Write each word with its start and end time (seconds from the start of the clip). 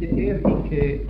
Det 0.00 0.08
er 0.30 0.38
ikke 0.48 1.00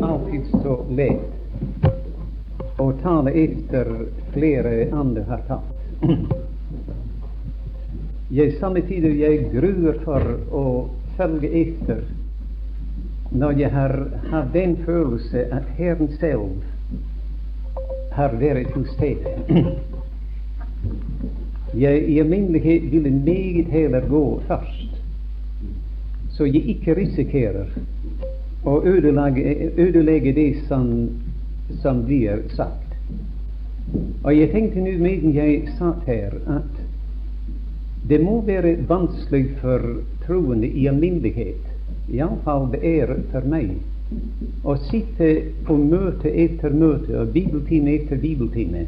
alltid 0.00 0.46
så 0.62 0.76
lett 0.96 2.80
å 2.80 2.86
tale 3.02 3.34
etter 3.36 3.90
flere 4.32 4.70
andre 4.96 5.24
har 5.28 5.42
tatt. 5.50 6.00
Jeg 8.32 8.54
samme 8.56 8.80
tider 8.88 9.12
jeg 9.20 9.50
gruer 9.52 10.00
for 10.06 10.24
å 10.48 10.64
følge 11.18 11.50
etter 11.60 12.00
når 13.36 13.60
jeg 13.60 13.70
har 13.76 13.96
hatt 14.32 14.48
den 14.56 14.78
følelse 14.86 15.44
at 15.52 15.68
Herren 15.76 16.08
selv 16.16 16.64
har 18.16 18.32
vært 18.40 18.72
til 18.72 18.88
stede. 18.94 19.36
Jeg 21.84 22.00
i 22.08 22.20
alminnelighet 22.24 22.88
ville 22.96 23.12
meget 23.12 23.68
heller 23.76 24.08
gå 24.08 24.24
først 24.48 24.92
så 26.32 26.48
jeg 26.48 26.64
ikke 26.78 26.94
risikerer 26.96 27.68
ødelegge, 28.66 29.70
ødelegge 29.76 30.32
det 30.32 30.56
som, 30.68 31.08
som 31.82 32.04
blir 32.04 32.42
sagt. 32.56 32.78
Og 34.24 34.36
jeg 34.36 34.50
tenkte 34.52 34.80
nå 34.80 34.96
medan 35.02 35.34
jeg 35.34 35.68
satt 35.78 36.06
her, 36.06 36.36
at 36.46 36.82
det 38.08 38.20
må 38.22 38.40
være 38.46 38.76
vanskelig 38.88 39.48
for 39.60 39.82
troende 40.26 40.68
i 40.68 40.86
alminnelighet, 40.86 41.66
iallfall 42.10 42.68
det 42.72 42.82
er 42.86 43.14
for 43.32 43.46
meg, 43.46 43.74
å 44.64 44.76
sitte 44.90 45.28
på 45.66 45.76
møte 45.78 46.30
etter 46.30 46.74
møte 46.74 47.14
og 47.20 47.32
bibeltime 47.34 47.94
etter 47.98 48.20
bibeltime, 48.20 48.86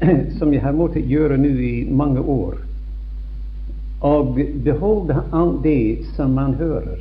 som 0.38 0.52
jeg 0.52 0.62
har 0.62 0.76
måttet 0.76 1.08
gjøre 1.08 1.38
nå 1.40 1.52
i 1.52 1.74
mange 1.90 2.20
år 2.20 2.56
og 4.06 4.36
beholde 4.64 5.22
alt 5.32 5.62
det 5.64 6.04
som 6.16 6.34
man 6.36 6.54
hører, 6.54 7.00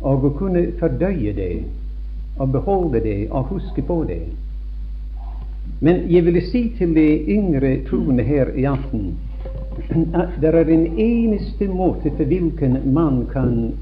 og 0.00 0.24
å 0.24 0.32
kunne 0.38 0.66
fordøye 0.80 1.32
det, 1.36 1.52
og 2.38 2.50
beholde 2.52 3.00
det, 3.00 3.20
og 3.30 3.52
huske 3.54 3.82
på 3.82 4.02
det. 4.08 4.22
Men 5.80 6.04
jeg 6.10 6.24
ville 6.24 6.42
si 6.48 6.66
til 6.78 6.94
de 6.96 7.06
yngre 7.36 7.76
troende 7.88 8.22
her 8.22 8.50
i 8.56 8.66
aften 8.68 9.14
at 10.14 10.36
det 10.40 10.50
er 10.54 10.68
en 10.70 10.86
eneste 10.98 11.66
måte 11.68 12.10
for 12.16 12.24
hvilken 12.30 12.78
man 12.94 13.24
kan 13.32 13.72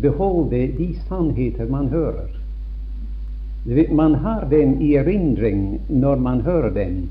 beholde 0.00 0.66
de 0.78 0.88
sannheter 1.08 1.68
man 1.68 1.88
hører. 1.88 2.30
Man 3.90 4.14
har 4.14 4.46
den 4.50 4.80
i 4.82 4.94
erindring 4.96 5.80
når 5.88 6.16
man 6.16 6.40
hører 6.40 6.70
den. 6.70 7.08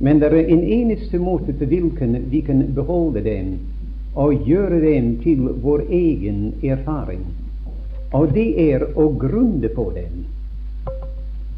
Men 0.00 0.20
det 0.20 0.30
er 0.30 0.46
en 0.48 0.62
eneste 0.62 1.18
måte 1.18 1.52
til 1.58 1.66
hvilken 1.66 2.16
vi 2.30 2.40
kan 2.40 2.62
beholde 2.74 3.20
den 3.24 3.58
og 4.14 4.46
gjøre 4.46 4.80
den 4.80 5.16
til 5.22 5.50
vår 5.62 5.84
egen 5.90 6.54
erfaring. 6.62 7.26
Og 8.12 8.32
det 8.34 8.48
er 8.72 8.84
å 8.98 9.08
grunne 9.18 9.68
på 9.74 9.86
den. 9.94 10.24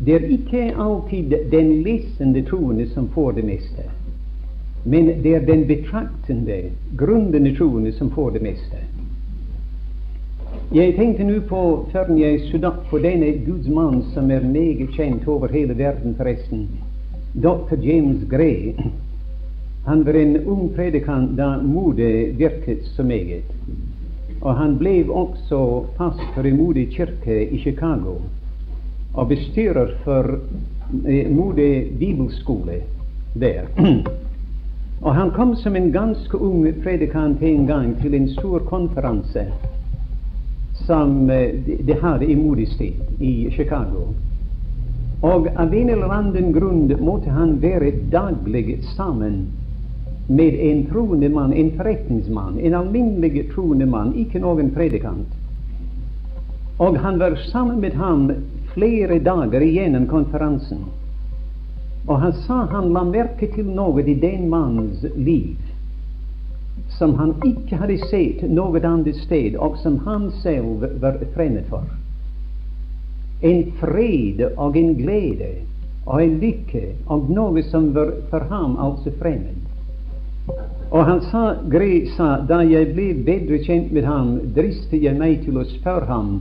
Det 0.04 0.14
er 0.14 0.24
ikke 0.34 0.62
alltid 0.82 1.34
den 1.52 1.70
lesende 1.86 2.42
troende 2.48 2.88
som 2.90 3.08
får 3.14 3.36
det 3.38 3.44
meste, 3.46 3.84
men 4.84 5.12
det 5.22 5.34
er 5.36 5.46
den 5.46 5.62
betraktende, 5.68 6.58
grunnende 6.98 7.54
troende 7.56 7.92
som 7.92 8.10
får 8.10 8.34
det 8.36 8.42
meste. 8.42 8.82
Jeg 10.72 10.96
tenkte 10.96 11.24
nå 11.28 11.38
på, 11.48 11.62
før 11.92 12.10
jeg 12.16 12.40
stod 12.48 12.82
på 12.90 12.98
denne 13.04 13.30
Guds 13.46 13.68
mann 13.68 14.02
som 14.14 14.30
er 14.30 14.44
meget 14.44 14.90
kjent 14.96 15.28
over 15.28 15.52
hele 15.52 15.76
verden, 15.78 16.16
forresten, 16.18 16.66
Dr. 17.32 17.78
James 17.80 18.24
Gray 18.28 18.74
han 19.84 20.04
var 20.04 20.14
en 20.14 20.36
ung 20.46 20.68
predikant 20.74 21.36
da 21.36 21.56
modet 21.62 22.38
virket 22.38 22.84
så 22.96 23.02
meget. 23.02 23.44
Og 24.42 24.56
han 24.58 24.76
ble 24.78 25.04
også 25.06 25.58
pastor 25.96 26.46
i 26.46 26.52
Modig 26.52 26.88
kirke 26.96 27.44
i 27.46 27.60
Chicago 27.62 28.16
og 29.14 29.28
bestyrer 29.28 29.92
for 30.04 30.38
eh, 31.06 31.30
Modig 31.30 31.92
bibelskole 31.98 32.80
der. 33.34 33.68
og 35.06 35.14
han 35.14 35.30
kom 35.30 35.54
som 35.56 35.76
en 35.76 35.92
ganske 35.92 36.38
ung 36.38 36.66
predikant 36.82 37.42
en 37.42 37.66
gang 37.66 37.94
til 38.00 38.14
en 38.14 38.28
stor 38.28 38.58
konferanse 38.66 39.46
som 40.86 41.30
eh, 41.30 41.54
de 41.86 41.98
hadde 42.02 42.26
i 42.26 42.36
Modig 42.36 42.68
sted 42.68 43.20
i 43.20 43.50
Chicago. 43.50 44.08
Og 45.22 45.46
av 45.54 45.74
en 45.74 45.90
eller 45.90 46.10
annen 46.10 46.50
grunn 46.52 46.88
måtte 46.98 47.30
han 47.30 47.60
være 47.62 47.92
daglig 48.10 48.80
sammen 48.96 49.44
med 50.26 50.54
en 50.54 50.86
troende 50.86 51.28
mann, 51.28 51.52
en 51.52 51.70
forretningsmann, 51.76 52.58
en 52.58 52.74
alminnelig 52.74 53.48
troende 53.54 53.86
mann, 53.86 54.14
ikke 54.14 54.40
noen 54.42 54.70
predikant. 54.74 55.28
Og 56.78 56.98
han 56.98 57.18
var 57.18 57.36
sammen 57.50 57.80
med 57.80 57.94
ham 57.98 58.30
flere 58.74 59.18
dager 59.18 59.62
igjennom 59.62 60.06
konferansen. 60.10 60.84
Og 62.06 62.20
han 62.20 62.32
sa 62.46 62.64
han 62.70 62.92
la 62.92 63.04
merke 63.06 63.46
til 63.54 63.68
noe 63.70 64.02
i 64.02 64.14
den 64.14 64.48
mannens 64.50 65.04
liv 65.16 65.58
som 66.98 67.14
han 67.16 67.34
ikke 67.46 67.78
hadde 67.80 67.98
sett 68.10 68.42
noe 68.48 68.80
annet 68.84 69.16
sted, 69.24 69.56
og 69.56 69.78
som 69.80 69.98
han 70.04 70.30
selv 70.42 70.84
var 71.00 71.20
fremmed 71.34 71.68
for 71.70 71.86
en 73.42 73.72
fred 73.80 74.40
og 74.56 74.76
en 74.76 74.94
glede 74.94 75.50
og 76.06 76.22
en 76.22 76.38
lykke 76.42 76.82
og 77.10 77.30
noe 77.30 77.62
som 77.66 77.90
var 77.94 78.14
for 78.30 78.46
ham 78.50 78.76
altså 78.78 79.10
fremmed. 79.18 79.61
Og 80.92 81.06
han 81.08 81.22
sa, 81.30 81.42
Gre 81.72 82.02
sa, 82.16 82.34
da 82.48 82.60
jeg 82.68 82.90
ble 82.92 83.12
bedre 83.24 83.62
kjent 83.64 83.92
med 83.96 84.04
ham, 84.04 84.34
dristet 84.56 85.00
jeg 85.00 85.16
meg 85.16 85.40
til 85.46 85.56
å 85.56 85.64
spørre 85.64 86.08
ham 86.10 86.34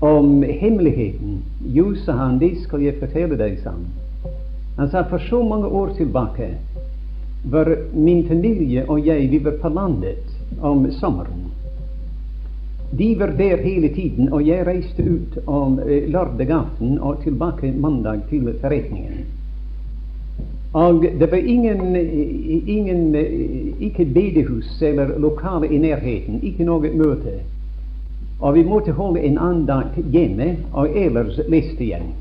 om 0.00 0.40
hemmeligheten. 0.40 1.42
Jo, 1.76 1.90
sa 2.04 2.16
han, 2.16 2.38
det 2.40 2.54
skal 2.62 2.86
jeg 2.86 2.96
fortelle 3.00 3.36
deg, 3.36 3.58
sa 3.60 3.74
han. 3.76 3.84
Han 4.78 4.88
sa, 4.92 5.04
for 5.10 5.20
så 5.28 5.42
mange 5.44 5.68
år 5.68 5.92
tilbake 5.98 6.54
var 7.52 7.68
min 7.92 8.24
familie 8.28 8.86
og 8.88 9.04
jeg, 9.04 9.28
vi 9.30 9.38
var 9.44 9.60
på 9.60 9.68
landet 9.68 10.64
om 10.64 10.88
sommeren. 10.96 11.44
De 12.96 13.12
var 13.20 13.36
der 13.36 13.60
hele 13.60 13.88
tiden, 13.92 14.32
og 14.32 14.46
jeg 14.46 14.64
reiste 14.66 15.04
ut 15.04 15.38
om 15.44 15.76
eh, 15.84 16.08
lørdag 16.08 16.50
aften 16.54 17.00
og 17.02 17.20
tilbake 17.24 17.72
mandag 17.76 18.24
til 18.30 18.48
forretningen. 18.62 19.35
Og 20.76 21.06
det 21.18 21.30
var 21.30 21.36
ingen, 21.38 21.96
ingen 22.66 23.14
ikke 23.80 24.04
bedehus 24.04 24.82
eller 24.82 25.18
lokale 25.18 25.70
i 25.72 25.78
nærheten, 25.78 26.42
ikke 26.42 26.66
noe 26.68 26.90
møte. 26.92 27.38
Og 28.40 28.58
vi 28.58 28.64
måtte 28.68 28.92
holde 28.92 29.22
en 29.24 29.38
andakt 29.40 29.96
hjemme, 30.12 30.50
og 30.72 30.92
ellers 30.92 31.40
leste 31.48 31.80
igjen. 31.84 32.12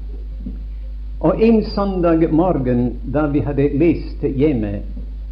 Og 1.19 1.43
en 1.43 1.63
søndag 1.75 2.23
morgen 2.31 2.93
da 3.13 3.27
vi 3.27 3.43
hadde 3.43 3.69
lest 3.75 4.23
hjemme, 4.23 4.77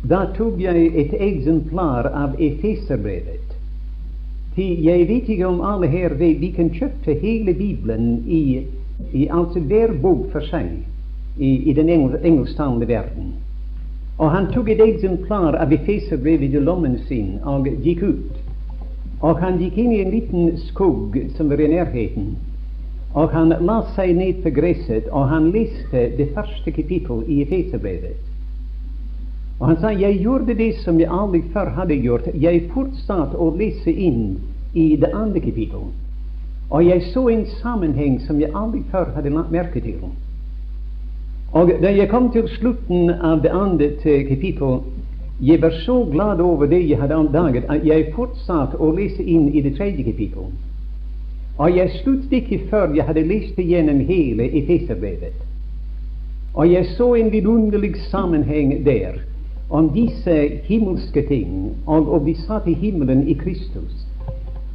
da 0.09 0.25
tok 0.35 0.59
jeg 0.59 0.91
et 0.91 1.15
eksemplar 1.15 2.11
av 2.11 2.35
Efeserbrevet. 2.39 3.55
Jeg 4.59 5.07
vet 5.07 5.29
ikke 5.29 5.47
om 5.47 5.63
alle 5.63 5.87
her 5.87 6.19
vet 6.19 6.41
vi 6.43 6.51
kan 6.51 6.75
kjøpe 6.75 7.15
hele 7.21 7.55
Bibelen 7.55 8.25
i, 8.27 8.65
i 9.13 9.29
altså 9.31 9.63
hver 9.63 9.95
bok 10.01 10.27
for 10.35 10.43
seg 10.51 10.83
i, 11.37 11.69
i 11.69 11.73
den 11.73 11.89
engel, 11.89 12.17
engelsktalende 12.23 12.87
verden. 12.87 13.33
Og 14.17 14.31
han 14.31 14.47
tok 14.53 14.69
et 14.69 14.81
eksemplar 14.81 15.57
av 15.57 15.73
Efeserbrevet 15.73 16.53
i 16.53 16.61
lommen 16.61 16.99
sin 17.07 17.39
og 17.49 17.67
gikk 17.81 18.03
ut. 18.03 18.41
Og 19.23 19.39
han 19.41 19.57
gikk 19.57 19.77
inn 19.79 19.93
i 19.95 20.01
en 20.03 20.11
liten 20.13 20.57
skog 20.67 21.17
som 21.37 21.49
var 21.49 21.61
i 21.63 21.71
nærheten. 21.71 22.35
Og 23.13 23.33
han 23.33 23.53
la 23.61 23.79
seg 23.95 24.15
ned 24.17 24.41
på 24.43 24.51
gresset, 24.53 25.09
og 25.11 25.29
han 25.29 25.51
leste 25.53 26.07
det 26.17 26.31
første 26.35 26.71
kapittel 26.73 27.23
i 27.27 27.41
Efeserbrevet. 27.45 28.17
Og 29.59 29.67
han 29.69 29.77
sa 29.81 29.93
jeg 29.93 30.19
gjorde 30.21 30.57
det 30.57 30.73
som 30.83 30.99
jeg 30.99 31.09
aldri 31.13 31.43
før 31.53 31.69
hadde 31.77 31.95
gjort. 32.01 32.29
Jeg 32.33 32.65
fortsatte 32.73 33.37
å 33.37 33.51
lese 33.57 33.91
inn 33.91 34.39
i 34.73 34.95
det 34.99 35.13
andre 35.13 35.39
kapittel. 35.39 35.85
Og 36.69 36.85
jeg 36.85 37.05
så 37.13 37.27
en 37.29 37.45
sammenheng 37.61 38.17
som 38.25 38.41
jeg 38.41 38.51
aldri 38.55 38.81
før 38.91 39.13
hadde 39.15 39.33
lagt 39.33 39.53
merke 39.53 39.81
til. 39.81 40.01
Og 41.53 41.69
da 41.81 41.91
jeg 41.93 42.09
kom 42.09 42.31
til 42.33 42.47
slutten 42.49 43.09
av 43.09 43.41
det 43.43 43.51
andre 43.53 43.91
kapittel, 44.01 44.79
jeg 45.41 45.61
var 45.61 45.73
så 45.85 46.05
glad 46.11 46.39
over 46.39 46.65
det 46.65 46.89
jeg 46.89 46.97
hadde 46.97 47.15
oppdaget, 47.15 47.63
at 47.69 47.85
jeg 47.85 48.13
fortsatte 48.15 48.79
å 48.81 48.91
lese 48.95 49.23
inn 49.23 49.49
i 49.53 49.61
det 49.61 49.75
tredje 49.77 50.03
kapittel. 50.03 50.49
Og 51.57 51.77
jeg 51.77 51.91
sluttet 52.01 52.33
ikke 52.33 52.59
før 52.69 52.95
jeg 52.95 53.05
hadde 53.05 53.25
lest 53.29 53.59
igjennom 53.61 53.99
hele 54.07 54.49
Efeserbrevet. 54.49 55.37
Og 56.53 56.71
jeg 56.71 56.85
så 56.97 57.13
en 57.13 57.31
vidunderlig 57.31 57.95
sammenheng 58.09 58.85
der 58.85 59.21
om 59.69 59.89
disse 59.93 60.49
himmelske 60.65 61.21
ting, 61.27 61.73
og 61.85 62.13
om 62.13 62.25
vi 62.25 62.33
satt 62.33 62.67
i 62.67 62.73
himmelen 62.73 63.27
i 63.27 63.33
Kristus. 63.33 64.07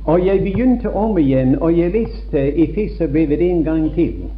Og 0.05 0.27
jeg 0.27 0.43
begynte 0.43 0.91
om 0.91 1.19
igjen, 1.19 1.59
og 1.59 1.79
jeg 1.79 1.93
leste 1.93 2.45
Efeserbrevet 2.55 3.43
en 3.43 3.65
gang 3.65 3.95
til. 3.95 4.31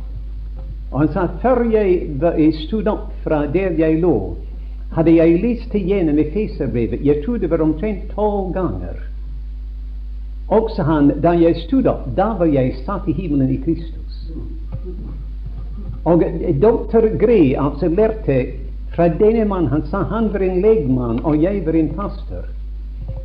Og 0.90 1.00
han 1.00 1.12
sa 1.14 1.26
før 1.42 1.62
jeg 1.70 2.52
stod 2.66 2.88
opp 2.90 3.12
fra 3.24 3.44
der 3.46 3.76
jeg 3.78 4.00
lå, 4.02 4.16
hadde 4.96 5.14
jeg 5.14 5.38
lest 5.42 5.74
igjennom 5.74 6.18
Efeserbrevet. 6.18 7.04
Jeg 7.06 7.22
tror 7.24 7.38
det 7.38 7.50
var 7.50 7.62
omtrent 7.62 8.10
tolv 8.14 8.50
ganger. 8.54 8.98
Også 10.50 10.82
han, 10.82 11.12
da 11.22 11.36
jeg 11.38 11.62
stod 11.62 11.86
opp, 11.86 12.08
da 12.16 12.32
var 12.40 12.50
jeg 12.50 12.74
satt 12.82 13.06
i 13.06 13.14
himmelen 13.14 13.52
i 13.54 13.60
Kristus. 13.62 14.16
Og 16.10 16.24
doktor 16.58 17.06
Gray 17.20 17.54
altså 17.54 17.88
lærte 17.88 18.40
fra 18.94 19.06
denne 19.20 19.44
mann 19.46 19.68
Han 19.70 19.84
sa 19.86 20.02
han 20.10 20.32
var 20.32 20.42
en 20.42 20.60
legmann, 20.60 21.20
og 21.24 21.42
jeg 21.42 21.62
var 21.66 21.76
en 21.78 21.94
pastor. 21.94 22.48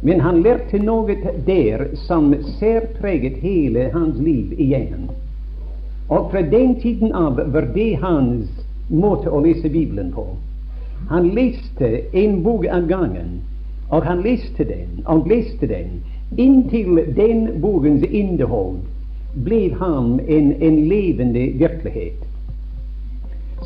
Men 0.01 0.21
han 0.21 0.43
lærte 0.43 0.77
noe 0.77 1.15
der 1.47 1.87
som 2.05 2.35
særpreget 2.59 3.41
hele 3.41 3.89
hans 3.93 4.19
liv 4.21 4.53
igjennom. 4.59 5.09
Og 6.09 6.31
fra 6.31 6.41
den 6.41 6.75
tiden 6.79 7.13
av 7.13 7.39
var 7.53 7.71
det 7.75 7.95
hans 8.01 8.49
måte 8.89 9.29
å 9.29 9.41
lese 9.41 9.69
Bibelen 9.69 10.11
på. 10.13 10.27
Han 11.09 11.31
leste 11.37 12.01
en 12.13 12.43
bok 12.43 12.65
av 12.69 12.87
gangen, 12.87 13.39
og 13.89 14.05
han 14.05 14.21
leste 14.25 14.65
den 14.65 15.01
og 15.05 15.27
leste 15.29 15.67
den 15.69 16.01
inntil 16.37 17.01
den 17.15 17.61
bokens 17.61 18.03
innhold 18.09 18.79
ble 19.45 19.69
ham 19.79 20.19
en, 20.27 20.53
en 20.61 20.79
levende 20.89 21.45
virkelighet. 21.59 22.23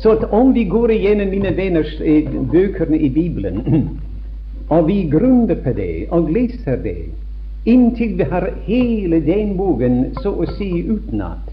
Så 0.02 0.16
om 0.30 0.52
vi 0.52 0.64
går 0.64 0.90
igjennom 0.90 1.30
mine 1.30 1.52
venners 1.56 2.00
eh, 2.00 2.28
bøkene 2.52 2.98
i 2.98 3.10
Bibelen, 3.10 3.60
og 4.74 4.88
vi 4.88 5.02
grunner 5.12 5.60
på 5.64 5.72
det 5.76 6.06
og 6.10 6.30
leser 6.32 6.80
det, 6.84 7.10
inntil 7.68 8.16
vi 8.18 8.28
har 8.30 8.48
hele 8.64 9.20
den 9.24 9.56
boken 9.56 10.14
så 10.22 10.32
å 10.32 10.46
si 10.56 10.70
utenat, 10.88 11.48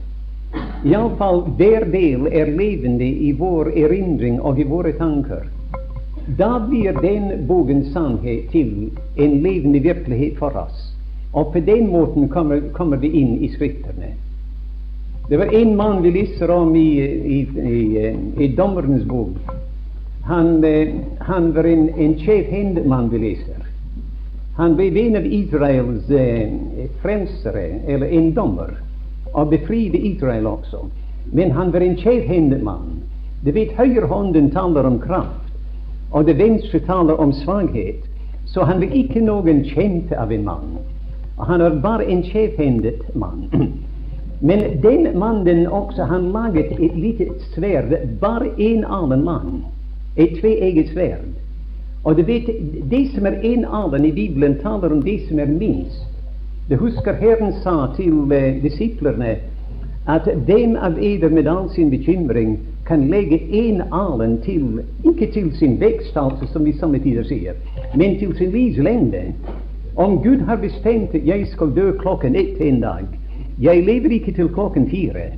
iallfall 0.86 1.44
hver 1.58 1.86
del 1.92 2.28
er 2.32 2.52
levende 2.52 3.08
i 3.08 3.32
vår 3.38 3.72
erindring 3.78 4.40
og 4.42 4.60
i 4.60 4.66
våre 4.68 4.94
tanker, 4.98 5.48
da 6.38 6.58
blir 6.60 6.98
den 7.02 7.48
bogens 7.48 7.94
sannhet 7.94 8.50
til 8.52 8.90
en 9.16 9.38
levende 9.44 9.80
virkelighet 9.80 10.38
for 10.40 10.56
oss. 10.60 10.94
Og 11.34 11.54
på 11.54 11.60
den 11.60 11.88
måten 11.92 12.30
kommer, 12.30 12.62
kommer 12.74 12.98
vi 12.98 13.12
inn 13.20 13.38
i 13.44 13.52
Skriftene. 13.54 14.14
Det 15.30 15.38
var 15.38 15.54
en 15.54 15.76
mann 15.76 16.02
vi 16.04 16.12
leser 16.12 16.52
om 16.52 16.76
i, 16.76 16.90
i, 17.04 17.40
i, 17.60 18.16
i 18.44 18.48
Dommerens 18.56 19.04
bok. 19.04 19.36
Han, 20.28 20.64
han 21.20 21.54
var 21.56 21.64
en, 21.64 21.90
en 21.90 22.16
skjevhendet 22.20 22.88
mann 22.88 23.10
vi 23.12 23.24
leser. 23.24 23.64
Han 24.58 24.76
ble 24.76 24.90
en 25.04 25.20
av 25.20 25.26
Israels 25.26 26.10
eh, 26.10 26.50
frelsere, 27.04 27.66
eller 27.88 28.08
en 28.08 28.32
dommer, 28.34 28.72
og 29.38 29.50
befride 29.50 29.98
Israel 29.98 30.48
også. 30.48 30.78
Men 31.32 31.52
han 31.52 31.74
var 31.74 31.80
en 31.80 31.98
skjevhendet 31.98 32.64
mann. 32.64 33.04
Du 33.46 33.52
vet, 33.52 33.76
høyrehånden 33.78 34.50
taler 34.52 34.88
om 34.90 35.00
kraft, 35.00 35.52
og 36.12 36.26
det 36.26 36.40
venstre 36.40 36.80
taler 36.80 37.20
om 37.22 37.34
svakhet. 37.34 38.02
Så 38.46 38.64
han 38.64 38.82
var 38.82 38.96
ikke 38.96 39.22
noen 39.22 39.62
kjent 39.68 40.14
av 40.18 40.32
en 40.32 40.46
mann. 40.48 40.78
Han 41.38 41.62
var 41.62 41.78
bare 41.84 42.08
en 42.10 42.24
skjevhendet 42.26 43.16
mann. 43.16 43.46
Men 44.48 44.82
den 44.82 45.20
mannen 45.20 45.68
også, 45.68 46.04
han 46.10 46.32
laget 46.32 46.74
et 46.80 46.98
lite 46.98 47.28
sverd, 47.54 47.94
bare 48.22 48.50
en 48.58 48.86
annen 48.86 49.24
mann. 49.26 49.64
Et 50.18 50.40
tveegget 50.40 50.90
sverd. 50.96 51.30
Og 52.04 52.18
du 52.18 52.24
vet, 52.26 52.50
det 52.90 53.06
som 53.14 53.26
er 53.26 53.38
en 53.44 53.66
annen 53.66 54.06
i 54.06 54.12
Bibelen, 54.12 54.58
taler 54.64 54.94
om 54.94 55.02
det 55.02 55.20
som 55.28 55.40
er 55.40 55.52
minst. 55.52 56.07
Du 56.70 56.76
husker 56.76 57.14
Herren 57.14 57.54
sa 57.64 57.94
til 57.96 58.14
uh, 58.14 58.64
disiplene 58.64 59.38
at 60.08 60.26
den 60.48 60.76
av 60.76 60.98
eder 61.00 61.30
med 61.30 61.48
all 61.48 61.70
sin 61.72 61.90
bekymring 61.90 62.58
kan 62.88 63.06
legge 63.08 63.40
en 63.56 63.82
alen 63.92 64.42
til, 64.44 64.82
ikke 65.06 65.32
til 65.32 65.48
sin 65.56 65.80
vekst, 65.80 66.18
altså, 66.18 66.48
som 66.52 66.66
vi 66.66 66.74
samme 66.76 67.00
tider 67.00 67.24
sier, 67.24 67.56
men 67.96 68.20
til 68.20 68.36
sin 68.36 68.52
livs 68.52 68.78
lengde. 68.84 69.22
Om 69.96 70.20
Gud 70.24 70.44
har 70.48 70.60
bestemt 70.60 71.16
at 71.16 71.28
jeg 71.28 71.48
skal 71.48 71.72
dø 71.76 71.92
klokken 72.04 72.36
ett 72.36 72.60
en 72.62 72.82
dag, 72.82 73.08
jeg 73.62 73.84
lever 73.84 74.20
ikke 74.20 74.36
til 74.36 74.50
klokken 74.50 74.90
fire. 74.90 75.32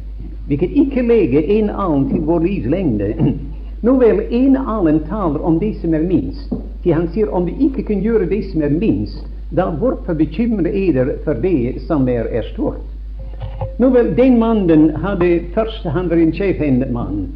Vi 0.47 0.55
kan 0.55 0.69
ikke 0.69 1.07
legge 1.07 1.45
en 1.45 1.69
alen 1.69 2.09
til 2.09 2.25
vår 2.25 2.39
livs 2.39 2.65
lengde. 2.65 3.13
Nå 3.85 3.99
vel, 4.01 4.25
en 4.31 4.57
alen 4.57 5.03
taler 5.05 5.45
om 5.45 5.59
det 5.59 5.75
som 5.81 5.93
er 5.93 6.09
minst. 6.09 6.53
Til 6.83 6.93
han 6.93 7.09
sier 7.13 7.29
om 7.29 7.45
vi 7.45 7.53
ikke 7.69 7.83
kan 7.83 8.01
gjøre 8.01 8.29
det 8.29 8.45
som 8.49 8.61
er 8.65 8.73
minst, 8.73 9.28
da 9.55 9.69
hvorfor 9.71 10.13
bekymre 10.13 10.69
eder 10.69 11.15
for 11.23 11.33
det 11.33 11.81
som 11.87 12.07
er, 12.09 12.27
er 12.29 12.45
stort? 12.53 12.85
Nå 13.79 13.89
vel, 13.89 14.11
den 14.17 14.37
mannen 14.39 14.89
hadde 14.99 15.39
først 15.55 15.85
Han 15.87 16.09
var 16.09 16.19
en 16.19 16.33
skjevhendet 16.35 16.91
mann. 16.91 17.29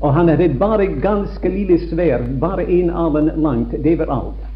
Og 0.00 0.14
han 0.14 0.28
hadde 0.28 0.54
bare 0.58 0.86
ganske 1.02 1.48
lille 1.48 1.78
sverd, 1.88 2.40
bare 2.40 2.64
en 2.70 2.90
alen 2.90 3.30
langt. 3.36 3.74
Det 3.84 3.98
var 3.98 4.10
alt. 4.10 4.48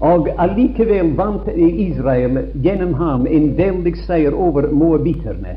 Og 0.00 0.28
allikevel 0.38 1.14
vant 1.16 1.48
Israel 1.56 2.40
gjennom 2.62 2.94
ham 2.98 3.26
en 3.26 3.52
veldig 3.58 3.94
seier 4.06 4.34
over 4.34 4.68
moabiterne. 4.72 5.56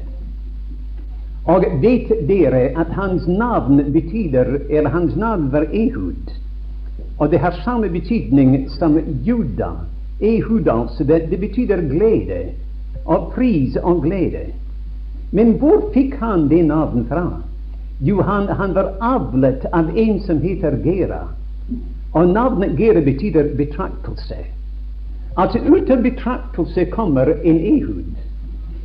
Og 1.48 1.66
vet 1.82 2.12
dere 2.28 2.70
at 2.76 2.90
hans 2.92 3.28
navn 3.28 3.82
betyder, 3.94 4.60
Eller 4.70 4.90
hans 4.90 5.16
navn 5.16 5.52
var 5.52 5.66
Ehud. 5.74 6.32
Og 7.20 7.32
det 7.32 7.40
har 7.40 7.62
samme 7.64 7.90
betydning 7.90 8.70
som 8.70 9.00
Juda. 9.24 9.72
Ehud, 10.20 10.68
altså. 10.68 11.04
Det, 11.04 11.30
det 11.32 11.40
betyr 11.40 11.82
glede. 11.90 12.46
Og 13.06 13.32
pris 13.36 13.76
og 13.76 14.02
glede. 14.04 14.52
Men 15.32 15.58
hvor 15.60 15.90
fikk 15.94 16.16
han 16.20 16.48
det 16.50 16.66
navnet 16.66 17.08
fra? 17.08 17.42
Jo, 18.02 18.22
han, 18.22 18.48
han, 18.48 18.76
var 18.76 18.94
avlet 19.02 19.66
av 19.74 19.90
en 19.98 20.20
som 20.22 20.40
heter 20.42 20.78
Gera. 20.84 21.24
Og 22.14 22.30
navnet 22.30 22.78
Gera 22.78 23.02
betyr 23.02 23.56
betraktelse. 23.58 24.38
Altså 25.38 25.60
ut 25.60 25.90
av 25.90 26.02
betraktelse 26.02 26.86
kommer 26.86 27.30
en 27.44 27.60
Ehud, 27.60 28.16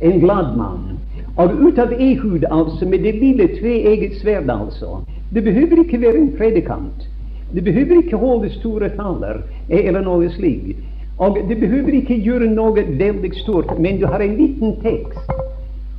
en 0.01 0.19
glad 0.19 0.57
mann. 0.57 0.99
Og 1.37 1.53
ut 1.61 1.79
av 1.79 1.93
Ehud, 1.93 2.45
altså, 2.51 2.85
med 2.85 3.01
det 3.05 3.15
lille 3.17 3.47
tveegget 3.55 4.19
sverd, 4.21 4.49
altså 4.49 5.01
Det 5.33 5.43
behøver 5.43 5.79
ikke 5.81 6.01
være 6.01 6.17
en 6.17 6.33
predikant. 6.37 7.07
Det 7.53 7.63
behøver 7.63 8.03
ikke 8.03 8.17
holde 8.17 8.49
store 8.53 8.89
taler 8.89 9.41
eller 9.69 10.01
noe 10.01 10.29
slikt. 10.29 10.77
Og 11.17 11.37
det 11.49 11.57
behøver 11.59 11.93
ikke 11.93 12.21
gjøre 12.25 12.49
noe 12.49 12.85
veldig 12.99 13.33
stort, 13.37 13.79
men 13.79 13.99
du 14.01 14.07
har 14.09 14.21
en 14.21 14.37
liten 14.37 14.77
tekst. 14.81 15.29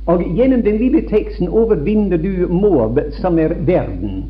Og 0.05 0.21
gjennom 0.37 0.61
den 0.61 0.77
lille 0.77 1.01
teksten 1.09 1.49
overvinner 1.49 2.17
du 2.17 2.47
Moab, 2.49 2.99
som 3.21 3.39
er 3.39 3.55
verden. 3.65 4.25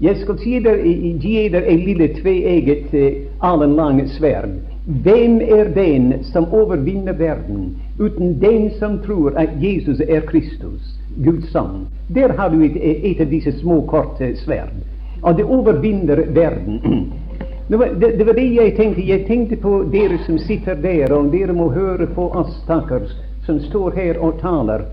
Jeg 0.00 0.16
skal 0.20 0.38
si 0.38 0.58
der, 0.58 0.82
gi 1.22 1.48
dere 1.48 1.68
et 1.70 1.84
lille 1.86 2.08
tveegget 2.18 2.92
uh, 2.92 3.50
alenlang 3.52 4.02
sverd. 4.10 4.58
Hvem 4.84 5.38
er 5.40 5.70
den 5.72 6.24
som 6.32 6.50
overvinner 6.52 7.12
verden, 7.12 7.76
uten 7.98 8.40
den 8.40 8.70
som 8.78 8.98
tror 9.06 9.32
at 9.40 9.48
Jesus 9.62 10.02
er 10.08 10.20
Kristus, 10.20 10.82
Guds 11.24 11.52
sønn? 11.52 11.86
Der 12.14 12.34
har 12.36 12.50
du 12.52 12.60
et, 12.60 12.76
et 12.82 13.20
av 13.20 13.30
disse 13.30 13.54
små, 13.60 13.80
korte 13.88 14.34
sverd. 14.36 14.74
Og 15.22 15.38
det 15.38 15.44
overvinner 15.44 16.26
verden. 16.36 16.82
Det 17.68 17.76
var, 17.76 17.86
det, 17.86 18.24
var, 18.24 18.34
det 18.34 18.42
jeg 18.54 18.76
tenkte. 18.76 19.02
Jeg 19.02 19.26
tenkte 19.26 19.56
på 19.56 19.82
dere 19.92 20.18
som 20.26 20.38
sitter 20.38 20.74
der, 20.74 21.12
og 21.12 21.32
dere 21.32 21.52
må 21.56 21.70
høre 21.72 22.06
på 22.12 22.28
oss 22.36 22.52
stakkars 22.64 23.14
som 23.46 23.60
står 23.60 23.96
her 23.96 24.20
og 24.20 24.38
taler. 24.40 24.84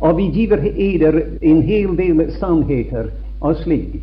Og 0.00 0.16
vi 0.16 0.30
giver 0.32 0.64
eder 0.64 1.20
en 1.42 1.62
hel 1.62 1.96
del 1.96 2.32
sannheter 2.38 3.10
og 3.40 3.56
slik. 3.60 4.00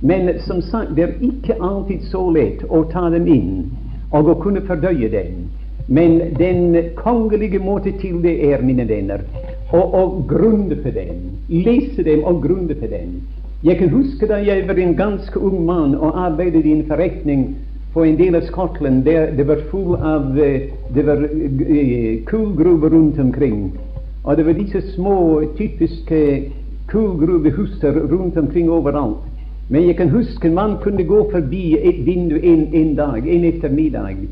Men 0.00 0.30
som 0.46 0.62
sagt, 0.62 0.94
det 0.94 1.04
er 1.04 1.12
ikke 1.20 1.58
alltid 1.62 2.06
så 2.10 2.22
lett 2.30 2.62
å 2.68 2.84
ta 2.92 3.08
dem 3.10 3.26
inn 3.26 3.70
og 4.14 4.30
å 4.30 4.38
kunne 4.42 4.62
fordøye 4.66 5.10
dem. 5.10 5.46
Men 5.88 6.18
den 6.38 6.76
kongelige 6.98 7.58
måte 7.62 7.92
til 7.98 8.20
det 8.22 8.36
er, 8.46 8.62
mine 8.62 8.86
venner, 8.88 9.22
å, 9.72 9.80
å 9.80 10.02
grunde 10.28 10.78
på 10.82 10.94
dem. 10.94 11.22
Lese 11.50 12.06
dem 12.06 12.22
og 12.26 12.42
grunde 12.46 12.74
på 12.78 12.90
dem. 12.90 13.20
Jeg 13.66 13.78
kan 13.78 13.88
huske 13.90 14.26
da 14.30 14.36
jeg 14.46 14.68
var 14.68 14.78
en 14.78 14.94
ganske 14.94 15.40
ung 15.40 15.64
mann 15.66 15.94
og 15.94 16.20
arbeidet 16.26 16.64
i 16.64 16.70
en 16.70 16.84
forretning 16.86 17.56
på 17.94 18.04
en 18.06 18.18
del 18.18 18.36
av 18.38 18.44
Skottland 18.46 19.00
der 19.02 19.32
det 19.34 19.46
var 19.48 19.64
full 19.72 19.96
av 19.96 20.38
eh, 20.38 20.68
det 20.94 21.02
var 21.06 21.24
eh, 21.24 22.22
kullgruver 22.28 22.94
rundt 22.94 23.18
omkring. 23.18 23.72
Og 24.24 24.36
det 24.36 24.46
var 24.46 24.52
disse 24.52 24.82
små, 24.94 25.42
typiske 25.58 26.20
kullgruvehuser 26.86 27.98
rundt 28.12 28.38
omkring 28.38 28.70
overalt. 28.70 29.26
Men 29.68 29.86
jeg 29.86 29.96
kan 29.96 30.14
huske 30.14 30.50
man 30.50 30.76
kunne 30.82 31.04
gå 31.04 31.30
forbi 31.30 31.78
et 31.82 32.06
vindu 32.06 32.36
en, 32.42 32.68
en 32.74 32.94
dag, 32.94 33.26
en 33.28 33.44
ettermiddag, 33.44 34.28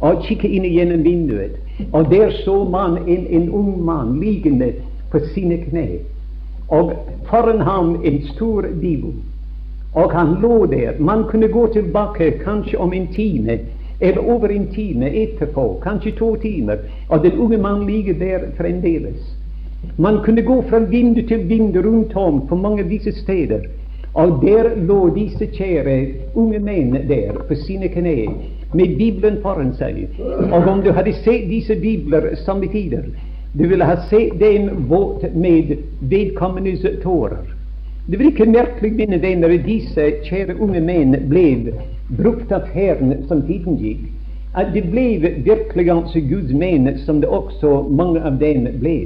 og 0.00 0.24
kikke 0.26 0.48
inn 0.48 0.66
gjennom 0.66 1.04
vinduet. 1.06 1.54
Og 1.92 2.10
der 2.10 2.34
så 2.42 2.64
man 2.64 2.98
en, 3.06 3.26
en 3.30 3.50
ung 3.50 3.84
mann 3.84 4.18
liggende 4.20 4.72
på 5.12 5.22
sine 5.34 5.62
kne 5.68 5.86
og 6.72 6.92
foran 7.28 7.60
ham 7.60 8.00
en 8.04 8.22
stor 8.32 8.64
bibel. 8.80 9.12
Og 9.94 10.12
han 10.12 10.36
lå 10.40 10.66
der. 10.66 10.92
Man 10.98 11.24
kunne 11.28 11.48
gå 11.48 11.66
tilbake 11.72 12.30
kanskje 12.44 12.78
om 12.78 12.92
en 12.92 13.06
time, 13.12 13.58
eller 14.00 14.30
over 14.32 14.48
en 14.48 14.66
time 14.74 15.10
etterpå, 15.10 15.80
kanskje 15.82 16.12
to 16.18 16.36
timer, 16.36 16.76
og 17.08 17.22
den 17.24 17.38
unge 17.38 17.58
mann 17.58 17.86
ligger 17.86 18.14
der 18.14 18.38
fremdeles. 18.56 19.36
Man 19.98 20.18
kunne 20.24 20.42
gå 20.42 20.62
fra 20.70 20.78
vindu 20.78 21.22
til 21.28 21.48
vindu 21.48 21.82
rundt 21.82 22.16
om 22.16 22.46
på 22.48 22.56
mange 22.56 22.82
av 22.82 22.88
disse 22.88 23.12
steder, 23.12 23.66
og 24.14 24.40
der 24.42 24.76
lå 24.76 25.14
disse 25.14 25.46
kjære 25.46 25.96
unge 26.34 26.58
menn 26.58 26.96
der 27.08 27.36
på 27.48 27.54
sine 27.66 27.88
kne 27.88 28.16
med 28.74 28.96
Bibelen 28.98 29.38
foran 29.42 29.72
seg. 29.76 30.06
Og 30.52 30.68
om 30.68 30.82
du 30.84 30.92
hadde 30.92 31.12
sett 31.12 31.48
disse 31.50 31.76
bibler 31.80 32.34
samme 32.44 32.68
tider, 32.72 33.08
Du 33.52 33.68
ville 33.68 33.84
ha 33.84 33.96
sett 33.96 34.38
dem 34.38 34.70
våt 34.88 35.34
med 35.34 35.76
vedkommendes 36.00 37.02
tårer. 37.02 37.54
Det 38.06 38.16
ikke 38.24 38.46
merkelig, 38.48 38.92
mine 38.96 39.18
venner, 39.20 39.52
at 39.52 39.66
disse 39.66 40.06
kjære 40.24 40.56
unge 40.56 40.80
menn 40.80 41.12
ble 41.28 41.74
brukt 42.16 42.52
av 42.52 42.64
Herren 42.72 43.26
som 43.28 43.44
tiden 43.46 43.76
gikk. 43.76 44.08
At 44.56 44.72
de 44.72 44.82
ble 44.82 45.04
virkelig 45.44 45.90
altså 45.92 46.24
Guds 46.32 46.52
menn, 46.56 46.88
som 47.04 47.20
det 47.20 47.28
også 47.28 47.86
mange 47.88 48.24
av 48.24 48.40
dem 48.40 48.66
ble. 48.80 48.96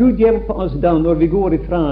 Gud 0.00 0.20
hjelpe 0.20 0.52
oss 0.52 0.74
da 0.80 0.96
når 0.98 1.20
vi 1.22 1.28
går 1.32 1.60
ifra 1.60 1.82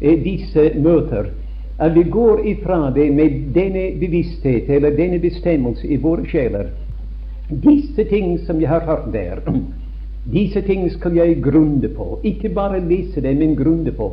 eh, 0.00 0.16
disse 0.24 0.70
møter, 0.80 1.30
at 1.78 1.94
vi 1.94 2.02
går 2.02 2.46
ifra 2.48 2.90
det 2.96 3.10
med 3.12 3.40
denne 3.52 3.90
bevissthet 4.00 4.68
eller 4.72 4.96
denne 4.96 5.20
bestemmelse 5.20 5.84
i 5.86 6.00
våre 6.00 6.24
sjeler. 6.28 6.72
Disse 7.50 8.04
ting 8.08 8.38
som 8.48 8.60
jeg 8.60 8.72
har 8.72 8.88
hørt 8.88 9.12
der, 9.12 9.44
disse 10.32 10.62
ting 10.66 10.88
skal 10.90 11.14
jeg 11.14 11.42
grunde 11.42 11.88
på. 11.88 12.18
Ikke 12.24 12.48
bare 12.48 12.80
lese 12.80 13.20
dem, 13.20 13.38
men 13.38 13.56
grunde 13.56 13.92
på. 13.92 14.10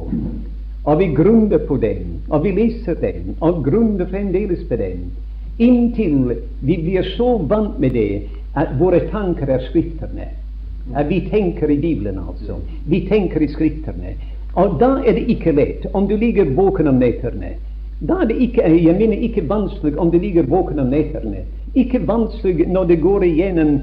Og 0.86 1.00
vi 1.00 1.08
grunder 1.16 1.58
på 1.68 1.78
dem, 1.78 2.20
og 2.30 2.44
vi 2.44 2.52
leser 2.52 2.94
dem, 2.94 3.36
og 3.40 3.64
grunder 3.64 4.06
fremdeles 4.06 4.64
på 4.70 4.76
dem, 4.76 5.08
inntil 5.58 6.36
vi 6.62 6.78
blir 6.84 7.08
så 7.18 7.38
vant 7.38 7.80
med 7.80 7.96
det 7.96 8.28
at 8.56 8.76
våre 8.80 9.00
tanker 9.10 9.50
er 9.50 9.64
skrifterne. 9.70 10.28
At 10.94 11.10
vi 11.10 11.22
tenker 11.32 11.72
i 11.72 11.78
Bibelen, 11.80 12.20
altså. 12.20 12.60
Vi 12.86 13.06
tenker 13.08 13.42
i 13.42 13.48
skrifterne. 13.48 14.18
Og 14.54 14.78
da 14.80 14.98
er 15.06 15.16
det 15.18 15.30
ikke 15.32 15.56
lett 15.56 15.88
om 15.94 16.08
du 16.08 16.18
ligger 16.18 16.52
våken 16.54 16.88
om 16.88 17.00
nettene. 17.02 17.56
Da 18.04 18.20
er 18.22 18.28
det 18.30 18.38
ikke, 18.44 18.68
jeg 18.68 18.96
mener 19.00 19.18
ikke 19.18 19.48
vanskelig 19.50 19.98
om 19.98 20.12
du 20.12 20.20
ligger 20.20 20.44
våken 20.44 20.80
om 20.84 20.92
nettene. 20.92 21.46
Ikke 21.74 22.04
vanskelig 22.08 22.68
når 22.68 22.92
det 22.92 23.02
går 23.02 23.24
igjennom 23.24 23.80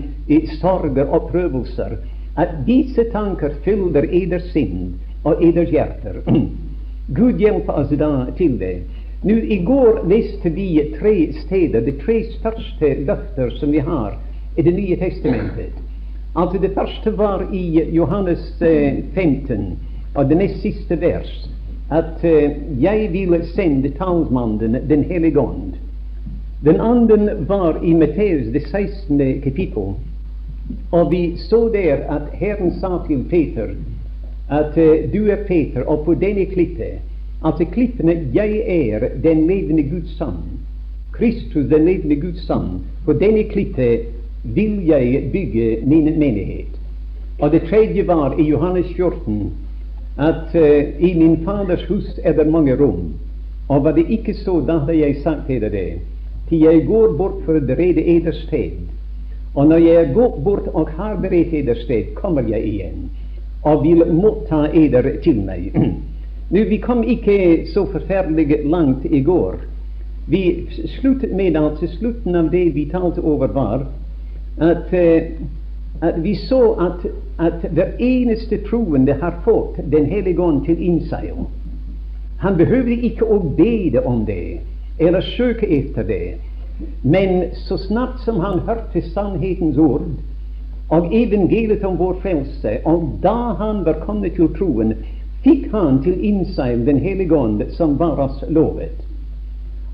sorger 0.60 1.08
og 1.08 1.30
prøvelser, 1.32 1.96
at 2.36 2.66
disse 2.66 3.04
tanker 3.12 3.54
fyller 3.64 4.06
eders 4.14 4.52
sinn 4.52 4.94
og 5.24 5.42
eders 5.42 5.70
hjerter. 5.70 6.22
Gud 7.18 7.40
hjelper 7.42 7.82
oss 7.82 7.92
da 7.98 8.10
til 8.38 8.58
det. 8.60 8.74
Nå, 9.22 9.34
I 9.34 9.58
går 9.66 10.04
leste 10.08 10.50
vi 10.54 10.68
tre 10.96 11.14
steder, 11.42 11.82
de 11.84 11.92
tre 12.00 12.22
største 12.38 12.94
løfter 13.04 13.50
som 13.60 13.72
vi 13.74 13.82
har 13.84 14.16
i 14.56 14.62
Det 14.62 14.72
nye 14.74 14.96
testamentet. 14.96 15.76
Altså 16.36 16.58
Det 16.58 16.74
første 16.74 17.18
var 17.18 17.48
i 17.52 17.82
Johannes 17.92 18.54
15, 19.14 19.50
eh, 19.50 19.72
og 20.14 20.28
det 20.28 20.36
nest 20.36 20.62
siste 20.62 21.00
vers, 21.00 21.48
at 21.90 22.22
uh, 22.24 22.82
jeg 22.82 23.12
ville 23.12 23.46
sende 23.46 23.90
talsmannen 23.90 24.78
Den 24.88 25.04
hellige 25.04 25.40
ånd. 25.40 25.74
Den 26.64 26.80
andre 26.80 27.36
var 27.48 27.80
i 27.84 27.94
Matteus 27.94 28.52
det 28.52 28.62
16. 28.68 29.40
kapittel, 29.42 29.94
og 30.90 31.12
vi 31.12 31.36
så 31.36 31.68
der 31.72 32.04
at 32.08 32.32
Herren 32.32 32.72
sa 32.80 32.98
til 33.06 33.24
Peter 33.30 33.74
at 34.50 34.76
uh, 34.76 35.12
du 35.12 35.26
er 35.26 35.44
Peter, 35.46 35.82
og 35.86 36.04
på 36.04 36.14
denne 36.14 36.44
klippet 36.50 37.00
Altså 37.44 37.64
klippene 37.64 38.28
Jeg 38.34 38.62
er 38.68 39.08
den 39.22 39.46
levende 39.46 39.82
Guds 39.82 40.18
sønn. 40.18 40.60
Kristus, 41.12 41.70
den 41.70 41.84
levende 41.84 42.16
Guds 42.20 42.46
sønn. 42.46 42.82
På 43.04 43.12
denne 43.12 43.44
klippet 43.48 44.10
vil 44.44 44.86
jeg 44.86 45.30
bygge 45.32 45.78
min 45.86 46.18
menighet. 46.18 46.76
Og 47.38 47.52
det 47.52 47.62
tredje 47.70 48.06
var 48.06 48.36
i 48.38 48.42
Johannes 48.42 48.86
14 48.96 49.52
at 50.18 50.54
uh, 50.54 51.00
i 51.00 51.14
min 51.14 51.44
Faders 51.44 51.84
hus 51.88 52.20
er 52.24 52.32
det 52.32 52.46
mange 52.52 52.76
rom. 52.76 53.14
Og 53.68 53.84
var 53.84 53.92
det 53.92 54.04
ikke 54.08 54.34
så, 54.34 54.60
da 54.66 54.78
hadde 54.78 54.98
jeg 54.98 55.16
sagt 55.22 55.46
til 55.46 55.60
dere. 55.60 56.00
Til 56.48 56.60
jeg 56.60 56.86
går 56.86 57.16
bort 57.16 57.40
for 57.46 57.56
å 57.56 57.64
berede 57.64 58.04
eders 58.04 58.42
sted. 58.44 58.76
Og 59.54 59.66
når 59.66 59.76
jeg 59.76 60.10
går 60.14 60.40
bort 60.44 60.68
og 60.74 60.88
har 60.96 61.16
beredt 61.16 61.54
eders 61.54 61.82
sted, 61.84 62.14
kommer 62.14 62.42
jeg 62.48 62.64
igjen 62.64 63.10
og 63.62 63.82
vil 63.84 64.04
motta 64.14 64.68
eder 64.72 65.10
til 65.22 65.42
meg. 65.44 65.74
Nå, 66.50 66.62
Vi 66.70 66.76
kom 66.82 67.02
ikke 67.02 67.66
så 67.74 67.84
forferdelig 67.92 68.60
langt 68.64 69.04
i 69.04 69.22
går. 69.22 69.58
Vi 70.26 70.66
sluttet 71.00 71.32
med 71.36 71.56
altså 71.56 71.86
slutten 71.98 72.34
av 72.34 72.50
det 72.50 72.74
vi 72.74 72.88
talte 72.90 73.20
over, 73.20 73.46
var 73.46 73.86
at, 74.60 74.92
uh, 74.92 76.08
at 76.08 76.22
vi 76.22 76.34
så 76.34 76.72
at, 76.72 77.06
at 77.38 77.70
hver 77.70 77.96
eneste 77.98 78.58
troende 78.70 79.14
har 79.20 79.40
fått 79.44 79.80
Den 79.92 80.06
hellige 80.06 80.40
ånd 80.40 80.64
til 80.64 80.82
innseil. 80.82 81.46
Han 82.40 82.56
behøver 82.56 83.04
ikke 83.04 83.26
å 83.26 83.38
bede 83.56 84.00
om 84.06 84.24
det 84.26 84.60
eller 84.98 85.20
søke 85.20 85.66
etter 85.66 86.02
det. 86.02 86.36
Men 87.02 87.44
så 87.66 87.78
snart 87.78 88.20
som 88.24 88.40
han 88.40 88.60
hørte 88.66 89.02
sannhetens 89.14 89.78
ord 89.78 90.08
og 90.90 91.12
evangeliet 91.14 91.84
om 91.86 91.98
vår 91.98 92.16
frelse, 92.22 92.78
og 92.84 93.04
da 93.22 93.54
han 93.60 93.84
var 93.86 94.00
kommet 94.06 94.34
til 94.34 94.50
troen, 94.56 94.96
fikk 95.44 95.68
han 95.72 96.00
til 96.02 96.18
innseil 96.26 96.82
Den 96.86 96.98
hellige 96.98 97.36
ånd, 97.36 97.62
som 97.76 97.94
var 97.98 98.18
oss 98.18 98.42
lovet. 98.48 98.98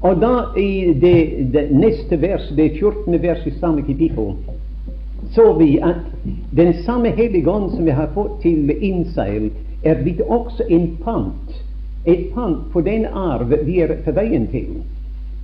Og 0.01 0.21
da 0.21 0.33
i 0.57 0.95
det, 1.01 1.53
det 1.53 1.69
neste 1.73 2.17
vers, 2.21 2.49
det 2.57 2.71
14. 2.79 3.23
vers 3.23 3.47
i 3.47 3.53
samme 3.61 3.83
kapittel, 3.83 4.35
så 5.35 5.53
vi 5.59 5.79
at 5.83 5.97
den 6.57 6.75
samme 6.85 7.09
Hellige 7.09 7.51
Ånd 7.51 7.71
som 7.71 7.85
vi 7.85 7.91
har 7.91 8.11
fått 8.15 8.43
til 8.43 8.71
innseil, 8.81 9.51
er 9.85 10.03
blitt 10.03 10.21
også 10.21 10.67
en 10.71 10.91
pant, 11.05 11.57
et 12.07 12.29
pant 12.35 12.69
på 12.73 12.81
den 12.81 13.07
arv 13.07 13.53
vi 13.67 13.81
er 13.81 13.97
på 14.05 14.15
veien 14.15 14.47
til. 14.53 14.83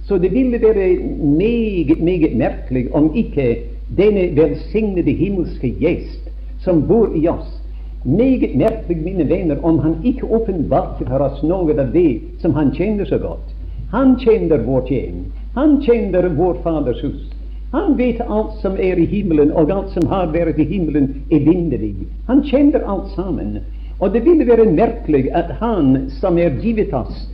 Så 0.02 0.18
det 0.18 0.32
ville 0.34 0.58
være 0.62 0.96
meget, 1.38 2.00
meget 2.02 2.36
merkelig 2.36 2.94
om 2.94 3.10
ikke 3.14 3.56
denne 3.96 4.36
velsignede 4.36 5.12
himmelske 5.12 5.70
gjest 5.78 6.30
som 6.64 6.86
bor 6.88 7.14
i 7.14 7.26
oss, 7.28 7.62
meget 8.04 8.56
merkelig, 8.56 9.02
mine 9.04 9.28
venner, 9.28 9.56
om 9.62 9.78
han 9.78 9.94
ikke 10.04 10.26
åpenbarte 10.26 11.06
for 11.06 11.22
oss 11.26 11.42
noe 11.42 11.74
av 11.78 11.92
det 11.94 12.20
som 12.42 12.54
han 12.54 12.72
kjenner 12.74 13.06
så 13.06 13.18
godt. 13.18 13.54
Han 13.92 14.16
kjenner 14.18 14.64
vårt 14.66 14.90
hjem. 14.90 15.26
Han 15.54 15.80
kjenner 15.84 16.28
vår 16.36 16.58
Faders 16.64 17.02
hus. 17.02 17.28
Han 17.72 17.98
vet 17.98 18.20
alt 18.20 18.58
som 18.60 18.74
er 18.80 18.98
i 19.00 19.06
himmelen, 19.06 19.52
og 19.52 19.70
alt 19.70 19.92
som 19.94 20.06
har 20.08 20.32
vært 20.32 20.58
i 20.60 20.66
himmelen, 20.68 21.22
evinnelig. 21.30 21.94
Han 22.28 22.42
kjenner 22.44 22.84
alt 22.88 23.12
sammen. 23.16 23.58
Og 24.00 24.12
det 24.12 24.24
ville 24.24 24.46
være 24.48 24.66
merkelig 24.72 25.28
at 25.36 25.52
han 25.60 26.10
som 26.20 26.38
er 26.38 26.58
givet 26.60 26.92
oss 26.96 27.28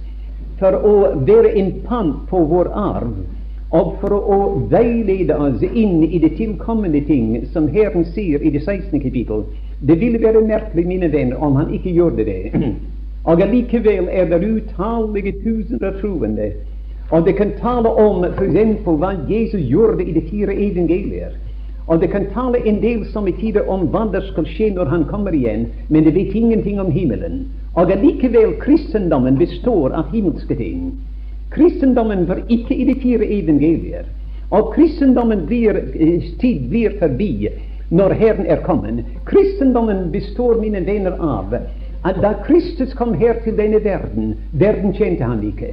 for 0.58 0.74
å 0.74 0.94
være 1.26 1.54
en 1.58 1.72
pant 1.86 2.22
på 2.30 2.42
vår 2.50 2.70
arv, 2.74 3.16
og 3.70 3.96
for 4.00 4.14
å 4.16 4.38
veilede 4.70 5.36
oss 5.36 5.62
inn 5.62 6.02
i 6.04 6.18
de 6.18 6.30
tilkommende 6.38 7.02
ting, 7.04 7.34
som 7.52 7.68
Herren 7.68 8.06
sier 8.14 8.40
i 8.42 8.52
det 8.54 8.62
16. 8.64 9.00
kapittel, 9.02 9.44
det 9.80 9.98
ville 10.00 10.20
være 10.22 10.40
merkelig, 10.42 10.86
mine 10.86 11.12
venner, 11.12 11.36
om 11.42 11.56
han 11.60 11.74
ikke 11.74 11.92
gjorde 11.94 12.24
det. 12.24 12.40
Og 13.28 13.42
allikevel 13.44 14.08
er 14.08 14.30
det 14.30 14.40
utallige 14.46 15.34
tusener 15.42 15.98
troende. 16.00 16.52
Og 17.10 17.26
det 17.26 17.34
kan 17.36 17.52
tale 17.60 17.90
om 17.90 18.24
f.eks. 18.24 18.80
hva 18.84 19.12
Jesus 19.28 19.60
gjorde 19.68 20.04
i 20.04 20.14
de 20.16 20.22
fire 20.30 20.54
evangelier. 20.54 21.36
Og 21.88 22.00
det 22.00 22.10
kan 22.12 22.26
tale 22.34 22.60
en 22.68 22.82
del 22.82 23.04
som 23.12 23.28
i 23.28 23.32
tider 23.32 23.68
om 23.72 23.86
hva 23.92 24.04
det 24.12 24.20
skal 24.28 24.46
skje 24.48 24.70
når 24.76 24.90
han 24.92 25.06
kommer 25.08 25.32
igjen, 25.32 25.66
men 25.88 26.04
det 26.04 26.12
vet 26.14 26.34
ingenting 26.36 26.80
om 26.80 26.90
himmelen. 26.92 27.46
Og 27.74 27.92
allikevel 27.92 28.58
kristendommen 28.60 29.38
består 29.40 29.96
av 29.96 30.12
himmelske 30.12 30.56
ting. 30.58 30.92
Kristendommen 31.54 32.26
var 32.28 32.42
ikke 32.52 32.76
i 32.76 32.84
de 32.90 32.96
fire 33.00 33.24
evangelier. 33.24 34.04
Og 34.50 34.74
kristendommen 34.74 35.46
eh, 35.48 36.28
tid 36.40 36.68
blir 36.68 36.98
forbi 37.00 37.48
når 37.90 38.12
Herren 38.20 38.46
er 38.46 38.60
kommet. 38.64 39.04
Kristendommen 39.24 40.10
består, 40.12 40.60
mine 40.60 40.84
venner, 40.86 41.16
av 41.20 41.56
at 42.04 42.20
da 42.22 42.34
Kristus 42.44 42.92
kom 42.94 43.14
her 43.14 43.40
til 43.44 43.56
denne 43.58 43.80
verden, 43.84 44.34
verden 44.52 44.92
kjente 44.94 45.24
han 45.24 45.40
ikke. 45.44 45.72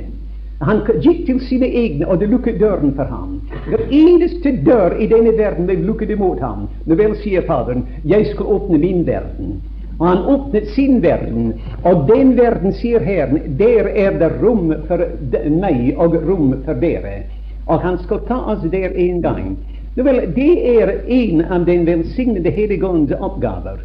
Han 0.60 0.82
gikk 1.04 1.26
til 1.28 1.40
sine 1.44 1.68
egne, 1.68 2.08
og 2.08 2.20
det 2.20 2.30
lukket 2.32 2.60
døren 2.60 2.94
for 2.96 3.10
ham. 3.12 3.42
Den 3.68 3.90
eneste 3.92 4.54
dør 4.64 4.96
i 5.00 5.08
denne 5.12 5.34
verden 5.36 5.68
ble 5.68 5.82
lukket 5.84 6.14
imot 6.16 6.40
ham. 6.40 6.70
Nå 6.88 6.96
vel, 6.96 7.16
sier 7.20 7.44
Faderen, 7.48 7.84
jeg 8.08 8.30
skal 8.32 8.54
åpne 8.56 8.80
min 8.80 9.04
verden. 9.08 9.58
Og 10.00 10.08
han 10.08 10.24
åpnet 10.32 10.68
sin 10.76 11.02
verden, 11.04 11.54
og 11.84 12.08
den 12.08 12.36
verden, 12.38 12.74
sier 12.76 13.04
Herren, 13.04 13.58
der 13.60 13.88
er 13.88 14.16
det 14.20 14.32
rom 14.42 14.72
for 14.88 15.04
meg 15.52 15.96
og 15.98 16.16
rom 16.28 16.54
for 16.66 16.80
dere. 16.80 17.26
Og 17.68 17.84
han 17.84 18.00
skal 18.04 18.24
ta 18.28 18.40
oss 18.54 18.64
der 18.72 18.96
en 18.96 19.22
gang. 19.24 19.56
Vel, 19.96 20.22
det 20.36 20.52
er 20.76 20.92
en 21.08 21.46
av 21.48 21.68
den 21.68 21.86
velsignede 21.88 22.52
Hellige 22.52 23.20
oppgaver. 23.20 23.84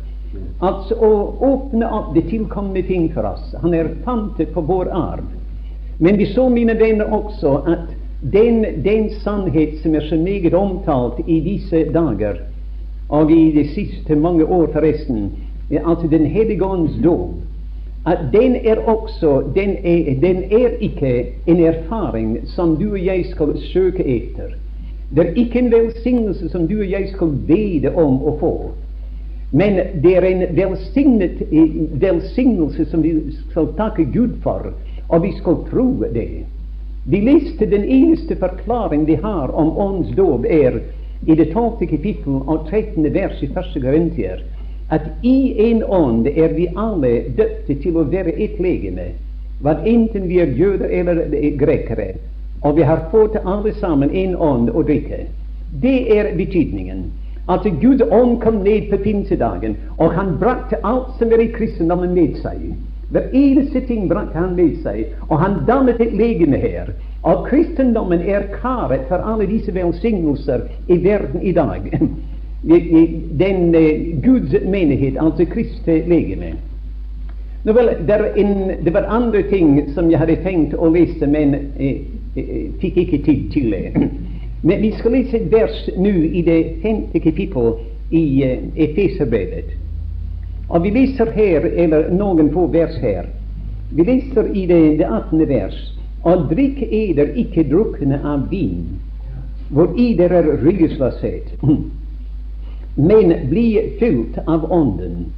Altså 0.62 0.94
å 0.94 1.10
åpne 1.46 1.86
opp 1.86 2.14
de 2.14 2.22
tilkomne 2.30 2.82
ting 2.86 3.08
for 3.14 3.26
oss. 3.26 3.54
Han 3.62 3.74
er 3.74 3.94
pantet 4.04 4.52
på 4.54 4.62
vår 4.66 4.90
arv. 4.94 5.39
Men 6.00 6.18
vi 6.18 6.26
så, 6.26 6.48
mine 6.48 6.78
venner, 6.80 7.04
også 7.04 7.56
at 7.68 7.90
den, 8.32 8.64
den 8.84 9.10
sannhet 9.20 9.80
som 9.82 9.94
er 9.94 10.06
så 10.08 10.16
meget 10.16 10.54
omtalt 10.54 11.20
i 11.26 11.40
disse 11.40 11.84
dager, 11.92 12.40
og 13.08 13.30
i 13.32 13.52
de 13.52 13.68
siste 13.74 14.16
mange 14.16 14.44
år 14.46 14.66
forresten, 14.72 15.32
altså 15.70 16.06
Den 16.10 16.26
hellige 16.26 16.64
ånds 16.64 16.92
dåp, 17.04 17.30
at 18.06 18.18
den 18.32 18.56
er 18.56 18.76
også 18.76 19.42
den 19.54 19.76
er, 19.84 20.20
den 20.20 20.36
er 20.50 20.68
ikke 20.80 21.26
en 21.46 21.60
erfaring 21.60 22.48
som 22.48 22.76
du 22.76 22.92
og 22.92 23.04
jeg 23.04 23.26
skal 23.30 23.58
søke 23.72 24.04
etter. 24.04 24.56
Det 25.16 25.26
er 25.26 25.34
ikke 25.34 25.58
en 25.58 25.72
velsignelse 25.72 26.48
som 26.48 26.68
du 26.68 26.78
og 26.78 26.90
jeg 26.90 27.08
skal 27.12 27.28
vede 27.46 27.94
om 27.94 28.22
å 28.22 28.36
få. 28.40 28.54
Men 29.52 29.80
det 30.02 30.16
er 30.16 30.24
en 30.24 30.44
velsignet, 30.56 31.42
velsignelse 32.00 32.84
som 32.90 33.02
vi 33.02 33.14
skal 33.50 33.72
takke 33.76 34.06
Gud 34.14 34.38
for, 34.42 34.72
og 35.10 35.22
vi 35.22 35.32
skal 35.38 35.62
tro 35.70 35.88
det. 36.14 36.44
Vi 37.10 37.20
leste 37.20 37.66
den 37.66 37.84
eneste 37.84 38.36
forklaring 38.36 39.06
vi 39.06 39.14
har 39.14 39.50
om 39.54 39.72
ånds 39.78 40.14
dåp, 40.16 40.44
er 40.44 40.80
i 41.26 41.34
det 41.34 41.50
tolvte 41.52 41.86
kapittel 41.86 42.40
og 42.46 42.68
trettende 42.70 43.12
vers 43.14 43.42
i 43.42 43.48
første 43.54 43.80
Korintier, 43.80 44.42
at 44.90 45.06
i 45.22 45.54
en 45.70 45.82
ånd 45.84 46.26
er 46.26 46.54
vi 46.54 46.68
alle 46.76 47.12
døpte 47.36 47.76
til 47.82 47.96
å 47.96 48.06
være 48.10 48.34
ett 48.36 48.60
legeme, 48.62 49.10
hva 49.60 49.76
enten 49.86 50.28
vi 50.28 50.40
er 50.40 50.54
jøder 50.56 50.88
eller 50.88 51.24
grekere, 51.60 52.14
og 52.62 52.76
vi 52.76 52.86
har 52.86 53.08
fått 53.12 53.36
alle 53.44 53.74
sammen 53.80 54.10
en 54.10 54.36
ånd 54.36 54.70
å 54.70 54.82
drikke. 54.82 55.26
Det 55.82 55.98
er 56.16 56.32
betydningen. 56.36 57.04
Altså 57.48 57.70
Guds 57.80 58.02
ånd 58.10 58.40
kom 58.42 58.62
ned 58.64 58.90
på 58.90 59.00
pinsedagen, 59.04 59.76
og 59.98 60.14
han 60.14 60.36
brakte 60.40 60.80
alt 60.84 61.16
som 61.18 61.32
er 61.32 61.44
i 61.44 61.52
kristendommen 61.54 62.14
med 62.14 62.38
seg. 62.42 62.70
Hver 63.10 63.30
eneste 63.34 63.80
ting 63.88 64.08
brakte 64.08 64.38
han 64.38 64.54
med 64.54 64.76
seg, 64.84 65.14
og 65.28 65.40
han 65.42 65.62
dannet 65.66 66.00
et 66.00 66.14
legeme 66.14 66.60
her. 66.62 66.92
Og 67.26 67.46
kristendommen 67.48 68.22
er 68.22 68.46
karet 68.62 69.08
for 69.08 69.22
alle 69.26 69.48
disse 69.50 69.74
velsignelser 69.74 70.66
i 70.88 70.98
verden 71.04 71.42
i 71.42 71.52
dag. 71.52 71.90
Den 73.40 73.74
uh, 73.74 74.22
Guds 74.22 74.52
menighet, 74.64 75.16
altså 75.20 75.44
Kristi 75.48 76.02
legeme. 76.06 76.54
Nå 77.64 77.72
vel, 77.72 77.90
en, 78.36 78.84
det 78.84 78.92
var 78.94 79.08
andre 79.08 79.42
ting 79.50 79.92
som 79.94 80.08
jeg 80.10 80.20
hadde 80.20 80.38
tenkt 80.44 80.76
å 80.76 80.88
lese, 80.88 81.26
men 81.28 81.54
eh, 81.76 82.06
eh, 82.36 82.70
fikk 82.80 83.02
ikke 83.02 83.20
tid 83.26 83.42
til 83.52 83.74
det. 83.74 83.90
Men 84.62 84.82
vi 84.82 84.90
skal 84.92 85.14
lese 85.16 85.38
et 85.38 85.46
vers 85.48 85.76
nå 85.96 86.10
i 86.36 86.42
det 86.44 86.58
femte 86.82 87.20
kapittel 87.24 87.78
i 88.12 88.42
eh, 88.44 88.66
Efeserbrevet. 88.84 89.70
Og 90.70 90.82
vi 90.84 90.90
leser 90.94 91.30
her, 91.34 91.66
eller 91.66 92.10
noen 92.14 92.50
få 92.54 92.66
vers 92.70 92.96
her. 93.02 93.26
Vi 93.90 94.04
leser 94.06 94.52
i 94.54 94.66
det, 94.70 94.82
det 95.00 95.06
18. 95.06 95.48
vers. 95.48 95.78
Og 96.22 96.46
drikk 96.50 96.82
eder 96.84 97.32
ikke 97.42 97.64
drukne 97.70 98.20
av 98.22 98.46
vin, 98.52 98.84
hvor 99.70 99.94
eder 99.98 100.34
er 100.36 100.48
ryggesløshet, 100.62 101.54
men 103.10 103.34
bli 103.50 103.66
fylt 103.98 104.38
av 104.46 104.66
Ånden. 104.72 105.30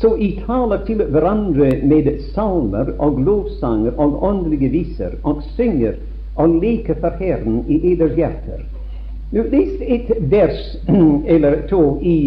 Så 0.00 0.16
I 0.16 0.30
taler 0.46 0.84
til 0.86 1.02
hverandre 1.14 1.70
med 1.86 2.08
salmer 2.34 2.92
og 2.98 3.20
lovsanger 3.22 3.98
og 4.00 4.22
åndelige 4.24 4.70
viser, 4.72 5.18
og 5.22 5.42
synger 5.56 5.98
og 6.36 6.60
leker 6.62 6.98
for 7.00 7.18
Herren 7.20 7.62
i 7.68 7.80
eders 7.92 8.14
hjerter. 8.16 8.62
Nå 9.32 9.46
Les 9.52 9.80
et 9.80 10.10
vers 10.30 10.76
eller 11.34 11.62
to 11.70 11.98
i, 12.02 12.18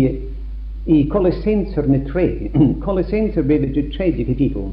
i 0.85 1.07
Kolossenserne 1.09 2.05
3. 2.11 2.29
Kolossenserbrevet 2.85 3.73
til 3.73 3.91
tredje 3.97 4.23
kapittel. 4.23 4.71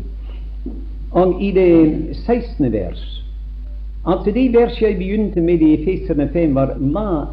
Og 1.11 1.43
i 1.43 1.51
det 1.51 2.17
16. 2.27 2.73
vers 2.73 3.23
Altså 4.07 4.31
det 4.35 4.53
vers 4.55 4.83
jeg 4.83 4.97
begynte 4.97 5.41
med 5.41 5.61
i 5.61 5.75
Efeserne 5.75 6.29
5, 6.33 6.55
var 6.55 6.75
La 6.81 7.27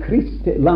Krist, 0.00 0.48
la 0.58 0.74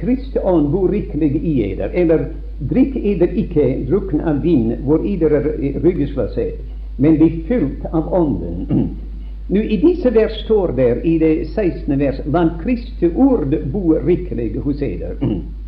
Kristi 0.00 0.38
ånd 0.38 0.70
bo 0.72 0.86
rikelig 0.88 1.36
i 1.36 1.72
eder, 1.72 1.90
eller 1.92 2.24
drikk 2.70 2.96
eder 2.96 3.28
ikke 3.36 3.66
drukken 3.90 4.20
av 4.20 4.40
vin, 4.42 4.72
hvor 4.86 5.04
eder 5.04 5.36
er 5.36 5.48
ryggesløshet, 5.84 6.62
men 6.98 7.18
bli 7.20 7.42
fylt 7.48 7.84
av 7.92 8.08
Ånden. 8.08 8.88
Nå 9.52 9.60
I 9.60 9.76
disse 9.82 10.14
vers 10.14 10.32
står 10.46 10.72
der 10.76 11.04
i 11.04 11.18
det 11.18 11.48
16. 11.50 11.98
vers 11.98 12.22
La 12.32 12.46
Kristi 12.62 13.12
ord 13.12 13.52
bo 13.72 13.98
rikelig 14.06 14.54
hos 14.64 14.80
eder. 14.82 15.20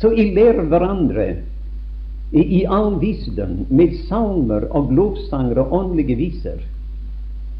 Så 0.00 0.12
I 0.12 0.30
lærer 0.34 0.64
hverandre 0.70 1.26
i, 2.32 2.64
all 2.64 2.96
visdom 3.00 3.66
med 3.68 3.94
salmer 4.08 4.64
og 4.70 4.92
lovsanger 4.92 5.60
og 5.60 5.72
åndelige 5.78 6.16
viser, 6.16 6.60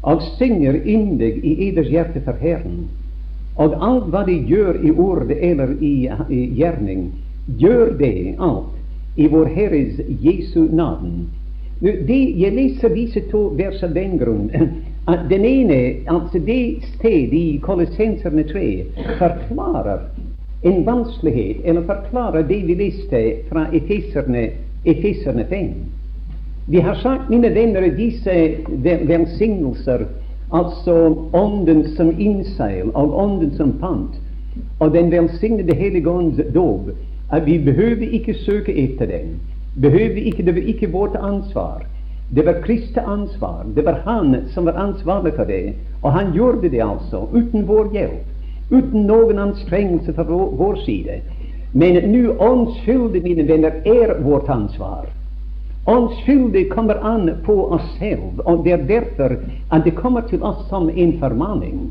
og 0.03 0.23
synger 0.37 0.79
yndig 0.85 1.37
i 1.45 1.53
eders 1.69 1.91
hjerte 1.93 2.23
for 2.25 2.39
Herren. 2.41 2.87
Og 3.55 3.75
alt 3.85 4.09
hva 4.11 4.23
de 4.25 4.39
gjør 4.49 4.81
i 4.81 4.91
ord 4.91 5.29
eller 5.29 5.75
i, 5.79 6.09
i 6.29 6.41
gjerning, 6.57 7.11
gjør 7.61 7.93
det 7.99 8.35
alt 8.41 8.73
i 9.15 9.27
vår 9.29 9.51
Herres 9.53 10.01
Jesu 10.23 10.65
navn. 10.73 11.27
Det, 11.83 12.19
jeg 12.39 12.55
leser 12.55 12.95
disse 12.95 13.21
to 13.29 13.49
vers 13.59 13.83
av 13.83 13.93
den 13.93 14.17
grunn 14.17 14.49
at 15.11 15.27
den 15.29 15.45
ene, 15.45 15.79
altså 16.07 16.39
det 16.39 16.81
sted 16.95 17.33
i 17.35 17.59
Kolossenserne 17.61 18.45
3, 18.49 18.67
forklarer 19.19 20.07
en 20.63 20.85
vanskelighet, 20.85 21.57
eller 21.63 21.81
forklare 21.81 22.43
det 22.47 22.61
vi 22.67 22.75
leste 22.75 23.23
fra 23.49 23.65
Efeserne, 23.73 24.49
Efeserne 24.85 25.45
5. 25.49 25.69
Vi 26.67 26.79
har 26.79 26.95
sagt, 26.95 27.29
mine 27.29 27.49
venner, 27.55 27.87
disse 27.97 28.55
velsignelser 29.07 30.05
Altså 30.53 31.15
Ånden 31.33 31.87
som 31.95 32.11
innseil 32.19 32.91
og 32.93 33.15
Ånden 33.17 33.55
som 33.57 33.71
pant, 33.81 34.19
og 34.79 34.93
den 34.93 35.11
velsignede 35.11 35.73
Hellige 35.73 36.09
Ånds 36.09 36.41
dåp, 36.53 36.91
at 37.31 37.45
vi 37.45 37.57
behøver 37.57 38.13
ikke 38.13 38.33
søke 38.33 38.75
etter 38.77 39.05
den. 39.05 39.39
Behøver 39.81 40.21
ikke, 40.21 40.45
Det 40.45 40.55
var 40.55 40.61
ikke 40.61 40.91
vårt 40.91 41.15
ansvar. 41.15 41.85
Det 42.35 42.45
var 42.45 42.61
Kristi 42.61 42.99
ansvar. 42.99 43.65
Det 43.75 43.85
var 43.85 44.01
Han 44.05 44.35
som 44.53 44.65
var 44.65 44.73
ansvarlig 44.73 45.33
for 45.35 45.43
det. 45.43 45.73
Og 46.03 46.11
han 46.11 46.33
gjorde 46.33 46.69
det 46.69 46.81
altså, 46.81 47.27
uten 47.33 47.67
vår 47.67 47.91
hjelp. 47.93 48.32
Uten 48.73 49.05
noen 49.07 49.39
anstrengelse 49.39 50.13
fra 50.13 50.23
vår, 50.25 50.75
side. 50.85 51.21
Men 51.73 51.97
nå 52.11 52.33
åndsfylde, 52.41 53.21
mine 53.21 53.45
venner, 53.45 53.81
er 53.85 54.15
vårt 54.25 54.49
ansvar. 54.49 55.05
Åndsfylde 55.85 56.63
kommer 56.71 56.95
an 56.95 57.31
på 57.45 57.53
oss 57.75 57.85
selv, 57.99 58.39
og 58.45 58.63
det 58.63 58.73
er 58.73 58.87
derfor 58.87 59.35
at 59.71 59.85
det 59.85 59.95
kommer 59.95 60.21
til 60.29 60.43
oss 60.43 60.63
som 60.69 60.89
en 60.89 61.17
formaning, 61.19 61.89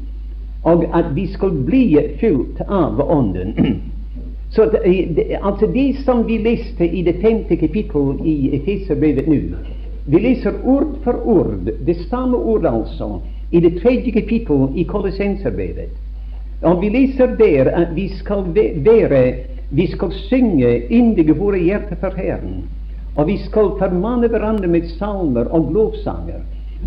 og 0.65 0.85
at 0.95 1.15
vi 1.15 1.27
skal 1.27 1.55
bli 1.67 1.85
fylt 2.21 2.63
av 2.69 3.01
Ånden. 3.01 3.55
Så 4.55 4.65
det, 4.65 5.39
altså 5.43 5.67
det 5.67 5.97
som 6.05 6.27
vi 6.27 6.37
leste 6.39 6.85
i 6.85 7.03
det 7.03 7.15
femte 7.23 7.57
kapittel 7.57 8.19
i 8.25 8.57
Efeserbrevet 8.59 9.29
nå, 9.29 9.39
vi 10.07 10.19
leser 10.19 10.59
ord 10.65 10.99
for 11.05 11.23
ord, 11.25 11.71
det 11.87 11.97
samme 12.11 12.37
ordet, 12.37 12.69
altså, 12.75 13.21
i 13.53 13.61
det 13.61 13.79
tredje 13.83 14.13
kapittel 14.13 14.69
i 14.75 14.83
Kolossenserbrevet. 14.83 15.95
Og 16.63 16.83
vi 16.83 16.89
leser 16.95 17.35
der 17.39 17.71
at 17.75 17.97
vi 17.97 18.09
skal 18.09 18.45
være, 18.55 19.35
vi 19.71 19.87
skal 19.91 20.13
synge 20.29 20.79
indige 20.89 21.35
våre 21.35 21.59
hjerter 21.59 21.99
for 22.01 22.15
Herren. 22.17 22.63
Og 23.17 23.27
vi 23.27 23.37
skal 23.45 23.75
formane 23.79 24.29
hverandre 24.29 24.69
med 24.69 24.89
salmer 24.99 25.51
og 25.51 25.73
lovsanger. 25.73 26.41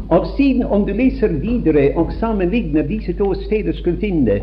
Og 0.10 0.28
siden, 0.38 0.64
om 0.64 0.86
du 0.86 0.94
leser 0.94 1.28
videre 1.28 1.92
og 1.96 2.14
sammenligner 2.20 2.88
disse 2.88 3.14
to 3.14 3.34
steder, 3.34 3.74
skulle 3.74 4.00
finne 4.00 4.42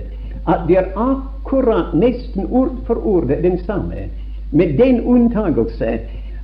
at 0.48 0.64
det 0.68 0.76
er 0.78 0.92
akkurat 0.98 1.94
nesten 1.94 2.46
ord 2.50 2.76
for 2.86 3.06
ord 3.06 3.28
den 3.42 3.58
samme, 3.66 4.08
med 4.50 4.78
den 4.78 5.00
unntagelse 5.00 5.98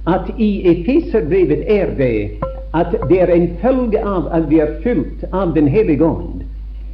at 0.06 0.30
i 0.38 0.50
Efeserbrevet 0.70 1.64
er 1.68 1.94
det 1.98 2.30
at 2.74 2.94
det 3.08 3.20
er 3.20 3.32
en 3.32 3.50
følge 3.62 4.00
av 4.04 4.28
at 4.32 4.50
vi 4.50 4.60
er 4.60 4.78
fylt 4.82 5.24
av 5.32 5.54
Den 5.54 5.68
hellige 5.68 6.04
ånd. 6.04 6.47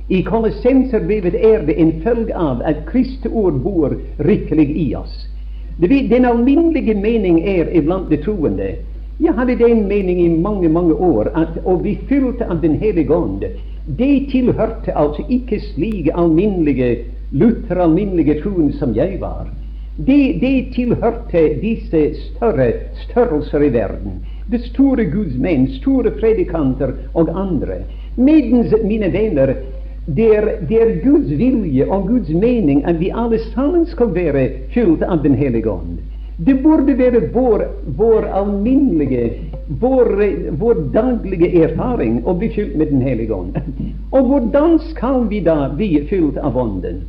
I 0.08 0.22
Kolossenserbrevet 0.22 1.34
er 1.34 1.62
det 1.66 1.78
en 1.80 1.92
følge 2.04 2.34
av 2.36 2.60
at 2.68 2.82
Kristi 2.84 3.28
ord 3.28 3.56
bor 3.64 3.94
rikelig 4.20 4.66
i 4.76 4.90
oss. 4.94 5.14
Den 5.80 6.24
alminnelige 6.28 6.94
mening 6.94 7.40
er 7.40 7.70
iblant 7.72 8.10
de 8.10 8.20
troende 8.22 8.74
Jeg 9.20 9.32
hadde 9.34 9.56
den 9.58 9.86
mening 9.88 10.20
i 10.20 10.28
mange, 10.28 10.68
mange 10.68 10.94
år 10.94 11.30
at 11.34 11.56
å 11.64 11.76
bli 11.80 11.96
fylt 12.08 12.42
av 12.42 12.60
Den 12.60 12.76
hellige 12.82 13.14
ånd, 13.14 13.44
det 13.86 14.28
tilhørte 14.30 14.92
altså 14.92 15.24
ikke 15.28 15.60
slik 15.72 16.08
alminnelige 16.14 17.04
Luther 17.32 17.80
alminnelige 17.82 18.42
troen 18.42 18.72
som 18.78 18.92
jeg 18.94 19.18
var. 19.20 19.48
Det, 19.96 20.38
det 20.40 20.74
tilhørte 20.74 21.42
disse 21.62 22.02
større 22.20 22.70
størrelser 23.06 23.62
i 23.62 23.72
verden. 23.72 24.20
De 24.50 24.58
store 24.68 25.06
gudsmenn, 25.10 25.68
store 25.80 26.12
predikanter 26.18 26.92
og 27.14 27.30
andre. 27.30 27.84
Medens, 28.16 28.74
mine 28.84 29.10
venner, 29.12 29.54
det 30.06 30.36
er, 30.36 30.48
det 30.68 30.80
er, 30.82 30.90
Guds 31.04 31.30
vilje 31.38 31.86
og 31.88 32.08
Guds 32.08 32.28
mening 32.28 32.84
at 32.84 33.00
vi 33.00 33.08
alle 33.14 33.38
sammen 33.54 33.86
skal 33.86 34.14
være 34.14 34.48
fylt 34.74 35.02
av 35.02 35.22
Den 35.24 35.34
hellige 35.34 35.70
ånd. 35.70 35.98
Det 36.36 36.58
burde 36.62 36.98
være 36.98 37.30
vår, 37.32 37.64
vår 37.96 38.26
alminnelige, 38.26 39.30
vår, 39.80 40.10
vår, 40.60 40.80
daglige 40.92 41.62
erfaring 41.62 42.18
å 42.26 42.34
bli 42.34 42.50
fylt 42.52 42.76
med 42.76 42.90
Den 42.90 43.02
hellige 43.02 43.34
ånd. 43.34 43.56
Og 44.12 44.28
hvordan 44.28 44.78
skal 44.90 45.28
vi 45.30 45.40
da 45.40 45.70
bli 45.72 46.02
fylt 46.10 46.36
av 46.36 46.58
Ånden? 46.58 47.04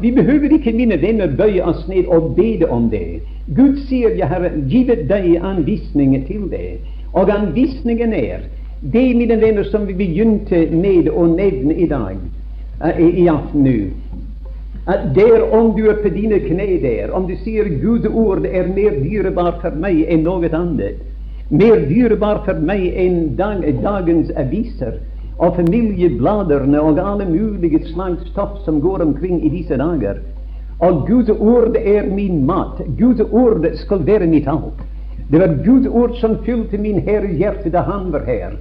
Vi 0.00 0.12
behøver 0.14 0.52
ikke, 0.54 0.72
mine 0.72 1.00
venner, 1.02 1.32
bøye 1.34 1.64
oss 1.64 1.88
ned 1.88 2.06
og 2.06 2.36
bede 2.36 2.68
om 2.70 2.86
det. 2.90 3.20
Gud 3.56 3.80
sier 3.88 4.14
'Jeg 4.14 4.28
har 4.28 4.50
gitt 4.68 5.08
deg 5.08 5.40
anvisninger 5.42 6.26
til 6.26 6.46
det'. 6.52 6.78
Og 7.12 7.30
anvisningen 7.30 8.12
er 8.12 8.46
det, 8.80 9.14
mine 9.14 9.36
venner, 9.36 9.64
som 9.64 9.86
vi 9.86 9.94
begynte 9.94 10.66
med 10.70 11.08
å 11.10 11.26
nevne 11.26 11.74
i 11.74 11.88
dag, 11.90 12.20
uh, 12.84 13.00
i, 13.00 13.26
aften 13.28 13.64
nå, 13.66 13.78
At 14.88 15.10
der 15.14 15.42
om 15.52 15.74
du 15.76 15.82
er 15.90 15.98
på 16.00 16.08
dine 16.08 16.38
kne 16.40 16.78
der, 16.80 17.10
om 17.12 17.26
du 17.28 17.34
sier 17.42 17.66
Guds 17.82 18.06
ord 18.08 18.46
er 18.46 18.70
mer 18.72 18.94
dyrebar 19.02 19.58
for 19.60 19.74
meg 19.76 20.00
enn 20.08 20.22
noe 20.24 20.48
annet, 20.48 21.02
mer 21.50 21.82
dyrebar 21.90 22.44
for 22.46 22.56
meg 22.60 22.86
enn 22.96 23.36
dag, 23.36 23.66
dagens 23.82 24.30
aviser 24.36 24.96
og 25.38 25.56
familiebladene 25.56 26.80
og 26.80 26.98
alle 26.98 27.26
mulige 27.28 27.82
slags 27.92 28.24
stoff 28.30 28.58
som 28.64 28.80
går 28.80 29.04
omkring 29.04 29.42
i 29.44 29.52
disse 29.52 29.76
dager. 29.76 30.22
Og 30.80 31.06
Guds 31.06 31.30
ord 31.30 31.76
er 31.76 32.06
min 32.06 32.46
mat. 32.46 32.80
Guds 32.98 33.20
ord 33.30 33.66
skal 33.74 34.06
være 34.06 34.26
mitt 34.26 34.48
alt. 34.48 34.78
Det 35.30 35.40
var 35.40 35.58
Guds 35.64 35.86
ord 35.86 36.14
som 36.20 36.38
fylte 36.44 36.78
min 36.78 37.00
Herre 37.04 37.32
hjerte 37.34 37.70
da 37.70 37.82
han 37.86 38.12
var 38.12 38.24
her. 38.26 38.56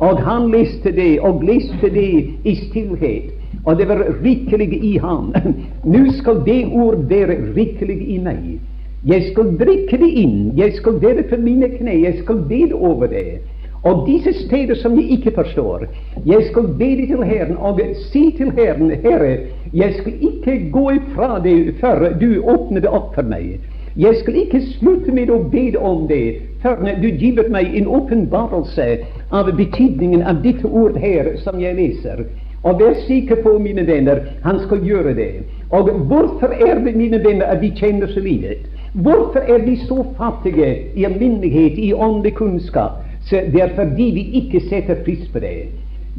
Og 0.00 0.20
han 0.24 0.48
leste 0.52 0.92
det, 0.96 1.20
og 1.20 1.44
leste 1.44 1.90
det 1.92 2.10
i 2.44 2.54
stillhet 2.66 3.36
og 3.64 3.78
det 3.78 3.88
var 3.88 4.04
rikelig 4.24 4.84
i 4.84 4.96
ham. 4.98 5.34
Nå 5.92 6.04
skal 6.18 6.42
det 6.46 6.64
ord 6.72 7.06
være 7.08 7.36
rikelig 7.56 7.98
i 8.14 8.18
meg. 8.18 8.58
Jeg 9.06 9.30
skal 9.30 9.54
drikke 9.60 9.96
det 10.00 10.10
inn, 10.22 10.52
jeg 10.56 10.74
skal 10.76 11.00
være 11.00 11.24
på 11.30 11.38
mine 11.40 11.70
kne, 11.72 12.02
jeg 12.04 12.20
skal 12.20 12.44
dele 12.48 12.76
over 12.76 13.08
det. 13.08 13.40
Og 13.88 14.04
disse 14.04 14.34
steder 14.42 14.76
som 14.76 14.96
jeg 14.98 15.16
ikke 15.16 15.32
forstår, 15.34 15.86
jeg 16.26 16.42
skal 16.50 16.66
bede 16.78 17.06
til 17.08 17.22
Herren 17.24 17.56
og 17.56 17.80
si 18.10 18.26
til 18.36 18.50
Herren, 18.52 18.90
Herre, 18.90 19.38
jeg 19.72 19.94
skal 20.00 20.12
ikke 20.20 20.58
gå 20.72 20.90
ifra 20.98 21.38
det 21.44 21.74
før 21.80 22.10
du 22.20 22.42
åpner 22.44 22.84
det 22.84 22.92
opp 22.92 23.14
for 23.16 23.24
meg. 23.24 23.56
Jeg 23.96 24.16
skal 24.20 24.36
ikke 24.36 24.60
slutte 24.78 25.12
med 25.12 25.30
å 25.30 25.40
be 25.50 25.72
om 25.78 26.06
det 26.08 26.42
før 26.62 26.84
du 27.02 27.08
giver 27.08 27.48
meg 27.50 27.72
en 27.74 27.88
åpenbarelse 27.90 28.86
av 29.34 29.50
betydningen 29.56 30.22
av 30.22 30.44
dette 30.44 30.68
ord 30.68 30.98
her 31.00 31.32
som 31.42 31.58
jeg 31.58 31.74
leser. 31.74 32.22
Og 32.62 32.80
vær 32.80 32.94
sikker 33.06 33.40
på, 33.42 33.56
mine 33.58 33.86
venner, 33.88 34.20
han 34.44 34.60
skal 34.66 34.84
gjøre 34.84 35.14
det. 35.16 35.30
Og 35.72 35.90
hvorfor 36.10 36.52
er 36.52 36.78
det, 36.84 36.94
mine 36.96 37.18
venner, 37.24 37.46
at 37.46 37.62
vi 37.62 37.72
kjenner 37.74 38.06
så 38.12 38.20
lite? 38.20 38.58
Hvorfor 38.94 39.40
er 39.40 39.64
vi 39.64 39.76
så 39.86 40.04
fattige 40.18 40.70
i 40.94 41.04
alminnelighet, 41.04 41.78
i 41.78 41.92
åndelig 41.92 42.34
kunnskap? 42.34 43.00
Så 43.26 43.42
det 43.52 43.62
er 43.62 43.74
fordi 43.74 44.10
vi 44.14 44.26
ikke 44.42 44.60
setter 44.68 45.02
pris 45.04 45.28
på 45.32 45.38
det. 45.38 45.68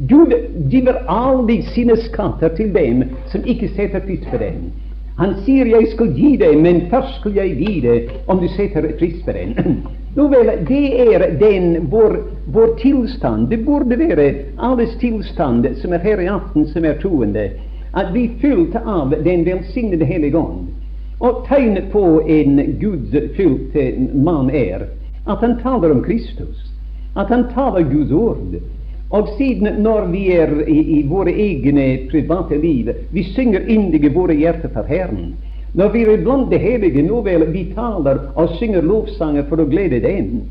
Gud 0.08 0.32
giver 0.70 1.04
aldri 1.08 1.62
sine 1.62 1.96
skatter 1.96 2.48
til 2.56 2.74
dem 2.74 3.04
som 3.32 3.44
ikke 3.46 3.68
setter 3.76 4.00
pris 4.00 4.24
på 4.30 4.36
dem. 4.36 4.72
Han 5.22 5.34
sier 5.44 5.66
'jeg 5.66 5.86
skal 5.88 6.08
gi 6.16 6.36
deg, 6.36 6.56
men 6.58 6.80
først 6.90 7.20
skal 7.20 7.36
jeg 7.36 7.56
vite 7.56 7.92
om 8.26 8.40
du 8.40 8.48
setter 8.48 8.88
pris 8.98 9.20
på 9.22 9.30
den'. 9.30 9.76
Nå 10.16 10.24
vel, 10.28 10.50
det 10.68 11.14
er 11.14 11.38
den 11.38 11.86
vår, 11.90 12.16
vår, 12.46 12.72
tilstand. 12.80 13.46
Det 13.48 13.60
burde 13.64 13.98
være 13.98 14.34
alles 14.58 14.96
tilstand 14.98 15.68
som 15.76 15.92
er 15.92 16.02
her 16.02 16.20
i 16.20 16.26
aften, 16.26 16.66
som 16.66 16.84
er 16.84 16.98
troende, 16.98 17.50
at 17.94 18.10
vi 18.14 18.30
fylt 18.40 18.74
av 18.76 19.14
den 19.24 19.46
velsignede 19.46 20.04
Hellige 20.04 20.38
Ånd. 20.38 20.66
Og 21.20 21.46
tegnet 21.48 21.92
på 21.92 22.20
en 22.26 22.58
gudfylt 22.80 23.78
mann 24.14 24.50
er 24.50 24.88
at 25.28 25.38
han 25.38 25.58
taler 25.62 25.90
om 25.94 26.02
Kristus, 26.02 26.66
at 27.16 27.28
han 27.28 27.46
taler 27.54 27.86
Guds 27.92 28.10
ord. 28.10 28.58
Og 29.12 29.28
siden 29.36 29.82
når 29.84 30.06
vi 30.08 30.22
er 30.32 30.52
i, 30.64 30.78
i 30.98 31.00
våre 31.08 31.32
egne 31.36 31.86
private 32.10 32.56
liv, 32.56 32.88
vi 33.12 33.24
synger 33.34 33.68
indige 33.68 34.08
våre 34.14 34.34
hjerter 34.34 34.72
for 34.72 34.88
Herren. 34.88 35.34
Når 35.76 35.92
vi 35.92 36.04
er 36.04 36.22
blant 36.24 36.48
det 36.52 36.60
hellige, 36.60 37.02
nå 37.04 37.20
vel, 37.26 37.44
vi 37.52 37.66
taler 37.76 38.22
og 38.36 38.56
synger 38.56 38.84
lovsanger 38.84 39.44
for 39.50 39.60
å 39.60 39.68
glede 39.68 40.00
dem. 40.04 40.42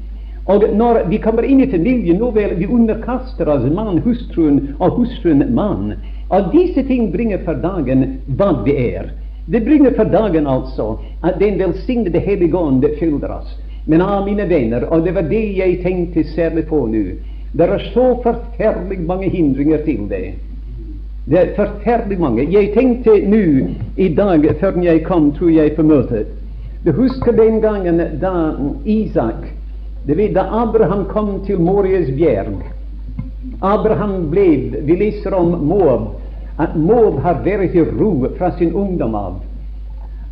Og 0.49 0.65
når 0.77 1.03
vi 1.09 1.17
kommer 1.21 1.45
inn 1.45 1.61
i 1.61 1.69
familien, 1.69 2.17
nå 2.21 2.29
vel, 2.37 2.53
vi 2.57 2.69
underkaster 2.69 3.49
oss 3.49 3.65
mann, 3.73 3.97
hustruen 4.05 4.75
og 4.77 4.97
hustruen 4.99 5.41
mann. 5.57 5.95
Og 6.29 6.53
disse 6.53 6.85
ting 6.85 7.09
bringer 7.13 7.41
for 7.45 7.57
dagen 7.61 8.21
hva 8.37 8.53
vi 8.65 8.77
er. 8.77 9.09
Det 9.49 9.63
bringer 9.65 9.97
for 9.97 10.09
dagen 10.09 10.45
altså 10.47 10.99
at 11.25 11.41
den 11.41 11.57
velsignede 11.59 12.21
Hellige 12.21 12.57
Ånd 12.57 12.85
fyller 12.99 13.39
oss. 13.41 13.57
Men 13.89 14.01
ah, 14.05 14.21
mine 14.25 14.45
venner, 14.49 14.85
og 14.93 15.05
det 15.05 15.15
var 15.17 15.25
det 15.29 15.45
jeg 15.57 15.81
tenkte 15.81 16.23
særlig 16.35 16.67
på 16.69 16.85
nå 16.89 17.05
det 17.53 17.67
er 17.69 17.81
så 17.93 18.05
forferdelig 18.23 19.01
mange 19.07 19.29
hindringer 19.29 19.83
til 19.85 20.07
det. 20.09 20.33
Det 21.29 21.39
er 21.39 21.55
forferdelig 21.55 22.19
mange. 22.19 22.45
Jeg 22.51 22.71
tenkte 22.73 23.17
nå 23.27 23.41
i 23.97 24.07
dag, 24.15 24.45
før 24.59 24.79
jeg 24.83 25.03
kom, 25.03 25.31
tror 25.35 25.49
jeg, 25.49 25.75
på 25.75 25.83
møtet 25.83 26.27
Du 26.85 26.91
husker 26.91 27.31
den 27.31 27.61
gangen 27.61 28.01
da 28.21 28.55
Isak 28.85 29.45
det 30.07 30.17
vil 30.17 30.33
Da 30.33 30.47
Abraham 30.63 31.05
kom 31.05 31.45
til 31.45 31.59
Morias 31.59 32.09
bjerg 32.17 32.63
Abraham 33.61 34.31
ble 34.31 34.81
Vi 34.81 34.95
leser 34.97 35.33
om 35.33 35.51
Moab, 35.67 36.07
at 36.57 36.75
Moab 36.75 37.19
har 37.21 37.43
vært 37.45 37.75
i 37.75 37.83
ro 37.85 38.27
fra 38.37 38.51
sin 38.57 38.73
ungdom 38.73 39.15
av. 39.15 39.35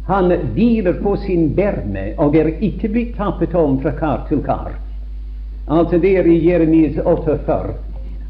Han 0.08 0.34
hviler 0.56 0.98
på 1.04 1.16
sin 1.22 1.52
berme 1.56 2.14
og 2.18 2.36
er 2.36 2.50
ikke 2.66 2.90
blitt 2.90 3.16
tappet 3.18 3.54
om 3.56 3.78
fra 3.82 3.94
kar 4.00 4.26
til 4.30 4.42
kar. 4.46 4.74
Altså 5.70 5.98
der 5.98 6.26
i 6.26 6.50
Jeremies 6.50 6.98
48. 7.06 7.74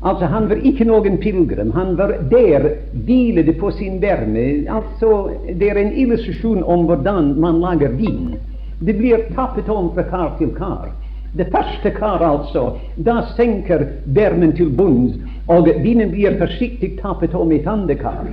Altså 0.03 0.25
Han 0.25 0.49
var 0.49 0.55
ikke 0.63 0.85
noen 0.87 1.17
pilegrim. 1.17 1.71
Han 1.71 1.97
var 1.97 2.13
der, 2.31 2.69
hvilede 3.05 3.53
på 3.53 3.71
sin 3.71 4.01
verne, 4.01 4.65
Altså 4.69 5.29
Det 5.59 5.69
er 5.69 5.75
en 5.77 5.93
illustrasjon 5.93 6.63
om 6.63 6.85
hvordan 6.85 7.35
man 7.39 7.59
lager 7.59 7.89
vin. 7.89 8.35
Det 8.79 8.93
blir 8.97 9.17
tappet 9.35 9.69
om 9.69 9.93
fra 9.93 10.03
kar 10.03 10.35
til 10.37 10.55
kar. 10.55 10.91
Det 11.37 11.47
første 11.51 11.89
kar, 11.91 12.23
altså, 12.23 12.77
da 12.95 13.21
senker 13.35 13.85
vermen 14.05 14.55
til 14.55 14.69
bunns, 14.69 15.13
og 15.47 15.67
vinen 15.83 16.09
blir 16.11 16.39
forsiktig 16.39 16.95
tappet 17.01 17.35
om 17.35 17.51
et 17.51 17.67
annet 17.67 17.99
kar. 17.99 18.25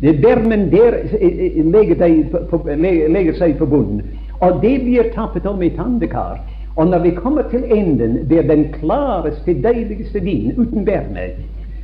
Det 0.00 0.20
bermen 0.20 0.70
der 0.70 0.98
eh, 1.20 1.58
eh, 1.58 1.64
legger, 1.64 3.32
seg 3.38 3.56
på 3.58 3.66
bunnen, 3.66 4.02
og 4.40 4.60
det 4.62 4.80
blir 4.82 5.12
tappet 5.14 5.46
om 5.46 5.62
et 5.62 5.78
annet 5.78 6.10
kar. 6.10 6.42
Og 6.76 6.86
når 6.86 6.98
vi 6.98 7.10
kommer 7.10 7.42
til 7.50 7.64
enden, 7.70 8.16
er 8.32 8.42
den 8.42 8.64
klareste, 8.72 9.54
deiligste 9.62 10.20
vin 10.20 10.54
uten 10.56 10.84
bærene, 10.84 11.28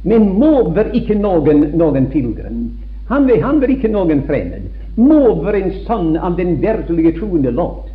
Men 0.03 0.29
Måb 0.39 0.77
var 0.77 0.89
ikke 0.97 1.15
noen, 1.15 1.67
noen 1.77 2.07
pilegrim. 2.07 2.71
Han, 3.09 3.29
han, 3.43 3.61
var 3.61 3.69
ikke 3.69 3.89
noen 3.93 4.23
fremmed. 4.27 4.71
Måb 4.97 5.45
var 5.45 5.59
en 5.59 5.73
sønn 5.87 6.17
av 6.17 6.39
den 6.39 6.57
virkelige 6.63 7.19
troende 7.19 7.51
Lot. 7.51 7.91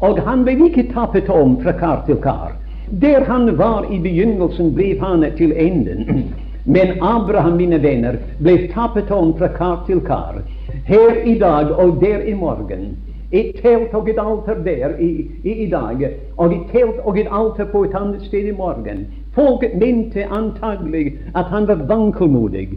Og 0.00 0.20
han 0.24 0.44
vil 0.46 0.62
ikke 0.68 0.86
tappet 0.94 1.28
om 1.28 1.56
fra 1.62 1.72
kar 1.72 2.04
til 2.06 2.20
kar. 2.22 2.54
Der 3.02 3.26
han 3.26 3.58
var 3.58 3.90
i 3.90 3.98
begynnelsen, 3.98 4.72
ble 4.74 4.94
han 5.00 5.26
til 5.36 5.52
enden. 5.52 6.30
Men 6.74 7.02
Abraham, 7.02 7.56
mine 7.56 7.82
venner, 7.82 8.20
ble 8.38 8.68
tappet 8.70 9.10
om 9.10 9.34
fra 9.38 9.48
kar 9.56 9.82
til 9.86 10.00
kar. 10.06 10.42
Her 10.86 11.22
i 11.24 11.38
dag 11.38 11.72
og 11.72 11.98
der 12.00 12.22
i 12.22 12.34
morgen. 12.34 12.94
Et 13.32 13.52
telt 13.62 13.94
og 13.94 14.08
et 14.08 14.18
alter 14.18 14.54
der 14.64 14.96
i, 14.98 15.30
i, 15.44 15.52
i, 15.64 15.66
dag, 15.70 16.16
og 16.36 16.52
et 16.52 16.64
telt 16.72 16.98
og 17.04 17.18
et 17.18 17.28
alter 17.30 17.64
på 17.70 17.84
et 17.84 17.94
annet 17.94 18.22
sted 18.26 18.48
i 18.50 18.56
morgen. 18.56 19.06
Folket 19.34 19.76
mente 19.78 20.24
antagelig 20.26 21.12
at 21.34 21.44
han 21.44 21.68
var 21.68 21.84
vankelmodig, 21.86 22.68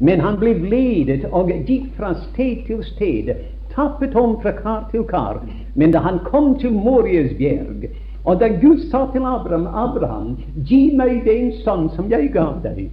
men 0.00 0.20
han 0.20 0.38
ble 0.40 0.54
ledet 0.54 1.28
og 1.32 1.52
gikk 1.66 1.92
fra 1.98 2.14
sted 2.14 2.64
til 2.66 2.80
sted, 2.84 3.34
tappet 3.74 4.16
om 4.16 4.38
fra 4.42 4.54
kar 4.56 4.88
til 4.90 5.04
kar. 5.04 5.42
Men 5.74 5.92
da 5.92 5.98
han 5.98 6.22
kom 6.24 6.54
til 6.58 6.72
Morias 6.72 7.34
bjerg, 7.36 7.90
og 8.24 8.40
da 8.40 8.48
Gud 8.48 8.78
sa 8.90 9.06
til 9.12 9.24
Abraham, 9.24 9.66
Abraham, 9.66 10.36
gi 10.68 10.90
meg 10.96 11.22
den 11.24 11.52
sønn 11.64 11.88
som 11.94 12.10
jeg 12.10 12.32
ga 12.34 12.46
deg, 12.64 12.90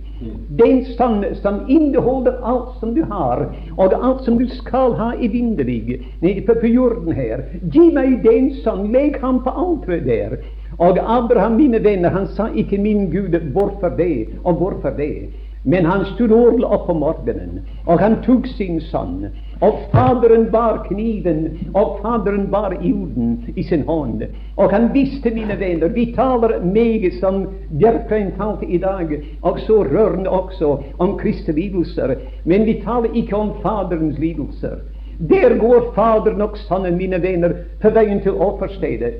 den 0.60 0.84
sønn 0.96 1.26
som 1.42 1.64
inneholder 1.68 2.38
alt 2.46 2.78
som 2.80 2.94
du 2.96 3.02
har, 3.10 3.48
og 3.78 3.96
alt 3.96 4.24
som 4.26 4.38
du 4.40 4.46
skal 4.62 4.94
ha 5.00 5.12
i 5.20 5.28
vinderlig, 5.34 6.00
på, 6.48 6.56
på 6.62 6.72
jorden 6.72 7.16
her. 7.18 7.44
Gi 7.74 7.90
meg 7.96 8.22
den 8.24 8.54
sønn, 8.62 8.92
legg 8.94 9.20
ham 9.24 9.42
på 9.44 9.56
alteret 9.66 10.06
der. 10.06 10.38
Og 10.78 11.00
Abraham, 11.00 11.58
mine 11.60 11.84
venner, 11.84 12.10
han 12.10 12.28
sa 12.28 12.48
ikke 12.54 12.78
'min 12.78 13.10
Gud, 13.12 13.40
hvorfor 13.52 13.90
det', 13.90 14.28
og 14.44 14.54
'hvorfor 14.54 14.90
det'. 14.90 15.32
Men 15.64 15.86
han 15.86 16.06
stod 16.06 16.32
ordentlig 16.32 16.66
opp 16.66 16.90
om 16.90 17.00
morgenen, 17.02 17.60
og 17.86 18.00
han 18.00 18.22
tok 18.26 18.48
sin 18.48 18.82
sønn. 18.82 19.26
Og 19.62 19.80
Faderen 19.92 20.50
bar 20.52 20.86
kniven, 20.88 21.72
og 21.74 22.00
Faderen 22.02 22.48
bar 22.52 22.74
jorden 22.82 23.54
i 23.56 23.64
sin 23.64 23.86
hånd. 23.88 24.24
Og 24.58 24.72
han 24.72 24.90
visste, 24.94 25.32
mine 25.32 25.60
venner, 25.60 25.88
vi 25.88 26.06
taler 26.16 26.60
meget 26.64 27.14
som 27.20 27.46
Bjerkreim 27.80 28.32
talte 28.40 28.66
i 28.66 28.78
dag, 28.78 29.16
og 29.42 29.60
så 29.60 29.84
rørende 29.84 30.30
også 30.30 30.78
om 31.00 31.18
Kristi 31.18 31.52
lidelser. 31.52 32.16
Men 32.46 32.66
vi 32.66 32.82
taler 32.86 33.14
ikke 33.14 33.36
om 33.36 33.54
Faderens 33.62 34.20
lidelser. 34.20 34.76
Der 35.30 35.58
går 35.60 35.94
Faderen 35.96 36.42
og 36.42 36.58
Sønnen, 36.58 36.98
mine 36.98 37.22
venner, 37.22 37.54
på 37.82 37.90
veien 37.90 38.22
til 38.22 38.32
offerstedet. 38.32 39.14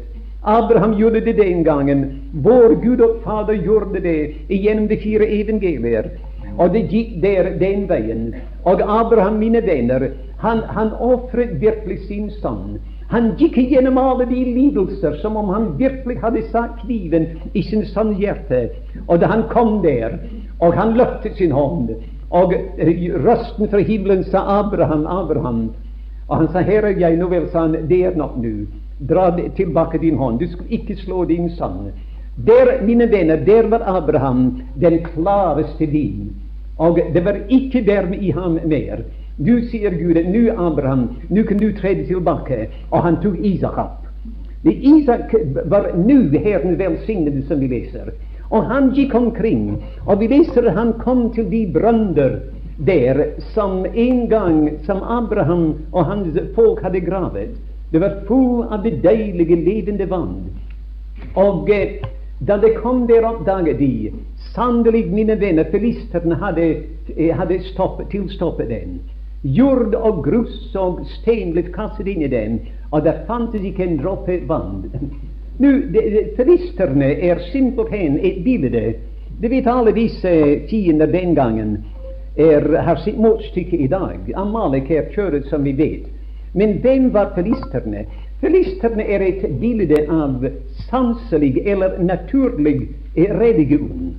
Abraham 0.46 0.94
gjorde 0.96 1.22
det 1.26 1.38
den 1.38 1.64
gangen. 1.64 2.22
Vår 2.34 2.76
Gud 2.84 3.00
og 3.00 3.16
Fader 3.24 3.64
gjorde 3.64 4.00
det 4.00 4.36
gjennom 4.50 4.88
de 4.88 4.98
fire 4.98 5.26
evangelier. 5.28 6.10
Og 6.58 6.70
det 6.74 6.86
gikk 6.92 7.16
der 7.24 7.50
den 7.60 7.88
veien. 7.90 8.36
Og 8.64 8.82
Abraham, 8.82 9.40
mine 9.42 9.62
venner, 9.66 10.08
han, 10.46 10.62
han 10.70 10.94
ofret 11.02 11.58
virkelig 11.62 12.06
sin 12.08 12.30
sønn. 12.42 12.78
Han 13.10 13.34
gikk 13.38 13.58
gjennom 13.70 13.98
alle 14.02 14.26
de 14.30 14.42
lidelser 14.56 15.20
som 15.22 15.38
om 15.38 15.52
han 15.54 15.68
virkelig 15.78 16.18
hadde 16.24 16.42
satt 16.50 16.80
kniven 16.82 17.28
i 17.54 17.62
sin 17.66 17.86
sønns 17.86 18.18
hjerte. 18.22 18.68
Og 19.06 19.22
da 19.22 19.30
han 19.30 19.46
kom 19.52 19.80
der, 19.84 20.18
og 20.60 20.74
han 20.78 20.96
løftet 20.98 21.38
sin 21.38 21.54
hånd, 21.54 21.96
Og 22.36 22.54
røsten 23.24 23.70
fra 23.70 23.80
himmelen 23.80 24.24
sa 24.24 24.42
Abraham, 24.60 25.06
Abraham. 25.08 25.60
Og 26.28 26.38
han 26.38 26.48
sa, 26.52 26.64
Herre, 26.66 26.96
jeg 27.00 27.20
nå 27.20 27.30
vel, 27.32 27.46
sa 27.52 27.68
han, 27.68 27.78
det 27.88 28.02
er 28.04 28.18
nok 28.18 28.40
nå. 28.42 28.54
Dra 29.08 29.30
tilbake 29.56 30.02
din 30.02 30.18
hånd. 30.18 30.40
Du 30.40 30.48
skal 30.50 30.74
ikke 30.74 30.98
slå 31.04 31.26
din 31.30 31.50
sønn. 31.56 31.92
Der, 32.48 32.82
mine 32.84 33.08
venner, 33.12 33.38
der 33.38 33.70
var 33.72 33.86
Abraham 33.88 34.62
den 34.82 35.00
klareste 35.06 35.86
din. 35.86 36.34
Og 36.78 37.00
det 37.14 37.24
var 37.24 37.40
ikke 37.48 37.86
dermed 37.86 38.20
i 38.20 38.34
ham 38.36 38.60
mer. 38.66 39.06
Du 39.38 39.68
sier 39.68 39.92
Gud, 39.92 40.16
nå 40.16 40.54
Abraham, 40.56 41.10
nå 41.28 41.44
kan 41.44 41.58
du 41.58 41.72
trede 41.76 42.06
tilbake. 42.08 42.70
Og 42.92 43.04
han 43.04 43.20
tok 43.24 43.36
Isak 43.44 43.78
opp. 43.78 44.06
Isak 44.64 45.34
var 45.70 45.92
nå 46.00 46.20
Herren 46.40 46.78
velsignede, 46.80 47.44
som 47.48 47.60
vi 47.60 47.68
leser. 47.68 48.14
Og 48.50 48.64
han 48.70 48.94
gikk 48.96 49.16
omkring, 49.18 49.82
og 50.06 50.22
vi 50.22 50.30
leser 50.32 50.70
at 50.70 50.78
han 50.78 50.94
kom 51.02 51.28
til 51.34 51.50
de 51.52 51.66
brønder 51.74 52.40
der 52.78 53.22
som 53.54 53.86
en 53.86 54.28
gang 54.30 54.70
som 54.86 55.04
Abraham 55.04 55.74
og 55.92 56.06
hans 56.06 56.38
folk 56.56 56.82
hadde 56.84 57.02
gravet. 57.04 57.58
Det 57.92 58.02
var 58.02 58.22
full 58.28 58.64
av 58.72 58.84
det 58.84 59.02
deilige, 59.04 59.56
levende 59.56 60.08
vann. 60.10 60.46
Og 61.36 61.70
eh, 61.72 62.04
da 62.40 62.58
det 62.58 62.76
kom 62.82 63.06
der, 63.08 63.28
oppdaget 63.28 63.80
de 63.80 64.14
sannelig, 64.54 65.06
mine 65.12 65.40
venner, 65.40 65.68
filisterne 65.72 66.36
hadde, 66.40 66.68
eh, 67.16 67.36
hadde 67.36 67.62
stoppet, 67.72 68.10
tilstoppet 68.12 68.70
den. 68.70 69.00
Jord 69.46 69.94
og 69.94 70.24
grus 70.26 70.74
og 70.74 71.04
stein 71.20 71.52
ble 71.54 71.68
kastet 71.70 72.08
inn 72.10 72.24
i 72.26 72.32
den, 72.32 72.60
og 72.90 73.04
det 73.06 73.20
fantes 73.28 73.62
ikke 73.62 73.86
en 73.86 74.00
dråpe 74.00 74.40
vann. 74.50 74.88
Nå, 75.62 75.72
Filisterne 76.38 77.12
er 77.30 77.44
simpelthen 77.52 78.18
et 78.26 78.42
bilde. 78.44 78.96
Du 79.38 79.48
vet 79.52 79.68
alle 79.70 79.94
disse 79.94 80.32
fiender 80.70 81.12
den 81.12 81.36
gangen 81.38 81.78
er, 82.36 82.66
har 82.88 82.98
sitt 83.04 83.20
motstykke 83.22 83.78
i 83.78 83.88
dag. 83.88 84.34
Amalek 84.36 84.90
er 84.92 85.12
kjøret, 85.14 85.46
som 85.50 85.64
vi 85.64 85.76
vet. 85.78 86.10
Men 86.56 86.80
hvem 86.82 87.12
var 87.14 87.34
filisterne? 87.36 88.06
Filisterne 88.42 89.04
er 89.04 89.24
et 89.24 89.46
bilde 89.62 90.02
av 90.12 90.44
sanselig 90.90 91.62
eller 91.68 92.00
naturlig 92.04 92.90
religion. 93.16 94.16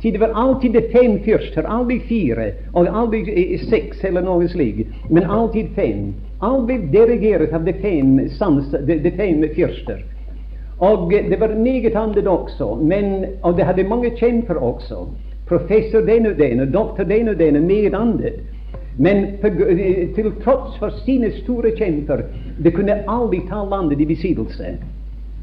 Til 0.00 0.12
det 0.12 0.20
var 0.20 0.32
alltid 0.34 0.72
de 0.72 0.82
fem 0.92 1.18
fyrster, 1.24 1.66
aldri 1.68 1.98
fire, 2.08 2.52
og 2.72 2.88
aldri 2.88 3.58
seks 3.68 4.04
eller 4.08 4.24
noe 4.24 4.48
slikt, 4.48 4.88
men 5.10 5.28
alltid 5.28 5.74
fem. 5.76 6.14
Aldri 6.40 6.78
dirigert 6.92 7.52
av 7.52 7.66
de 7.66 7.74
fem, 7.82 8.14
sans, 8.38 8.70
de, 8.72 8.96
de 9.04 9.12
fem 9.18 9.44
fyrster. 9.56 10.00
Og 10.80 11.10
det 11.12 11.36
var 11.40 11.52
meget 11.60 11.96
annet 11.96 12.26
også, 12.26 12.74
men, 12.80 13.26
og 13.42 13.58
det 13.58 13.66
hadde 13.68 13.84
mange 13.84 14.14
kjemper 14.16 14.56
også. 14.56 15.04
Professor 15.48 16.00
den 16.00 16.30
og 16.30 16.38
den, 16.38 16.60
og 16.60 16.72
doktor 16.72 17.04
den 17.04 17.28
og 17.28 17.36
den, 17.38 17.56
og 17.56 17.62
meget 17.62 17.94
annet. 17.94 18.40
Men 18.96 19.26
til 20.16 20.32
tross 20.44 20.78
for 20.78 20.96
sine 21.04 21.30
store 21.42 21.74
kjemper, 21.76 22.24
det 22.64 22.72
kunne 22.74 23.02
aldri 23.08 23.42
ta 23.48 23.60
landet 23.68 24.00
i 24.00 24.08
besittelse. 24.08 24.72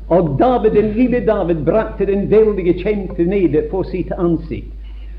Og 0.08 0.38
David, 0.40 0.74
den 0.74 0.94
lille 0.96 1.20
David 1.26 1.66
brakte 1.68 2.06
den 2.08 2.30
veldige 2.32 2.78
kjempe 2.80 3.26
ned 3.28 3.58
på 3.72 3.84
sitt 3.84 4.12
ansikt. 4.16 4.74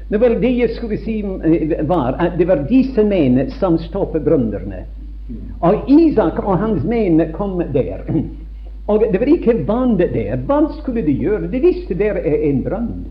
Nå 0.09 0.19
var 0.19 0.39
Det 0.41 0.51
jeg 0.57 0.71
skulle 0.77 0.97
si, 0.97 1.21
eh, 1.21 1.85
var 1.87 2.17
at 2.19 2.39
det 2.39 2.47
var 2.49 2.65
disse 2.69 3.05
menn 3.05 3.51
som 3.61 3.77
stoppet 3.79 4.25
brønnene. 4.25 4.87
Og 5.61 5.91
Isak 5.93 6.39
og 6.41 6.59
hans 6.59 6.85
menn 6.85 7.21
kom 7.33 7.59
der. 7.73 8.07
Og 8.89 9.05
det 9.13 9.21
var 9.21 9.29
ikke 9.29 9.67
vann 9.69 9.99
der. 9.99 10.39
Hva 10.49 10.63
skulle 10.79 11.03
de 11.05 11.13
gjøre? 11.13 11.51
De 11.53 11.61
visste 11.61 11.95
der 11.95 12.17
er 12.17 12.49
en 12.49 12.63
brønn. 12.65 13.05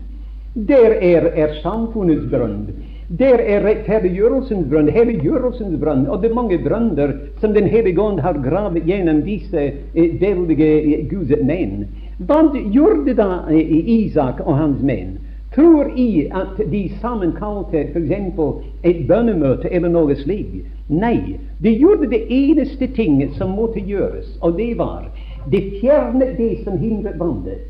Der 0.66 0.96
er, 0.98 1.28
er 1.38 1.54
samfunnets 1.62 2.26
brønn. 2.32 2.66
Der 3.08 3.38
er 3.40 3.62
rettferdiggjørelsens 3.64 4.66
brønn, 4.68 4.88
helliggjørelsens 4.92 5.78
brønn, 5.80 6.02
og 6.12 6.20
det 6.20 6.28
er 6.28 6.34
mange 6.36 6.58
brønner 6.60 7.12
som 7.40 7.54
Den 7.54 7.64
hellige 7.64 8.02
ånd 8.02 8.18
har 8.20 8.36
gravet 8.44 8.84
gjennom 8.84 9.22
disse 9.24 9.62
eh, 9.94 10.20
veldige 10.20 10.66
eh, 10.82 11.06
Guds 11.08 11.32
menn. 11.40 11.86
Hva 12.18 12.42
gjorde 12.52 13.14
da 13.16 13.46
eh, 13.48 13.70
Isak 13.94 14.42
og 14.44 14.58
hans 14.58 14.82
menn? 14.84 15.14
Tror 15.54 15.88
I 15.96 16.28
at 16.36 16.60
de 16.70 16.82
sammenkalte 17.00 17.86
f.eks. 17.94 18.42
et 18.84 19.00
bønnemøte 19.08 19.72
eller 19.72 19.88
noe 19.88 20.16
slikt? 20.16 20.68
Nei. 20.88 21.38
De 21.64 21.72
gjorde 21.72 22.10
det 22.12 22.26
eneste 22.28 22.90
ting 22.92 23.22
som 23.38 23.56
måtte 23.56 23.80
gjøres, 23.80 24.36
og 24.42 24.60
det 24.60 24.74
var 24.76 25.08
de 25.48 25.62
fjernet 25.80 26.36
det 26.36 26.58
som 26.64 26.76
hindret 26.76 27.16
vannet. 27.16 27.64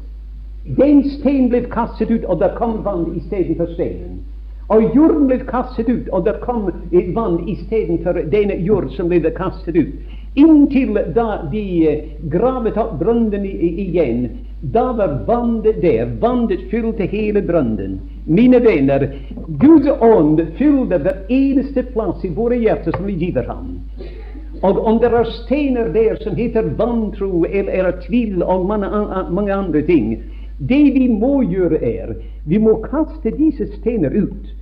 Den 0.67 1.05
steinen 1.15 1.47
ble 1.55 1.63
kastet 1.71 2.11
ut, 2.11 2.27
og 2.27 2.43
det 2.43 2.51
kom 2.59 2.83
vann 2.83 3.07
istedenfor 3.15 3.71
steinen. 3.77 4.19
Og 4.69 4.95
jorden 4.95 5.29
ble 5.31 5.39
kastet 5.49 5.89
ut, 5.89 6.09
og 6.13 6.27
det 6.27 6.37
kom 6.45 6.69
vann 7.17 7.39
istedenfor 7.49 8.21
denne 8.33 8.59
jord 8.61 8.91
som 8.97 9.09
ble 9.09 9.33
kastet 9.37 9.77
ut. 9.79 9.95
Inntil 10.39 10.99
da 11.17 11.49
de 11.51 11.63
eh, 11.89 12.03
gravet 12.31 12.77
opp 12.79 12.99
brønnen 13.01 13.47
igjen, 13.49 14.27
da 14.61 14.93
var 14.93 15.23
vannet 15.27 15.81
der. 15.83 16.13
Vannet 16.21 16.69
fylte 16.71 17.09
hele 17.09 17.43
brønnen. 17.43 17.97
Mine 18.27 18.61
venner, 18.61 19.09
Guds 19.59 19.89
ånd 20.05 20.43
fylte 20.59 21.01
hver 21.01 21.25
eneste 21.33 21.87
plass 21.95 22.25
i 22.25 22.33
våre 22.37 22.61
hjerter 22.61 22.93
som 22.97 23.09
vi 23.09 23.17
giver 23.25 23.49
ham. 23.49 23.79
Og 24.63 24.79
om 24.91 24.99
det 25.01 25.15
er 25.15 25.33
steiner 25.45 25.89
der 25.95 26.19
som 26.23 26.37
heter 26.37 26.75
vantro 26.77 27.45
eller, 27.47 27.73
eller 27.73 28.01
tvil 28.05 28.43
og 28.43 28.67
mange, 28.67 28.91
mange 29.31 29.55
andre 29.55 29.83
ting, 29.87 30.19
det 30.59 30.85
vi 30.95 31.07
må 31.09 31.43
gjøre, 31.47 31.79
er 31.79 32.15
vi 32.45 32.59
må 32.59 32.81
kaste 32.83 33.31
disse 33.39 33.71
steiner 33.79 34.15
ut. 34.15 34.58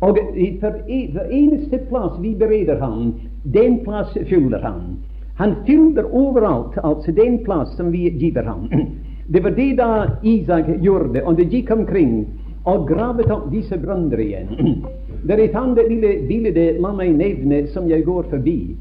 Og 0.00 0.18
for, 0.60 0.78
for 1.14 1.24
eneste 1.30 1.78
plass 1.88 2.16
vi 2.22 2.34
bereder 2.34 2.80
ham, 2.80 3.14
den 3.44 3.80
plass 3.84 4.16
fyller 4.28 4.62
han. 4.64 4.96
Han 5.36 5.54
fyller 5.66 6.08
overalt, 6.14 6.78
altså 6.84 7.12
den 7.12 7.38
plass 7.44 7.76
som 7.76 7.92
vi 7.92 8.08
giver 8.08 8.42
ham. 8.42 8.68
Det 9.32 9.44
var 9.44 9.50
det 9.50 9.76
da 9.78 10.06
Isak 10.22 10.66
gjorde, 10.82 11.22
og 11.22 11.36
det 11.38 11.52
gikk 11.52 11.70
omkring 11.70 12.24
og 12.66 12.88
gravet 12.88 13.30
opp 13.30 13.44
disse 13.52 13.78
brønner 13.78 14.18
igjen. 14.18 14.48
Det 15.26 15.36
er 15.36 15.42
et 15.44 15.54
annet 15.56 15.86
lille 15.88 16.10
bilde, 16.28 16.64
la 16.80 16.90
meg 16.96 17.12
nevne, 17.14 17.66
som 17.70 17.86
jeg 17.88 18.02
går 18.04 18.26
forbi. 18.32 18.74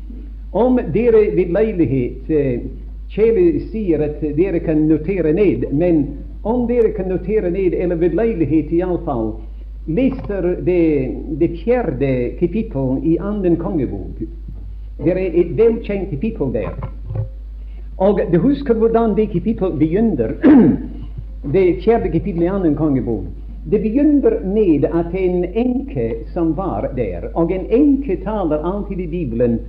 Om 0.51 0.79
dere 0.95 1.21
ved 1.35 1.51
leilighet 1.53 2.31
eh, 2.33 2.63
Kjeli 3.13 3.67
sier 3.69 4.01
at 4.05 4.23
dere 4.37 4.59
kan 4.63 4.87
notere 4.89 5.33
ned, 5.33 5.67
men 5.73 6.01
om 6.43 6.65
dere 6.69 6.93
kan 6.95 7.09
notere 7.11 7.51
ned, 7.51 7.73
eller 7.73 7.99
ved 8.01 8.15
leilighet 8.17 8.71
iallfall, 8.73 9.35
leser 9.89 10.55
det, 10.65 11.15
det 11.39 11.49
fjerde 11.63 12.37
kapittel 12.39 12.99
i 13.03 13.17
Anden 13.17 13.57
kongebok. 13.57 14.21
Det 14.99 15.11
er 15.11 15.19
et 15.33 15.57
velkjent 15.57 16.09
kapittel 16.09 16.53
der. 16.53 16.73
Og 17.97 18.21
du 18.33 18.39
husker 18.39 18.73
hvordan 18.73 19.15
det 19.17 19.31
kapittel 19.31 19.71
begynner. 19.79 20.35
det 21.55 21.83
fjerde 21.83 22.11
kapittel 22.11 22.43
i 22.43 22.51
Anden 22.51 22.75
kongebok. 22.75 23.25
Det 23.71 23.81
begynner 23.81 24.39
med 24.45 24.85
at 24.85 25.13
en 25.13 25.43
enke 25.45 26.13
som 26.33 26.57
var 26.57 26.91
der, 26.95 27.27
og 27.33 27.51
en 27.51 27.65
enke 27.69 28.15
taler 28.23 28.63
alltid 28.63 28.99
i 28.99 29.07
Bibelen 29.07 29.59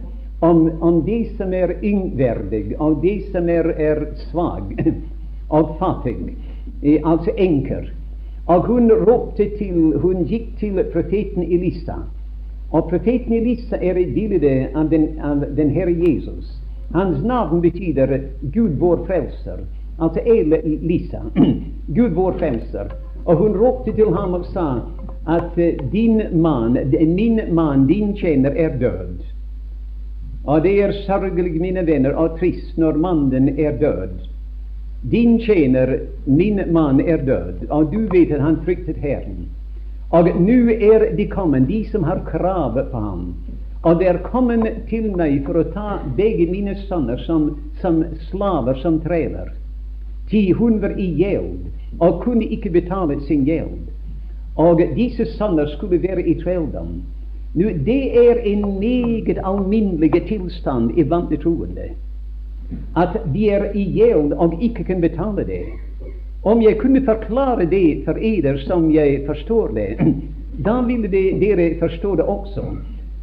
om, 0.41 0.71
om 0.81 1.03
det 1.07 1.27
som 1.37 1.53
er 1.53 1.73
yngverdig, 1.83 2.77
og 2.79 3.01
det 3.03 3.23
som 3.33 3.49
er, 3.49 3.73
er 3.77 4.05
svak 4.31 4.73
og 5.57 5.77
fattig, 5.79 6.37
eh, 6.83 7.01
altså 7.05 7.31
enker. 7.37 7.91
Og 8.47 8.67
hun 8.67 8.91
ropte 8.91 9.51
til, 9.59 9.99
hun 9.99 10.25
gikk 10.25 10.57
til 10.59 10.81
profeten 10.93 11.43
Elisa. 11.43 11.99
Og 12.71 12.89
profeten 12.91 13.33
Elisa 13.33 13.77
er 13.77 13.99
et 13.99 14.15
bilde 14.15 14.69
av 14.75 14.91
den, 14.91 15.09
av 15.23 15.45
den 15.57 15.71
Herre 15.71 15.93
Jesus. 15.93 16.57
Hans 16.95 17.23
navn 17.25 17.61
betyr 17.61 18.19
Gud 18.55 18.79
vår 18.79 19.05
frelser. 19.07 19.63
Altså 20.01 20.21
Elisa. 20.27 21.21
Gud 21.97 22.11
vår 22.17 22.39
frelser. 22.39 22.95
Og 23.25 23.37
hun 23.37 23.57
ropte 23.59 23.93
til 23.93 24.15
ham 24.15 24.35
og 24.35 24.47
sa 24.55 24.81
at 25.29 25.59
eh, 25.59 25.77
din 25.93 26.23
mann, 26.33 26.79
min 27.15 27.41
mann, 27.55 27.87
din 27.87 28.17
tjener, 28.17 28.51
er 28.51 28.79
død. 28.79 29.21
Og 30.45 30.63
det 30.63 30.83
er 30.83 30.93
sørgelig, 31.07 31.61
mine 31.61 31.87
venner, 31.87 32.15
og 32.17 32.39
trist 32.39 32.79
når 32.79 32.97
mannen 32.97 33.49
er 33.59 33.77
død. 33.79 34.30
Din 35.03 35.39
tjener, 35.39 36.01
min 36.25 36.73
mann, 36.73 37.01
er 37.01 37.17
død, 37.17 37.71
og 37.71 37.93
du 37.93 38.01
vet 38.13 38.33
at 38.33 38.41
han 38.41 38.59
fryktet 38.65 38.97
Herren. 38.97 39.49
Og 40.11 40.29
nå 40.41 40.75
er 40.77 41.17
de 41.17 41.27
kommet, 41.27 41.69
de 41.69 41.85
som 41.89 42.03
har 42.03 42.21
krav 42.27 42.77
på 42.91 43.01
ham. 43.01 43.35
Og 43.83 44.01
de 44.01 44.05
er 44.05 44.19
kommet 44.27 44.67
til 44.91 45.07
meg 45.17 45.39
for 45.47 45.57
å 45.57 45.69
ta 45.73 46.01
begge 46.17 46.51
mine 46.51 46.75
sønner 46.89 47.23
som, 47.25 47.55
som 47.81 48.03
slaver, 48.29 48.77
som 48.83 48.99
treler. 49.01 49.55
Ti 50.29 50.51
hundre 50.53 50.93
i 51.01 51.07
gjeld 51.17 51.71
og 51.99 52.21
kunne 52.25 52.45
ikke 52.45 52.75
betale 52.75 53.17
sin 53.25 53.47
gjeld. 53.49 53.89
Og 54.61 54.83
disse 54.99 55.25
sønner 55.39 55.71
skulle 55.79 56.03
være 56.03 56.27
i 56.29 56.37
trelldom. 56.43 57.01
Det 57.57 58.03
er 58.21 58.45
en 58.45 58.69
meget 58.79 59.41
alminnelig 59.45 60.27
tilstand 60.29 60.93
i 60.99 61.09
vante 61.09 61.41
troende 61.41 61.89
at 62.97 63.17
de 63.35 63.51
er 63.51 63.71
i 63.75 63.85
gjeld 63.95 64.33
og 64.33 64.59
ikke 64.63 64.85
kan 64.85 65.01
betale 65.01 65.45
det. 65.47 65.63
Om 66.45 66.63
jeg 66.63 66.79
kunne 66.79 67.05
forklare 67.05 67.67
det 67.71 68.03
for 68.05 68.17
eder 68.21 68.59
som 68.67 68.91
jeg 68.95 69.23
forstår 69.27 69.75
det 69.77 69.89
da 70.67 70.81
ville 70.87 71.09
de, 71.09 71.23
dere 71.41 71.75
forstå 71.81 72.17
det 72.17 72.25
også. 72.25 72.65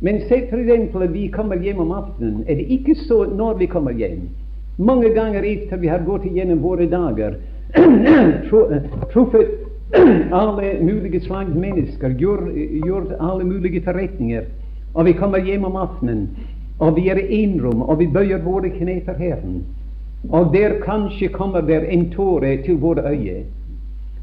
Men 0.01 0.21
se 0.29 0.35
at 0.35 1.13
vi 1.13 1.27
kommer 1.27 1.55
hjem 1.61 1.79
om 1.79 1.91
aftenen. 1.91 2.43
Er 2.47 2.55
det 2.55 2.65
ikke 2.69 2.95
så 2.95 3.25
når 3.35 3.53
vi 3.53 3.65
kommer 3.65 3.91
hjem? 3.91 4.29
Mange 4.77 5.09
ganger 5.09 5.43
etter 5.43 5.77
vi 5.77 5.87
har 5.87 6.03
gått 6.05 6.25
igjennom 6.25 6.61
våre 6.61 6.85
dager, 6.85 7.39
truffet 9.13 9.47
alle 10.41 10.73
mulige 10.81 11.21
slags 11.21 11.53
mennesker, 11.55 12.09
gjort 12.09 13.13
alle 13.19 13.43
mulige 13.43 13.81
forretninger, 13.81 14.43
og 14.93 15.05
vi 15.05 15.13
kommer 15.13 15.37
hjem 15.37 15.65
om 15.65 15.75
aftenen, 15.75 16.29
og 16.79 16.95
vi 16.95 17.07
er 17.09 17.17
i 17.17 17.43
enrom, 17.43 17.81
og 17.81 17.99
vi 17.99 18.07
bøyer 18.07 18.43
våre 18.45 18.69
kne 18.69 18.99
for 19.05 19.17
Herren. 19.17 19.63
Og 20.29 20.53
der 20.53 20.79
kanskje 20.83 21.27
kommer 21.33 21.61
der 21.61 21.85
en 21.89 22.09
tåre 22.11 22.57
til 22.65 22.77
våre 22.81 23.05
øyne. 23.11 23.43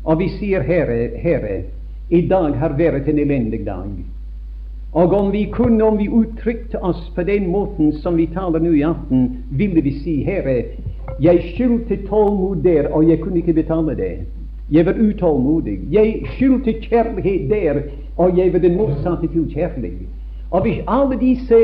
Og 0.04 0.18
vi 0.18 0.28
sier, 0.28 0.62
Herre, 0.62 1.08
Herre, 1.16 1.62
i 2.10 2.20
dag 2.28 2.54
har 2.60 2.76
vært 2.78 3.08
en 3.08 3.18
elendig 3.18 3.64
dag. 3.66 3.88
Og 4.92 5.12
om 5.12 5.32
vi 5.32 5.44
kunne, 5.50 5.84
om 5.84 5.98
vi 5.98 6.08
uttrykte 6.08 6.78
oss 6.78 7.10
på 7.14 7.22
den 7.22 7.48
måten 7.50 7.92
som 7.92 8.16
vi 8.16 8.26
taler 8.26 8.62
nå 8.62 8.74
i 8.76 8.84
aften, 8.86 9.24
ville 9.50 9.82
vi 9.82 9.96
si, 9.98 10.20
Herre, 10.22 10.62
jeg 11.20 11.42
skyldte 11.54 12.04
tålmod 12.06 12.62
der, 12.62 12.92
og 12.92 13.08
jeg 13.08 13.20
kunne 13.20 13.40
ikke 13.42 13.56
betale 13.56 13.96
det. 13.98 14.12
Jeg 14.70 14.86
var 14.86 14.94
utålmodig. 14.94 15.78
Jeg 15.90 16.22
skyldte 16.36 16.72
kjærlighet 16.80 17.50
der, 17.50 17.82
og 18.16 18.38
jeg 18.38 18.52
var 18.52 18.58
den 18.58 18.76
motsatte 18.76 19.28
til 19.32 19.48
kjærlig. 19.50 19.92
Og 20.50 20.62
hvis 20.62 20.82
alle 20.86 21.18
disse 21.20 21.60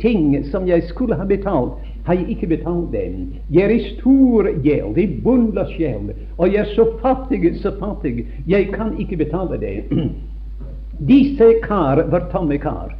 ting 0.00 0.46
som 0.50 0.66
jeg 0.68 0.82
skulle 0.88 1.16
ha 1.16 1.24
betalt, 1.24 1.72
har 2.04 2.14
jeg 2.14 2.28
ikke 2.28 2.46
betalt 2.46 2.92
dem. 2.92 3.32
Jeg 3.50 3.64
er 3.64 3.70
i 3.70 3.94
stor 3.94 4.48
gjeld, 4.62 4.98
i 4.98 5.06
bunnløs 5.24 5.72
gjeld, 5.78 6.12
og 6.38 6.52
jeg 6.52 6.60
er 6.60 6.74
så 6.74 6.84
fattig, 7.00 7.54
så 7.62 7.72
fattig, 7.80 8.26
jeg 8.46 8.68
kan 8.74 8.92
ikke 8.98 9.16
betale 9.16 9.60
det. 9.60 9.84
Disse 11.08 11.54
kar 11.62 12.02
var 12.10 12.28
tomme 12.32 12.58
kar. 12.58 12.92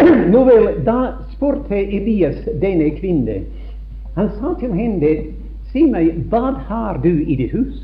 Nå 0.32 0.44
vel, 0.48 0.70
da 0.86 1.12
spurte 1.34 1.76
Elias 1.76 2.40
denne 2.60 2.90
kvinne. 2.96 3.42
Han 4.16 4.32
sa 4.40 4.54
til 4.60 4.72
henne, 4.72 5.12
si 5.72 5.84
meg, 5.88 6.16
hva 6.32 6.56
har 6.68 7.00
du 7.04 7.12
i 7.12 7.36
ditt 7.36 7.52
hus? 7.52 7.76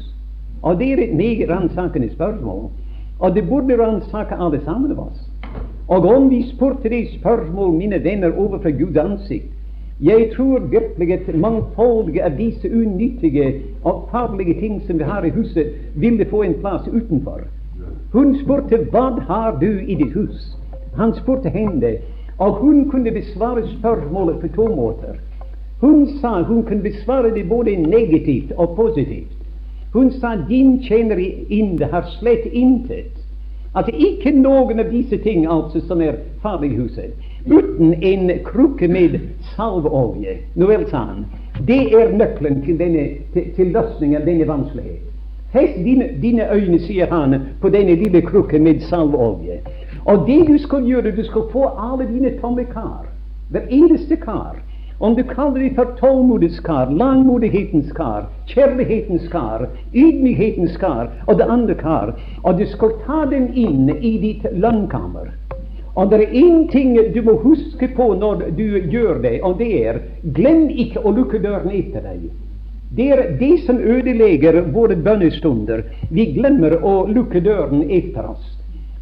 Og 0.63 0.81
det 0.81 0.93
er 0.93 1.05
et 1.05 1.17
meget 1.17 1.49
ransakende 1.51 2.09
spørsmål. 2.13 2.71
Og 3.19 3.35
det 3.35 3.49
burde 3.49 3.77
ransake 3.77 4.37
alle 4.37 4.61
sammen 4.65 4.93
av 4.93 5.11
oss. 5.11 5.28
Og 5.89 6.05
om 6.05 6.31
vi 6.31 6.43
spurte 6.49 6.89
det 6.89 7.09
spørsmål, 7.19 7.73
mine 7.75 8.05
venner, 8.05 8.33
overfor 8.39 8.71
Guds 8.79 8.97
ansikt 8.97 9.55
Jeg 10.01 10.31
tror 10.37 10.59
virkelig 10.59 11.13
at 11.13 11.35
mangfoldige 11.35 12.25
av 12.25 12.37
disse 12.39 12.71
unyttige 12.71 13.63
og 13.85 14.09
farlige 14.11 14.61
ting 14.61 14.83
som 14.87 14.99
vi 14.99 15.05
har 15.05 15.25
i 15.25 15.31
huset, 15.31 15.73
ville 15.95 16.25
få 16.25 16.43
en 16.43 16.55
plass 16.55 16.87
utenfor. 16.89 17.41
Hun 18.13 18.37
spurte 18.45 18.79
hva 18.93 19.09
har 19.29 19.59
du 19.61 19.81
i 19.81 19.95
ditt 19.95 20.13
hus? 20.15 20.57
Han 20.95 21.15
spurte 21.15 21.51
henne, 21.51 21.97
og 22.39 22.61
hun 22.61 22.91
kunne 22.91 23.11
besvare 23.11 23.67
spørsmålet 23.79 24.39
på 24.41 24.49
to 24.55 24.69
måter. 24.77 25.19
Hun 25.81 26.07
sa 26.21 26.43
hun 26.43 26.63
kunne 26.63 26.83
besvare 26.83 27.35
det 27.35 27.49
både 27.49 27.77
negativt 27.77 28.53
og 28.57 28.77
positivt. 28.77 29.35
Hun 29.93 30.13
sa 30.13 30.37
din 30.49 30.79
tjener 30.83 31.19
inde 31.49 31.85
har 31.85 32.07
slett 32.21 32.47
intet. 32.53 33.28
At 33.77 33.87
det 33.87 33.95
ikke 33.95 34.33
noen 34.33 34.81
av 34.81 34.89
disse 34.93 35.19
ting 35.23 35.45
altså 35.47 35.81
som 35.87 36.01
er 36.01 36.17
farlig 36.43 36.71
huset. 36.77 37.13
Uten 37.47 37.95
en 38.03 38.31
krukke 38.45 38.89
med 38.89 39.19
salveolje. 39.55 40.39
Nå 40.55 40.71
sa 40.91 41.05
han. 41.11 41.27
Det 41.67 41.93
er 41.93 42.15
nøkkelen 42.17 42.63
til, 42.65 42.79
denne, 42.79 43.05
til, 43.35 43.53
til 43.57 43.73
løsningen 43.75 44.21
av 44.21 44.27
denne 44.27 44.49
vanskelighet. 44.49 45.05
Fest 45.53 45.79
dine, 45.85 46.11
dine, 46.23 46.45
øyne, 46.53 46.79
sier 46.79 47.09
han, 47.09 47.35
på 47.61 47.69
denne 47.73 47.95
lille 47.97 48.21
krukken 48.23 48.65
med 48.65 48.81
salveolje. 48.89 49.61
Og 50.05 50.27
det 50.27 50.43
du 50.49 50.59
skal 50.59 50.85
gjøre, 50.85 51.17
du 51.17 51.25
skal 51.25 51.49
få 51.53 51.69
alle 51.69 52.09
dine 52.09 52.35
tomme 52.41 52.65
kar. 52.65 53.07
Hver 53.51 53.69
eneste 53.71 54.17
kar. 54.17 54.57
Om 55.01 55.15
du 55.15 55.23
kaller 55.23 55.61
det 55.61 55.75
for 55.75 55.85
tålmodighetens 55.85 56.61
kar, 56.61 56.91
langmodighetens 56.91 57.93
kar, 57.93 58.25
kjærlighetens 58.51 59.29
kar, 59.31 59.69
ydmykhetens 59.95 60.75
kar 60.83 61.13
og 61.27 61.39
det 61.39 61.47
andre 61.47 61.77
kar, 61.79 62.17
og 62.43 62.59
du 62.59 62.65
skal 62.67 62.97
ta 63.05 63.21
dem 63.31 63.47
inn 63.55 63.93
i 63.95 64.17
ditt 64.19 64.49
landkammer. 64.59 65.31
Og 65.95 66.11
det 66.11 66.19
er 66.19 66.35
én 66.43 66.67
ting 66.73 66.99
du 67.15 67.23
må 67.23 67.37
huske 67.45 67.93
på 67.95 68.11
når 68.19 68.49
du 68.59 68.67
gjør 68.91 69.23
det, 69.23 69.39
og 69.47 69.63
det 69.63 69.71
er 69.87 70.03
glem 70.35 70.67
ikke 70.71 71.07
å 71.07 71.15
lukke 71.15 71.39
døren 71.47 71.71
etter 71.71 72.03
deg. 72.03 72.29
Det 72.91 73.11
er 73.15 73.25
det 73.39 73.55
som 73.67 73.79
ødelegger 73.79 74.65
våre 74.75 74.97
bønnestunder. 74.97 75.85
Vi 76.11 76.33
glemmer 76.35 76.75
å 76.83 77.05
lukke 77.07 77.43
døren 77.45 77.87
etter 77.87 78.33
oss. 78.35 78.58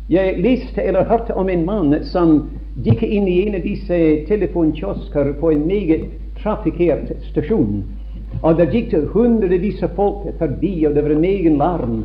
Jeg 0.08 0.38
leste 0.38 0.82
eller 0.82 1.04
hørte 1.04 1.34
om 1.34 1.48
en 1.48 1.64
mann 1.66 1.94
som 2.06 2.36
gikk 2.84 3.02
inn 3.02 3.26
i 3.26 3.40
en 3.46 3.56
av 3.58 3.64
disse 3.64 3.96
telefonkiosker 4.28 5.32
på 5.40 5.50
en 5.50 5.64
meget 5.66 6.04
trafikkert 6.38 7.10
stasjon. 7.30 7.80
Og 8.42 8.58
der 8.58 8.70
gikk 8.70 8.92
det 8.92 9.08
hundrevis 9.14 9.82
av 9.82 9.96
folk 9.96 10.28
forbi, 10.38 10.86
og 10.86 10.94
det 10.94 11.02
var 11.02 11.14
en 11.16 11.26
egen 11.26 11.58
larm 11.58 11.96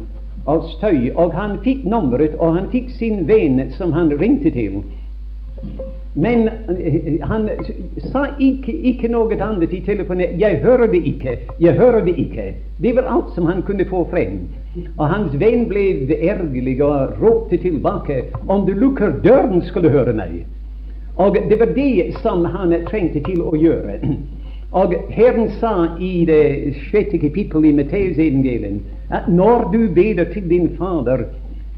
og 0.50 0.66
støy. 0.78 1.12
Og 1.14 1.36
han 1.38 1.60
fikk 1.62 1.84
nummeret, 1.86 2.34
og 2.40 2.56
han 2.58 2.72
fikk 2.74 2.90
sin 2.98 3.28
venn 3.30 3.62
som 3.78 3.94
han 3.94 4.10
ringte 4.18 4.50
til. 4.56 4.82
Men 6.16 6.50
eh, 6.74 7.22
han 7.22 7.50
sa 8.10 8.26
ikke, 8.40 8.74
ikke 8.74 9.12
noe 9.14 9.38
annet 9.38 9.74
i 9.74 9.84
telefonen. 9.86 10.40
'Jeg 10.40 10.60
hører 10.66 10.88
det 10.92 11.06
ikke. 11.06 11.38
Jeg 11.60 11.78
hører 11.78 12.06
det 12.06 12.18
ikke.' 12.18 12.54
Det 12.82 12.96
var 12.96 13.06
alt 13.14 13.36
som 13.36 13.46
han 13.46 13.62
kunne 13.62 13.86
få 13.86 14.08
frem. 14.10 14.50
Og 14.98 15.08
hans 15.12 15.34
venn 15.36 15.66
ble 15.68 15.84
ergerlig 16.16 16.78
og 16.84 17.18
ropte 17.20 17.58
tilbake 17.58 18.24
'Om 18.48 18.66
du 18.66 18.74
lukker 18.74 19.12
døren, 19.24 19.62
skal 19.62 19.84
du 19.84 19.90
høre 19.90 20.14
meg.' 20.14 20.46
Og 21.18 21.36
det 21.50 21.60
var 21.60 21.74
det 21.76 22.14
som 22.22 22.46
han 22.46 22.74
trengte 22.88 23.20
til 23.20 23.42
å 23.42 23.56
gjøre. 23.56 24.00
Og 24.72 24.94
Herren 25.10 25.50
sa 25.60 25.98
i 26.00 26.26
det 26.26 26.76
sjette 26.88 27.18
kapittel 27.18 27.66
i 27.66 27.74
Matteusevangeliet 27.76 28.80
at 29.12 29.28
når 29.28 29.72
du 29.74 29.94
beder 29.94 30.24
til 30.34 30.50
din 30.50 30.70
Fader 30.78 31.26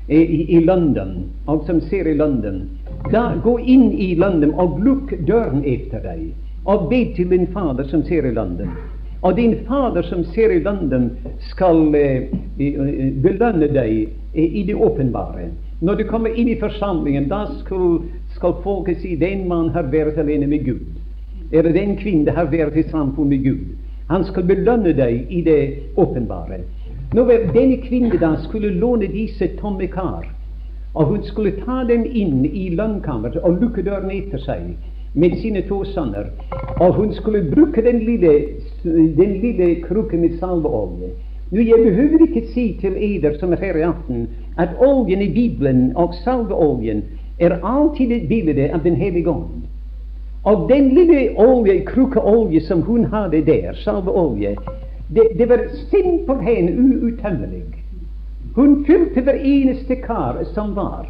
i, 0.08 0.18
i, 0.18 0.58
i 0.58 0.60
London, 0.60 1.24
og 1.48 1.64
som 1.66 1.82
ser 1.82 2.08
i 2.08 2.14
London, 2.14 2.70
da 3.12 3.34
gå 3.44 3.58
inn 3.58 3.92
i 3.92 4.14
London 4.16 4.54
og 4.54 4.80
lukk 4.86 5.16
døren 5.28 5.64
etter 5.66 6.06
deg, 6.06 6.34
og 6.66 6.90
be 6.90 7.06
til 7.16 7.30
din 7.34 7.48
Fader 7.48 7.90
som 7.90 8.04
ser 8.04 8.30
i 8.30 8.34
London. 8.36 8.70
Og 9.24 9.38
din 9.38 9.56
Fader 9.68 10.04
som 10.04 10.24
ser 10.36 10.52
i 10.52 10.60
London, 10.60 11.12
skal 11.40 11.96
eh, 11.96 12.28
belønne 13.24 13.70
deg 13.72 14.10
eh, 14.36 14.44
i 14.44 14.66
det 14.68 14.76
åpenbare. 14.76 15.48
Når 15.82 15.96
du 15.96 16.04
kommer 16.08 16.36
inn 16.36 16.50
i 16.52 16.60
forsamlingen, 16.60 17.30
da 17.32 17.46
skal 17.62 18.04
skal 18.36 18.54
folket 18.64 19.02
si 19.02 19.16
den 19.16 19.48
mann 19.48 19.70
har 19.70 19.88
vært 19.94 20.18
alene 20.18 20.48
med 20.48 20.66
Gud. 20.66 20.86
Eller 21.52 21.74
den 21.74 21.96
kvinne 22.00 22.34
har 22.34 22.50
vært 22.52 22.78
i 22.78 22.86
samfunn 22.90 23.30
med 23.30 23.44
Gud. 23.46 23.66
Han 24.10 24.26
skal 24.26 24.48
belønne 24.50 24.94
deg 24.98 25.30
i 25.32 25.42
det 25.46 25.60
åpenbare. 25.96 26.64
Når 27.14 27.30
denne 27.54 27.78
kvinne 27.86 28.18
da 28.20 28.34
skulle 28.44 28.74
låne 28.74 29.08
disse 29.12 29.48
tomme 29.60 29.88
kar, 29.88 30.26
og 30.94 31.06
hun 31.06 31.24
skulle 31.24 31.54
ta 31.66 31.84
dem 31.90 32.06
inn 32.06 32.44
i 32.46 32.70
lønnkammeret 32.76 33.40
og 33.42 33.62
lukke 33.62 33.86
døren 33.86 34.12
etter 34.14 34.42
seg 34.42 34.74
med 35.14 35.38
sine 35.42 35.62
to 35.70 35.84
sønner. 35.94 36.30
Og 36.82 36.94
hun 36.98 37.14
skulle 37.14 37.46
bruke 37.54 37.82
den 37.86 38.02
lille, 38.06 38.34
den 38.84 39.34
lille 39.42 39.76
krukken 39.82 40.22
med 40.22 40.40
salveolje. 40.40 41.10
Nå, 41.52 41.62
Jeg 41.62 41.84
behøver 41.84 42.26
ikke 42.28 42.48
si 42.54 42.78
til 42.82 42.96
eder 42.98 43.38
som 43.40 43.54
er 43.54 43.62
her 43.62 43.76
i 43.76 43.82
aften, 43.82 44.28
at 44.58 44.70
oljen 44.80 45.22
i 45.22 45.34
Bibelen 45.34 45.92
og 45.96 46.14
salveoljen 46.24 47.04
er 47.40 47.60
alltid 47.64 48.12
et 48.12 48.28
bilde 48.28 48.70
av 48.74 48.84
Den 48.84 48.96
hellige 48.96 49.30
ånd. 49.30 49.64
Og 50.44 50.70
den 50.70 50.90
lille 50.90 51.30
olje, 51.38 51.86
krukke 51.86 52.22
olje 52.22 52.62
som 52.62 52.82
hun 52.82 53.06
hadde 53.06 53.46
der, 53.46 53.74
salveolje, 53.74 54.56
det, 55.16 55.24
det 55.38 55.50
var 55.50 55.60
simpelthen 55.92 56.70
uuttømmelig. 56.80 57.64
Hun 58.56 58.86
fylte 58.86 59.22
hver 59.22 59.40
eneste 59.44 59.96
kar 59.96 60.44
som 60.54 60.76
var. 60.76 61.10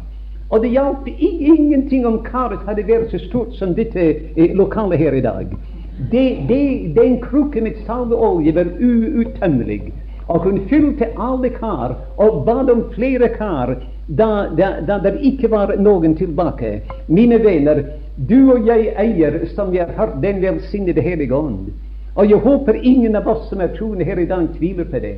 Og 0.50 0.62
det 0.62 0.70
hjalp 0.70 1.08
ingenting 1.18 2.06
om 2.06 2.20
karet 2.24 2.62
hadde 2.66 2.86
vært 2.86 3.10
så 3.10 3.18
stort 3.18 3.56
som 3.58 3.74
dette 3.74 4.00
eh, 4.36 4.52
lokalet 4.56 4.98
her 4.98 5.16
i 5.16 5.24
dag. 5.24 5.50
Det, 5.98 6.44
det, 6.48 6.94
den 6.94 7.20
krukken 7.22 7.64
med 7.64 7.76
salveolje 7.86 8.54
var 8.54 8.70
uuttømmelig. 8.80 9.92
Og 10.26 10.40
hun 10.40 10.60
fylte 10.68 11.10
alle 11.20 11.50
kar 11.54 11.94
og 12.16 12.44
bad 12.46 12.70
om 12.72 12.86
flere 12.94 13.28
kar 13.28 13.76
da, 14.08 14.48
da, 14.58 14.70
da 14.88 14.98
det 15.04 15.20
ikke 15.20 15.50
var 15.52 15.74
noen 15.78 16.16
tilbake. 16.16 16.80
Mine 17.08 17.38
venner, 17.44 17.84
du 18.16 18.52
og 18.56 18.66
jeg 18.66 18.90
eier, 18.98 19.38
som 19.54 19.74
jeg 19.74 19.86
har 19.86 19.94
hørt, 19.98 20.20
den 20.22 20.42
velsignede 20.42 21.02
Hellige 21.02 21.34
Ånd. 21.34 21.70
Og 22.14 22.30
jeg 22.30 22.38
håper 22.38 22.74
ingen 22.82 23.16
av 23.16 23.28
oss 23.28 23.48
som 23.50 23.60
er 23.60 23.74
troende 23.78 24.04
her 24.04 24.18
i 24.18 24.26
dag, 24.26 24.48
tviler 24.58 24.88
på 24.90 25.00
det. 25.02 25.16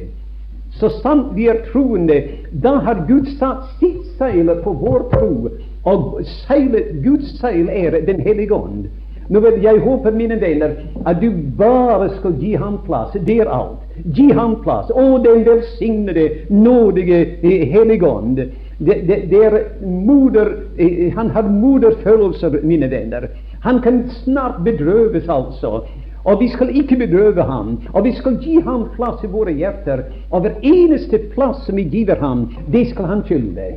Så 0.76 0.90
sant 1.00 1.32
vi 1.36 1.46
er 1.48 1.62
troende, 1.70 2.20
da 2.52 2.76
har 2.84 3.04
Gud 3.08 3.28
satt 3.38 3.64
sitt 3.80 4.04
seil 4.18 4.50
på 4.64 4.72
vår 4.80 5.08
tro, 5.14 5.50
og 5.86 6.20
seilet, 6.44 6.96
Guds 7.04 7.36
seil 7.40 7.70
er 7.70 8.00
Den 8.06 8.20
hellige 8.20 8.54
ånd. 8.54 8.88
Nå 9.28 9.40
vil 9.42 9.62
jeg 9.62 9.80
håper, 9.82 10.14
mine 10.14 10.38
venner, 10.40 10.76
at 11.06 11.20
du 11.20 11.30
bare 11.58 12.10
skal 12.18 12.36
gi 12.40 12.54
ham 12.54 12.78
plass. 12.86 13.16
Det 13.26 13.40
er 13.42 13.50
alt. 13.50 13.82
Gi 14.14 14.28
ham 14.32 14.60
plass. 14.62 14.92
Å, 14.94 15.18
den 15.24 15.42
velsignede, 15.46 16.28
nådige 16.52 17.24
Helligånd. 17.72 18.38
Det, 18.78 18.96
det, 19.08 19.22
det 19.30 19.42
er 19.48 19.54
moder, 19.82 20.52
eh, 20.76 21.08
han 21.16 21.30
har 21.32 21.48
moderfølelser, 21.48 22.60
mine 22.62 22.90
venner. 22.92 23.30
Han 23.64 23.80
kan 23.82 24.04
snart 24.22 24.60
bedrøves, 24.64 25.28
altså. 25.28 25.86
Og 26.26 26.40
vi 26.40 26.48
skal 26.52 26.70
ikke 26.76 26.96
bedrøve 26.96 27.42
ham. 27.42 27.76
Og 27.94 28.04
vi 28.04 28.12
skal 28.18 28.38
gi 28.42 28.60
ham 28.60 28.88
plass 28.96 29.22
i 29.24 29.30
våre 29.32 29.54
hjerter. 29.54 30.04
Og 30.30 30.44
hver 30.44 30.58
eneste 30.62 31.22
plass 31.34 31.64
som 31.66 31.78
vi 31.78 31.86
giver 31.90 32.20
ham, 32.20 32.48
det 32.72 32.88
skal 32.90 33.10
han 33.10 33.22
fylle. 33.26 33.76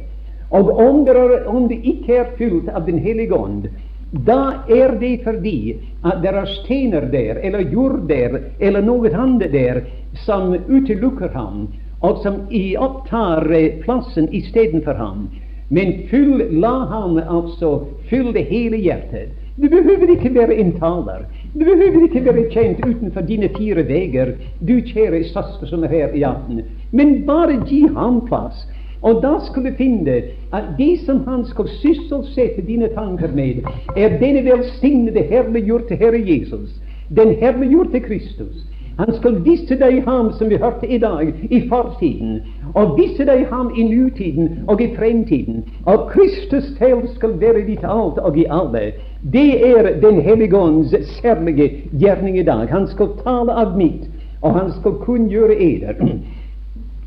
Og 0.49 0.71
om 0.81 1.03
det, 1.05 1.13
er, 1.13 1.45
om 1.47 1.67
det 1.69 1.77
ikke 1.85 2.15
er 2.17 2.31
fylt 2.37 2.69
av 2.73 2.87
Den 2.87 2.97
hellige 2.99 3.37
ånd, 3.37 3.67
da 4.11 4.63
er 4.69 4.95
det 4.99 5.21
fordi 5.23 5.77
at 6.05 6.21
det 6.23 6.31
er 6.33 6.45
stener 6.45 7.05
der, 7.11 7.39
eller 7.43 7.59
jord 7.59 8.07
der, 8.09 8.39
eller 8.59 8.81
noe 8.81 9.11
annet 9.13 9.51
der, 9.53 9.83
som 10.25 10.55
utelukker 10.67 11.29
ham, 11.33 11.67
og 12.01 12.23
som 12.23 12.41
opptar 12.79 13.51
eh, 13.51 13.81
plassen 13.83 14.29
istedenfor 14.33 14.93
ham. 14.97 15.27
Men 15.69 16.07
fyll, 16.09 16.41
la 16.61 16.85
ham 16.89 17.19
altså 17.19 17.85
fylle 18.09 18.41
hele 18.49 18.77
hjertet. 18.77 19.35
Du 19.61 19.67
behøver 19.69 20.09
ikke 20.15 20.33
være 20.33 20.55
en 20.55 20.71
taler. 20.79 21.25
Du 21.53 21.59
behøver 21.59 22.07
ikke 22.07 22.25
være 22.25 22.49
kjent 22.49 22.85
utenfor 22.85 23.21
dine 23.27 23.49
fire 23.57 23.83
vegger, 23.87 24.33
du 24.63 24.79
kjære 24.87 25.23
søster 25.27 25.67
som 25.67 25.83
er 25.83 25.93
her 25.93 26.15
i 26.15 26.23
aften. 26.23 26.63
Men 26.91 27.25
bare 27.27 27.59
gi 27.67 27.83
ham 27.93 28.21
plass. 28.27 28.65
Og 29.01 29.21
da 29.23 29.35
skal 29.45 29.65
du 29.65 29.71
finne 29.77 30.21
at 30.53 30.73
det 30.77 30.99
som 31.05 31.21
han 31.27 31.45
skal 31.45 31.69
sysselsette 31.79 32.65
dine 32.67 32.89
tanker 32.95 33.31
med, 33.35 33.63
er 33.95 34.17
denne 34.19 34.43
velsignede, 34.43 35.23
herliggjorte 35.29 35.95
Herre 35.95 36.19
Jesus, 36.19 36.81
den 37.15 37.35
herliggjorte 37.39 37.99
Kristus. 37.99 38.65
Han 38.99 39.13
skal 39.15 39.37
vise 39.45 39.77
deg 39.79 40.01
ham 40.03 40.33
som 40.35 40.49
vi 40.51 40.57
hørte 40.59 40.87
i 40.87 40.97
dag, 40.99 41.29
i 41.49 41.61
fortiden, 41.69 42.41
og 42.75 42.97
vise 42.97 43.23
deg 43.23 43.45
ham 43.47 43.69
i 43.71 43.85
nutiden 43.87 44.65
og 44.67 44.81
i 44.83 44.89
fremtiden. 44.95 45.63
Og 45.87 46.09
Kristus 46.11 46.67
selv 46.75 47.07
skal 47.15 47.37
være 47.39 47.63
ditt 47.69 47.85
alt 47.87 48.19
og 48.19 48.37
i 48.37 48.43
alle. 48.51 48.91
Det 49.23 49.47
er 49.69 49.93
Den 50.01 50.19
hellige 50.21 50.57
ånds 50.57 50.91
særlige 51.21 51.69
gjerning 51.99 52.39
i 52.39 52.43
dag. 52.43 52.67
Han 52.67 52.87
skal 52.87 53.15
tale 53.23 53.55
av 53.55 53.77
mitt, 53.77 54.09
og 54.41 54.59
han 54.59 54.71
skal 54.71 54.99
kunngjøre 55.05 55.55
eder. 55.55 55.95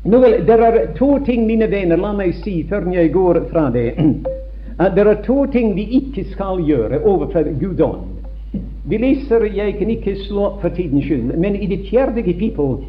Nå 0.05 0.19
vel, 0.19 0.45
Det 0.45 0.53
er 0.53 0.87
to 0.97 1.19
ting, 1.25 1.45
mine 1.47 1.67
venner, 1.71 1.97
la 1.97 2.11
meg 2.13 2.33
si 2.43 2.57
før 2.67 2.89
jeg 2.91 3.11
går 3.13 3.37
fra 3.51 3.69
det. 3.71 3.93
At 4.83 4.97
det 4.97 5.05
er 5.07 5.21
to 5.23 5.45
ting 5.47 5.75
vi 5.77 5.85
ikke 5.99 6.25
skal 6.33 6.59
gjøre 6.67 6.99
overfor 7.05 7.47
Gud. 7.59 7.83
Vi 8.85 8.97
leser, 8.97 9.45
Jeg 9.45 9.77
kan 9.77 9.89
ikke 9.89 10.15
slå 10.27 10.43
opp 10.45 10.61
for 10.61 10.69
tidens 10.69 11.05
skyld, 11.05 11.37
men 11.39 11.55
i 11.55 11.67
det 11.67 11.87
fjerde 11.89 12.23
kapittel 12.23 12.83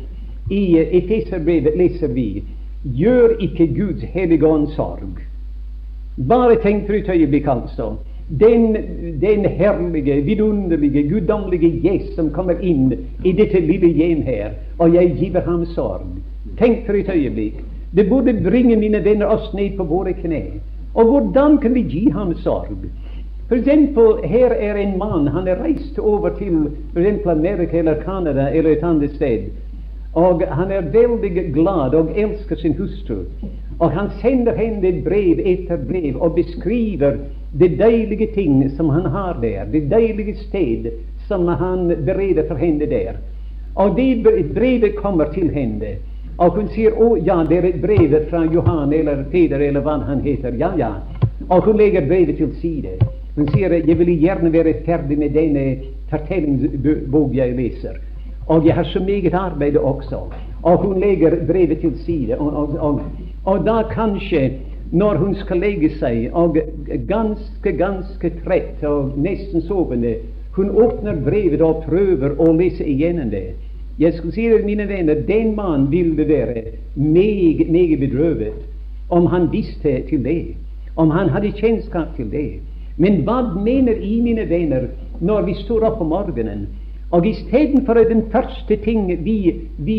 i 0.50 0.78
Efeserbrevet 0.78 1.76
leser 1.78 2.08
vi 2.08 2.42
Gjør 2.84 3.38
ikke 3.40 3.66
Guds 3.66 4.02
hellige 4.02 4.46
ånd 4.46 4.66
sorg. 4.74 5.22
Bare 6.28 6.58
tenk 6.62 6.86
for 6.86 6.94
et 6.94 7.08
øyeblikk, 7.08 7.46
altså. 7.46 7.94
Den, 8.40 8.76
den 9.20 9.44
herlige, 9.44 10.20
vidunderlige, 10.24 11.08
guddommelige 11.08 11.80
gjest 11.80 12.14
som 12.16 12.30
kommer 12.30 12.58
inn 12.60 12.92
i 13.24 13.32
dette 13.32 13.60
lille 13.60 13.88
hjem 13.88 14.22
her, 14.22 14.50
og 14.78 14.94
jeg 14.94 15.14
giver 15.18 15.40
ham 15.46 15.66
sorg. 15.66 16.06
Tenk 16.58 16.86
for 16.86 16.92
et 16.94 17.10
øyeblikk. 17.10 17.64
Det 17.96 18.08
burde 18.08 18.50
bringe 18.50 18.76
mine 18.76 19.04
venner 19.04 19.26
oss 19.26 19.54
ned 19.54 19.76
på 19.76 19.84
våre 19.84 20.12
kne. 20.12 20.42
Og 20.94 21.04
hvordan 21.04 21.58
kan 21.58 21.74
vi 21.74 21.82
gi 21.82 22.10
ham 22.10 22.34
sorg? 22.34 22.86
For 23.48 23.54
eksempel, 23.56 24.28
her 24.28 24.50
er 24.50 24.74
en 24.74 24.98
mann, 24.98 25.26
han 25.26 25.48
er 25.48 25.62
reist 25.62 25.98
over 25.98 26.28
til 26.38 26.70
for 26.92 27.00
eksempel 27.00 27.30
Amerika 27.30 27.78
eller 27.78 28.02
Canada 28.02 28.48
eller 28.48 28.70
et 28.70 28.84
annet 28.84 29.14
sted. 29.14 29.50
Og 30.14 30.42
han 30.48 30.70
er 30.70 30.90
veldig 30.94 31.52
glad 31.54 31.94
og 31.94 32.14
elsker 32.16 32.56
sin 32.56 32.76
hustru. 32.78 33.24
Og 33.78 33.90
han 33.90 34.10
sender 34.20 34.54
henne 34.54 35.02
brev 35.04 35.42
etter 35.44 35.76
brev 35.76 36.22
og 36.22 36.34
beskriver 36.34 37.18
de 37.58 37.68
deilige 37.68 38.28
ting 38.34 38.70
som 38.76 38.88
han 38.88 39.06
har 39.10 39.38
der, 39.42 39.64
det 39.72 39.90
deilige 39.90 40.36
sted 40.36 40.90
som 41.28 41.48
han 41.48 41.88
bereder 42.06 42.48
for 42.48 42.54
henne 42.54 42.86
der. 42.86 43.18
Og 43.74 43.96
det 43.96 44.22
brevet 44.54 44.96
kommer 44.96 45.32
til 45.32 45.50
henne. 45.50 45.96
Og 46.38 46.56
hun 46.56 46.70
sier 46.74 46.96
å 46.98 47.12
ja, 47.22 47.36
det 47.46 47.60
er 47.60 47.68
et 47.68 47.82
brev 47.82 48.14
fra 48.30 48.42
Johan 48.50 48.92
eller 48.92 49.22
Peder 49.30 49.62
eller 49.62 49.84
hva 49.84 50.00
han 50.02 50.22
heter. 50.24 50.56
Ja, 50.58 50.72
ja. 50.78 50.96
Og 51.48 51.68
hun 51.68 51.78
legger 51.78 52.06
brevet 52.08 52.40
til 52.40 52.50
side. 52.58 52.96
Hun 53.36 53.46
sier 53.54 53.72
jeg 53.74 53.98
vil 53.98 54.10
gjerne 54.18 54.50
være 54.54 54.80
ferdig 54.86 55.18
med 55.18 55.34
denne 55.34 55.64
fortellingsbok 56.10 57.34
jeg 57.34 57.54
leser. 57.58 58.00
Og 58.50 58.66
jeg 58.66 58.74
har 58.74 58.84
så 58.90 59.00
meget 59.00 59.34
arbeid 59.34 59.76
også. 59.76 60.24
Og 60.62 60.78
hun 60.82 61.00
legger 61.00 61.36
brevet 61.46 61.80
til 61.80 61.94
side. 62.04 62.38
Og, 62.38 62.56
og, 62.56 62.78
og, 62.78 63.00
og 63.44 63.66
da 63.66 63.82
kanskje, 63.90 64.58
når 64.92 65.16
hun 65.16 65.34
skal 65.34 65.62
legge 65.62 65.90
seg, 65.98 66.30
og 66.32 66.58
ganske, 67.08 67.72
ganske 67.78 68.30
trett 68.44 68.82
og 68.84 69.14
nesten 69.18 69.62
sovende, 69.62 70.16
hun 70.54 70.70
åpner 70.70 71.18
brevet 71.24 71.62
og 71.62 71.84
prøver 71.88 72.34
å 72.38 72.52
lese 72.54 72.86
igjennom 72.86 73.30
det. 73.30 73.54
Jeg 73.98 74.14
skulle 74.14 74.34
si 74.34 74.48
dere, 74.50 74.64
mine 74.66 74.88
venner, 74.88 75.14
den 75.28 75.56
mann 75.56 75.90
ville 75.90 76.28
være 76.28 76.62
meget, 76.96 77.70
meget 77.70 77.98
bedrøvet 78.00 78.52
om 79.10 79.26
han 79.26 79.52
visste 79.52 80.02
til 80.08 80.24
det, 80.24 80.54
om 80.96 81.10
han 81.10 81.28
hadde 81.28 81.52
kjennskap 81.52 82.16
til 82.16 82.30
det. 82.32 82.48
Men 82.96 83.22
hva 83.26 83.40
mener 83.54 83.92
I, 83.92 84.20
mine 84.20 84.48
venner, 84.50 84.88
når 85.20 85.46
vi 85.46 85.54
står 85.54 85.86
opp 85.86 86.00
om 86.02 86.10
morgenen 86.14 86.66
og 87.14 87.26
istedenfor 87.26 87.94
den 87.94 88.22
første 88.32 88.76
ting 88.82 89.24
vi, 89.24 89.54
vi 89.78 89.98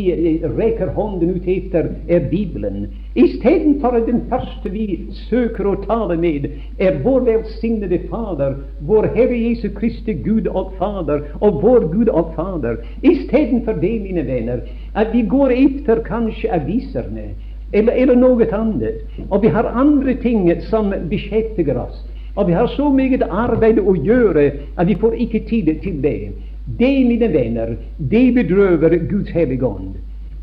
reker 0.57 0.89
hånden 0.97 1.29
ut 1.37 1.45
etter, 1.47 1.87
er 2.09 2.25
Bibelen. 2.31 2.89
Istedenfor 3.15 4.01
den 4.07 4.25
første 4.29 4.71
vi 4.73 4.99
søker 5.29 5.69
å 5.71 5.77
tale 5.85 6.17
med, 6.19 6.49
er 6.75 6.97
vår 7.05 7.23
velsignede 7.29 8.01
Fader, 8.09 8.57
vår 8.89 9.07
Herre 9.15 9.37
Jesu 9.39 9.69
Kristi 9.77 10.17
Gud 10.25 10.49
og 10.51 10.73
Fader, 10.79 11.23
og 11.39 11.61
vår 11.63 11.87
Gud 11.93 12.11
og 12.11 12.33
Fader. 12.35 12.81
Istedenfor 12.99 13.79
det, 13.79 13.93
mine 14.03 14.25
venner, 14.27 14.65
at 14.95 15.13
vi 15.15 15.23
går 15.23 15.55
etter 15.55 16.03
kanskje 16.03 16.51
aviserne 16.51 17.29
eller, 17.71 17.93
eller 17.95 18.19
noe 18.19 18.49
annet, 18.51 19.05
og 19.29 19.39
vi 19.43 19.53
har 19.55 19.71
andre 19.71 20.17
ting 20.19 20.49
som 20.67 20.91
beskjeftiger 21.09 21.79
oss. 21.79 22.03
Og 22.35 22.49
vi 22.49 22.57
har 22.59 22.67
så 22.75 22.89
mye 22.91 23.23
arbeid 23.23 23.79
å 23.79 23.95
gjøre 23.95 24.49
at 24.75 24.87
vi 24.89 24.99
får 24.99 25.15
ikke 25.23 25.45
tid 25.47 25.71
til 25.79 26.03
det. 26.03 26.19
Det, 26.65 27.05
mine 27.07 27.27
venner, 27.33 27.75
det 27.97 28.33
bedrøver 28.33 28.97
Guds 29.09 29.29
hellige 29.29 29.65
ånd. 29.65 29.93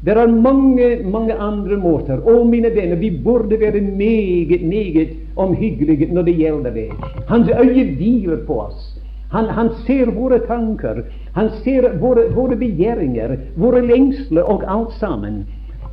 Det 0.04 0.16
er 0.16 0.26
mange, 0.26 0.96
mange 1.06 1.34
andre 1.34 1.76
måter. 1.76 2.18
Å, 2.26 2.42
mine 2.44 2.70
venner, 2.74 2.96
vi 2.98 3.10
burde 3.22 3.58
være 3.60 3.80
meget, 3.80 4.62
meget 4.66 5.12
omhyggelige 5.36 6.08
når 6.14 6.26
det 6.26 6.34
gjelder 6.38 6.74
det. 6.74 6.88
Hans 7.28 7.50
øye 7.50 7.84
hviler 7.96 8.42
på 8.46 8.60
oss. 8.64 8.88
Han, 9.32 9.46
han, 9.48 9.70
ser 9.86 10.10
våre 10.10 10.38
tanker. 10.46 11.04
Han 11.34 11.50
ser 11.64 11.86
våre, 11.98 12.28
våre 12.34 12.56
begjæringer, 12.56 13.36
våre 13.56 13.82
lengsler 13.86 14.42
og 14.42 14.66
alt 14.68 14.92
sammen. 14.98 15.44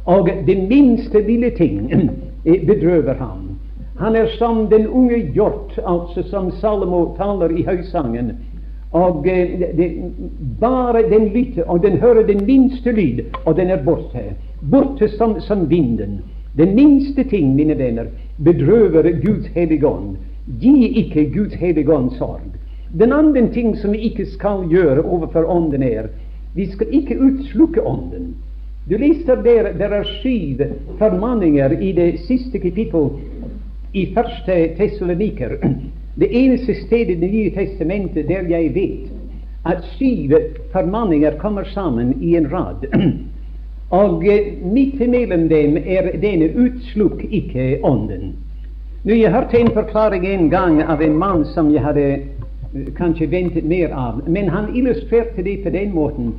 Og 0.05 0.29
det 0.47 0.57
minste 0.69 1.21
lille 1.21 1.49
ting 1.57 1.89
bedrøver 2.43 3.13
ham. 3.13 3.49
Han 3.99 4.15
er 4.15 4.27
som 4.37 4.67
den 4.71 4.87
unge 4.87 5.17
hjort, 5.35 5.79
altså 5.87 6.23
som 6.23 6.51
Salomo 6.51 7.15
taler 7.17 7.51
i 7.51 7.65
høysangen. 7.67 8.31
Og 8.91 9.27
eh, 9.27 9.59
det, 9.77 9.89
bare 10.59 11.03
den 11.09 11.27
lytter, 11.33 11.63
og 11.69 11.83
den 11.83 11.97
hører 11.97 12.25
den 12.27 12.45
minste 12.45 12.91
lyd, 12.91 13.21
og 13.45 13.55
den 13.57 13.69
er 13.69 13.83
borte. 13.83 14.23
Borte 14.71 15.09
som, 15.17 15.39
som 15.41 15.69
vinden. 15.69 16.21
Den 16.57 16.75
minste 16.75 17.23
ting, 17.23 17.55
mine 17.55 17.77
venner, 17.77 18.05
bedrøver 18.43 19.11
Guds 19.21 19.47
hellige 19.55 19.87
ånd. 19.87 20.17
Gi 20.59 20.87
ikke 21.03 21.29
Guds 21.33 21.53
hellige 21.53 21.93
ånd 21.93 22.11
sorg. 22.17 22.41
Den 22.99 23.13
andre 23.13 23.47
ting 23.53 23.77
som 23.77 23.93
vi 23.93 23.97
ikke 24.09 24.25
skal 24.25 24.65
gjøre 24.69 25.05
overfor 25.05 25.45
ånden, 25.45 25.83
er 25.83 26.09
vi 26.55 26.65
skal 26.71 26.87
ikke 26.91 27.19
utslukke 27.21 27.85
ånden. 27.85 28.33
Du 28.89 28.97
leser 28.97 29.43
der 29.43 29.73
der 29.77 29.93
er 29.93 30.03
syv 30.03 30.57
formaninger 30.97 31.71
i 31.79 31.91
det 31.91 32.19
siste 32.25 32.59
kapittel 32.59 33.09
i 33.93 34.13
første 34.15 34.55
Tessaloniker. 34.77 35.57
Det 36.19 36.27
eneste 36.31 36.73
stedet 36.75 37.09
i 37.09 37.15
Det 37.15 37.31
nye 37.31 37.49
testamentet 37.55 38.27
der 38.27 38.49
jeg 38.49 38.73
vet 38.75 39.11
at 39.65 39.83
syv 39.83 40.31
formaninger 40.71 41.37
kommer 41.37 41.63
sammen 41.63 42.17
i 42.21 42.35
en 42.35 42.51
rad. 42.51 42.85
Og 43.89 44.23
midt 44.73 45.01
imellom 45.01 45.49
dem 45.49 45.77
er 45.77 46.11
denne 46.21 46.45
'utslukk 46.45 47.25
ikke 47.31 47.79
ånden'. 47.83 48.33
Nå, 49.03 49.13
Jeg 49.13 49.31
hørte 49.31 49.59
en 49.59 49.71
forklaring 49.71 50.27
en 50.27 50.49
gang 50.49 50.83
av 50.83 51.01
en 51.01 51.17
mann 51.17 51.45
som 51.45 51.73
jeg 51.73 51.81
hadde 51.81 52.01
eh, 52.11 52.19
kanskje 52.97 53.31
ventet 53.31 53.65
mer 53.65 53.93
av, 53.93 54.21
men 54.27 54.49
han 54.49 54.75
illustrerte 54.75 55.43
det 55.43 55.63
på 55.63 55.69
den 55.69 55.93
måten 55.93 56.33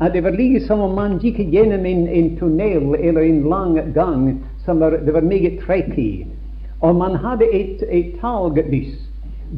at 0.00 0.12
det 0.12 0.24
var 0.24 0.30
like 0.30 0.60
som 0.60 0.80
om 0.80 0.94
man 0.94 1.18
gikk 1.18 1.38
gjennom 1.38 1.86
en, 1.86 2.08
en 2.08 2.36
tunnel 2.36 2.94
eller 3.00 3.20
en 3.20 3.42
lang 3.48 3.92
gang 3.94 4.40
som 4.64 4.80
var, 4.80 4.90
det 4.90 5.14
var 5.14 5.20
meget 5.20 5.58
trekk 5.66 5.98
i, 5.98 6.26
og 6.80 6.96
man 6.96 7.16
hadde 7.16 7.44
et, 7.52 7.82
et 7.90 8.14
talglys 8.20 9.03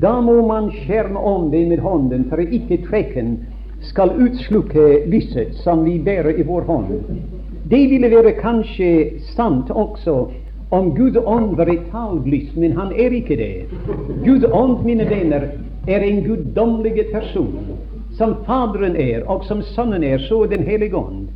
da 0.01 0.21
må 0.21 0.41
man 0.47 0.71
skjerme 0.71 1.51
det 1.51 1.67
med 1.69 1.81
hånden, 1.81 2.27
for 2.29 2.41
ikke 2.41 2.83
trekken 2.89 3.39
skal 3.81 4.13
utslukke 4.21 5.07
lyset 5.09 5.55
som 5.65 5.85
vi 5.85 5.99
bærer 5.99 6.37
i 6.37 6.45
vår 6.45 6.67
hånd. 6.69 6.91
Det 7.71 7.83
ville 7.91 8.11
være 8.11 8.35
kanskje 8.41 8.91
sant 9.35 9.71
også 9.71 10.27
om 10.71 10.91
Gud 10.95 11.17
ånd 11.17 11.57
var 11.57 11.71
et 11.71 11.89
talglys, 11.93 12.51
men 12.57 12.77
han 12.77 12.93
er 12.93 13.15
ikke 13.15 13.37
det. 13.39 13.67
Gud 14.25 14.45
ånd, 14.53 14.85
mine 14.85 15.07
venner, 15.09 15.49
er 15.87 16.03
en 16.03 16.25
guddommelig 16.25 17.07
person, 17.13 17.55
som 18.19 18.35
Faderen 18.47 18.97
er, 18.97 19.23
og 19.31 19.45
som 19.45 19.63
Sønnen 19.63 20.05
er, 20.05 20.19
så 20.19 20.47
Den 20.47 20.65
hellige 20.67 20.97
ånd. 20.97 21.29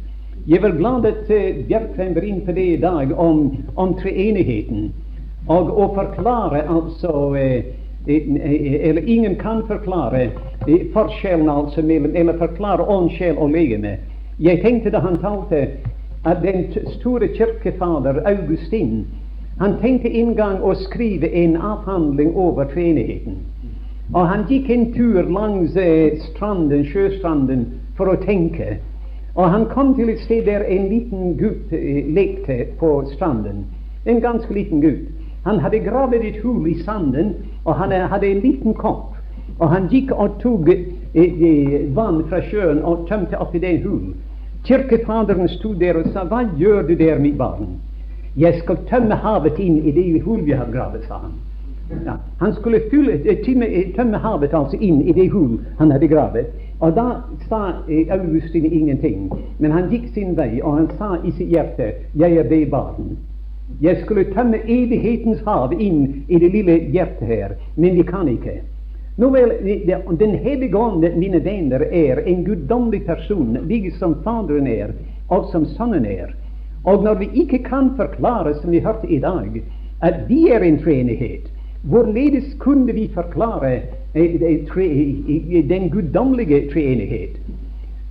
Jeg 0.46 0.62
var 0.62 0.74
glad 0.76 1.06
at 1.06 1.30
uh, 1.30 1.66
Bjerkreim 1.68 2.14
var 2.14 2.22
inne 2.22 2.46
på 2.46 2.52
det 2.52 2.66
i 2.66 2.80
dag 2.80 3.12
om, 3.18 3.56
om 3.76 3.94
treenigheten, 3.94 4.92
og 5.48 5.70
å 5.70 5.92
forklare 5.94 6.64
altså 6.66 7.12
uh, 7.36 7.79
eller 8.06 9.08
ingen 9.08 9.34
kan 9.36 9.62
forklare 9.68 10.30
forskjellen 10.92 11.48
altså 11.48 11.82
mellom 11.82 12.16
Eller 12.16 12.38
forklare 12.38 12.82
ånd, 12.88 13.10
sjel 13.10 13.36
og 13.36 13.50
legeme. 13.50 13.96
Jeg 14.40 14.62
tenkte 14.62 14.90
da 14.90 14.98
han 14.98 15.18
talte, 15.20 15.68
at 16.24 16.42
den 16.42 16.64
store 17.00 17.28
kirkefader 17.28 18.22
Augustin 18.24 19.06
han 19.60 19.76
tenkte 19.80 20.08
en 20.08 20.34
gang 20.36 20.62
å 20.64 20.72
skrive 20.74 21.28
en 21.36 21.56
avhandling 21.56 22.30
over 22.36 22.64
treenigheten. 22.64 23.34
Og 24.14 24.24
han 24.26 24.46
gikk 24.48 24.70
en 24.72 24.86
tur 24.94 25.28
langs 25.28 25.76
eh, 25.76 26.16
stranden, 26.30 26.86
sjøstranden 26.88 27.66
for 27.98 28.08
å 28.08 28.16
tenke. 28.24 28.78
Og 29.36 29.52
han 29.52 29.68
kom 29.74 29.92
til 29.98 30.08
et 30.10 30.22
sted 30.24 30.48
der 30.48 30.64
en 30.64 30.88
liten 30.88 31.36
gutt 31.36 31.74
eh, 31.76 32.08
lekte 32.08 32.70
på 32.80 32.94
stranden. 33.12 33.66
En 34.08 34.22
ganske 34.24 34.54
liten 34.54 34.80
gutt. 34.80 35.04
Han 35.44 35.60
hadde 35.60 35.82
gravd 35.84 36.16
et 36.24 36.40
hull 36.40 36.64
i 36.68 36.78
sanden, 36.80 37.34
og 37.64 37.74
han 37.74 37.92
hadde 37.92 38.26
en 38.26 38.40
liten 38.40 38.74
kopp. 38.74 39.16
Og 39.58 39.68
han 39.70 39.88
gikk 39.88 40.12
og 40.12 40.38
tok 40.40 40.68
eh, 40.70 41.94
vann 41.96 42.22
fra 42.28 42.40
sjøen 42.40 42.82
og 42.84 43.06
tømte 43.08 43.38
oppi 43.38 43.58
det 43.58 43.80
hullet. 43.84 44.16
Kirkefaderen 44.64 45.48
sto 45.48 45.74
der 45.74 45.96
og 45.96 46.08
sa, 46.12 46.24
'Hva 46.24 46.48
gjør 46.58 46.82
du 46.82 46.94
der, 46.94 47.18
mitt 47.18 47.38
barn?' 47.38 47.80
'Jeg 48.36 48.54
skal 48.58 48.76
tømme 48.88 49.14
havet 49.14 49.58
inn 49.58 49.76
i 49.76 49.90
det 49.90 50.22
hull 50.22 50.44
vi 50.44 50.50
har 50.50 50.66
gravd', 50.72 51.06
sa 51.08 51.14
han. 51.14 51.32
Ja, 52.06 52.12
han 52.40 52.54
skulle 52.54 52.80
fylle, 52.90 53.36
tømme, 53.44 53.66
tømme 53.96 54.18
havet 54.18 54.54
altså 54.54 54.76
inn 54.80 55.00
i 55.02 55.12
det 55.12 55.30
hull 55.30 55.58
han 55.78 55.90
hadde 55.90 56.08
gravd. 56.08 56.44
Og 56.80 56.96
da 56.96 57.06
sa 57.48 57.72
Augustin 58.10 58.64
ingenting, 58.72 59.32
men 59.58 59.70
han 59.70 59.90
gikk 59.90 60.08
sin 60.14 60.36
vei, 60.36 60.60
og 60.62 60.76
han 60.76 60.88
sa 60.98 61.16
i 61.24 61.30
sitt 61.30 61.48
hjerte 61.48 61.92
'Jeg 62.14 62.36
er 62.36 62.42
det 62.42 62.70
barn'. 62.70 63.16
Jeg 63.80 64.02
skulle 64.02 64.24
tømme 64.34 64.58
evighetens 64.66 65.40
hav 65.46 65.72
inn 65.72 66.24
i 66.28 66.38
det 66.38 66.50
lille 66.52 66.76
hjertet 66.92 67.28
her, 67.28 67.54
men 67.76 67.94
vi 67.96 68.02
kan 68.02 68.28
ikke. 68.28 68.60
Nå 69.16 69.28
vel, 69.30 69.52
Den 70.18 70.34
hellige 70.34 70.76
ånd, 70.76 71.04
mine 71.16 71.44
venner, 71.44 71.80
er 71.92 72.20
en 72.26 72.44
guddommelig 72.44 73.04
person, 73.06 73.58
like 73.68 73.90
som 73.98 74.14
Faderen 74.24 74.66
er, 74.66 74.92
og 75.28 75.50
som 75.52 75.66
Sønnen 75.66 76.06
er. 76.06 76.34
Og 76.84 77.04
når 77.04 77.14
vi 77.14 77.28
ikke 77.42 77.58
kan 77.58 77.90
forklare, 77.96 78.54
som 78.54 78.70
vi 78.70 78.80
hørte 78.80 79.08
i 79.08 79.18
dag, 79.18 79.62
at 80.02 80.14
vi 80.28 80.48
er 80.48 80.60
en 80.64 80.78
treenighet, 80.78 81.50
hvorledes 81.82 82.54
kunne 82.58 82.92
vi 82.92 83.10
forklare 83.14 83.80
eh, 84.14 85.68
den 85.68 85.90
guddommelige 85.90 86.70
treenighet? 86.72 87.40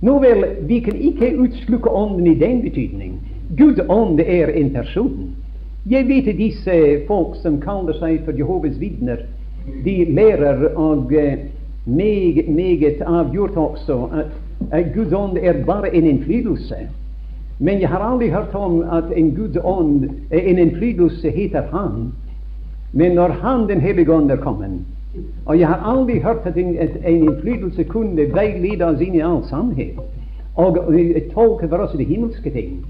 Nå 0.02 0.18
vel, 0.18 0.44
vi 0.68 0.80
kan 0.80 0.96
ikke 0.96 1.36
utslukke 1.38 1.90
Ånden 1.90 2.26
i 2.26 2.38
den 2.38 2.62
betydning. 2.62 3.20
Gud 3.58 3.80
ånd 3.88 4.20
er 4.20 4.48
en 4.48 4.70
person. 4.70 5.34
Jeg 5.88 6.08
vet 6.08 6.28
at 6.28 6.36
disse 6.36 6.72
folk 7.06 7.36
som 7.40 7.60
kaller 7.60 7.96
seg 7.96 8.20
for 8.26 8.36
Jehovas 8.36 8.76
vitner, 8.80 9.22
de 9.84 10.04
lærer 10.12 10.74
og 10.76 11.12
meg 11.86 12.44
meget, 12.48 13.00
avgjort 13.00 13.56
også 13.56 13.96
at, 14.12 14.34
at 14.70 14.90
Guds 14.94 15.12
ånd 15.12 15.38
er 15.40 15.64
bare 15.64 15.94
en 15.94 16.04
innflytelse. 16.04 16.76
Men 17.58 17.80
jeg 17.80 17.88
har 17.88 18.04
aldri 18.04 18.28
hørt 18.28 18.54
om 18.54 18.82
at 18.92 19.08
en 19.16 19.34
Guds 19.36 19.56
ånd, 19.64 20.04
en 20.30 20.58
innflytelse, 20.58 21.30
heter 21.30 21.62
Han. 21.72 22.12
Men 22.92 23.12
når 23.16 23.28
Han, 23.40 23.68
Den 23.68 23.80
hellige 23.80 24.12
ånd, 24.12 24.30
er 24.30 24.36
kommet 24.36 24.80
Og 25.46 25.58
jeg 25.58 25.68
har 25.68 25.96
aldri 25.96 26.18
hørt 26.18 26.44
at 26.44 26.56
en, 26.56 26.76
at 26.78 26.96
en 27.06 27.28
innflytelse 27.28 27.84
kunne 27.84 28.28
veilede 28.34 28.84
oss 28.84 29.00
inn 29.00 29.14
i 29.14 29.24
all 29.24 29.44
sannhet 29.48 29.98
og 30.54 30.76
tolke 31.34 31.68
for 31.68 31.82
oss 31.84 31.96
de 31.96 32.04
himmelske 32.04 32.50
ting. 32.50 32.80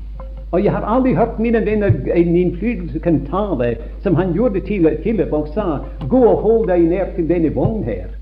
Og 0.53 0.64
jeg 0.64 0.72
har 0.72 0.84
aldri 0.96 1.14
hørt 1.14 1.38
mine 1.38 1.66
venner 1.66 1.90
en 2.14 2.36
innflytelse 2.36 2.98
kan 2.98 3.20
tale 3.30 3.76
som 4.03 4.14
han 4.14 4.32
gjorde 4.32 4.61
til 4.61 4.88
Philip 5.03 5.32
og 5.32 5.48
sa 5.55 5.78
'Gå 6.09 6.24
og 6.24 6.36
hold 6.36 6.68
deg 6.68 6.88
nær 6.88 7.05
til 7.16 7.28
denne 7.28 7.55
vogn 7.55 7.84
her'. 7.84 8.14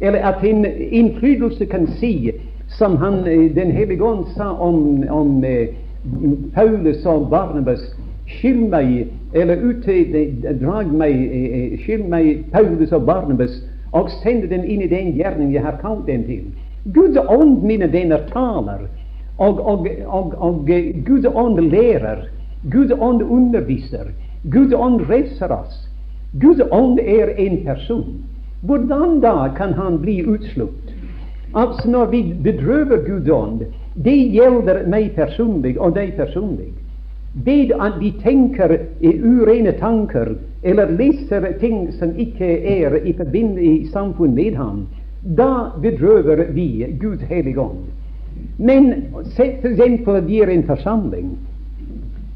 Eller 0.00 0.18
at 0.18 0.44
en 0.44 0.66
innflytelse 0.90 1.64
kan 1.64 1.86
si, 1.86 2.30
som 2.68 2.96
han, 2.96 3.24
Den 3.54 3.70
hellige 3.70 4.04
ånd 4.04 4.24
sa 4.36 4.44
om, 4.60 5.04
om 5.10 5.44
eh, 5.44 5.68
Paulus 6.54 7.06
og 7.06 7.30
Barnabas 7.30 7.96
Skyld 8.26 8.68
meg, 8.70 9.06
eller 9.34 9.56
ut, 9.62 9.84
drag 10.60 10.92
meg, 10.92 11.20
skyld 11.84 12.08
meg 12.10 12.44
Paulus 12.52 12.92
og 12.92 13.06
Barnabas, 13.06 13.60
og 13.94 14.10
send 14.22 14.48
dem 14.50 14.64
inn 14.66 14.82
i 14.82 14.88
den 14.90 15.12
gjerning 15.14 15.52
jeg 15.54 15.62
har 15.62 15.78
kalt 15.82 16.08
dem 16.08 16.24
til. 16.26 16.48
Guds 16.94 17.18
ånd, 17.28 17.62
mine 17.62 17.86
venner, 17.92 18.26
taler, 18.32 18.88
og, 19.36 19.60
og, 19.60 19.88
og, 20.06 20.34
og 20.38 20.70
Guds 21.06 21.26
ånd 21.34 21.60
lærer. 21.60 22.28
Guds 22.72 22.92
ånd 22.92 23.22
underviser. 23.22 24.08
Guds 24.50 24.74
ånd 24.74 25.00
reiser 25.10 25.52
oss. 25.52 25.88
Guds 26.40 26.60
ånd 26.70 26.98
er 26.98 27.34
en 27.38 27.64
person. 27.64 28.24
Hvordan 28.62 29.20
da 29.20 29.48
kan 29.56 29.72
han 29.72 29.98
bli 29.98 30.22
utslukt? 30.24 30.92
Altså 31.54 31.90
når 31.90 32.06
vi 32.06 32.22
bedrøver 32.42 33.04
Guds 33.06 33.30
ånd, 33.30 33.62
det 33.94 34.16
gjelder 34.32 34.82
meg 34.88 35.14
personlig 35.16 35.76
og 35.78 35.94
deg 35.96 36.16
personlig. 36.16 36.72
Ved 37.44 37.72
at 37.80 38.00
vi 38.00 38.10
tenker 38.22 38.72
urene 39.02 39.72
tanker, 39.80 40.34
eller 40.62 40.92
leser 40.96 41.52
ting 41.60 41.92
som 41.94 42.16
ikke 42.16 42.48
er 42.80 42.96
i, 43.04 43.12
i 43.60 43.86
samfunn 43.92 44.34
med 44.34 44.56
ham, 44.56 44.86
da 45.22 45.68
bedrøver 45.82 46.44
vi 46.52 46.86
Guds 47.00 47.22
hellige 47.28 47.60
ånd. 47.60 47.84
Men 48.56 48.92
se 49.36 49.44
eksempel 49.44 50.16
at 50.16 50.28
vi 50.28 50.40
er 50.42 50.52
en 50.52 50.66
forsamling. 50.66 51.36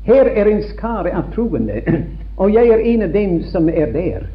Her 0.05 0.27
er 0.27 0.49
en 0.49 0.63
skare 0.63 1.13
av 1.17 1.31
troende, 1.35 1.83
og 2.41 2.53
jeg 2.55 2.71
er 2.73 2.85
en 2.95 3.03
av 3.03 3.13
dem 3.13 3.43
som 3.53 3.69
er 3.69 3.93
der. 3.93 4.27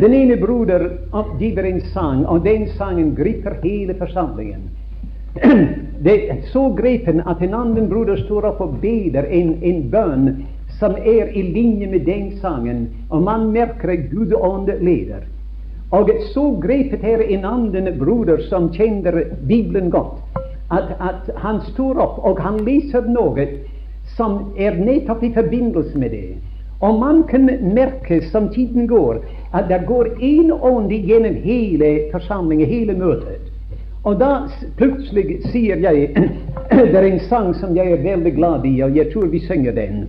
Den 0.00 0.14
ene 0.14 0.36
broder 0.40 0.86
oppgiver 1.12 1.66
en 1.68 1.80
sang, 1.92 2.24
og 2.26 2.44
den 2.44 2.68
sangen 2.78 3.14
griper 3.16 3.58
hele 3.62 3.94
forsamlingen. 3.98 4.68
Det 6.02 6.30
er 6.30 6.42
så 6.52 6.68
grepen 6.74 7.20
at 7.26 7.42
en 7.42 7.54
annen 7.54 7.88
broder 7.90 8.16
står 8.24 8.46
opp 8.52 8.60
og 8.64 8.78
beder 8.82 9.28
en, 9.28 9.56
en 9.62 9.82
bønn 9.90 10.28
som 10.78 10.94
er 10.96 11.30
i 11.34 11.42
linje 11.42 11.88
med 11.90 12.06
den 12.06 12.30
sangen, 12.40 12.86
og 13.10 13.22
man 13.22 13.50
merker 13.52 13.92
at 13.92 14.08
Gud 14.10 14.32
ånd 14.34 14.70
leder. 14.80 15.26
Og 15.90 16.10
så 16.32 16.44
grepet 16.62 17.04
er 17.04 17.22
en 17.24 17.44
annen 17.48 17.88
broder 17.98 18.42
som 18.48 18.68
kjenner 18.72 19.22
Bibelen 19.48 19.90
godt, 19.90 20.20
at, 20.70 20.92
at 21.00 21.30
han 21.36 21.60
står 21.72 21.98
opp 22.02 22.18
og 22.26 22.40
han 22.44 22.60
leser 22.66 23.08
noe 23.08 23.46
som 24.16 24.52
er 24.56 24.76
nettopp 24.76 25.22
i 25.24 25.32
forbindelse 25.34 25.98
med 25.98 26.10
det. 26.10 26.36
Og 26.80 27.00
man 27.00 27.24
kan 27.26 27.48
merke 27.74 28.20
som 28.30 28.48
tiden 28.54 28.86
går, 28.86 29.18
at 29.54 29.68
det 29.68 29.82
går 29.86 30.12
én 30.22 30.52
ånd 30.52 30.92
gjennom 30.92 31.34
hele 31.42 32.10
forsamlingen, 32.12 32.68
hele 32.68 32.94
møtet. 32.94 33.50
Og 34.04 34.20
da 34.20 34.46
plutselig 34.78 35.40
sier 35.50 35.82
jeg 35.82 36.08
Det 36.68 36.94
er 36.94 37.06
en 37.08 37.20
sang 37.20 37.54
som 37.56 37.76
jeg 37.76 37.92
er 37.92 38.02
veldig 38.04 38.34
glad 38.36 38.64
i, 38.68 38.80
og 38.84 38.96
jeg 38.96 39.08
tror 39.12 39.26
vi 39.32 39.40
synger 39.40 39.72
den. 39.72 40.06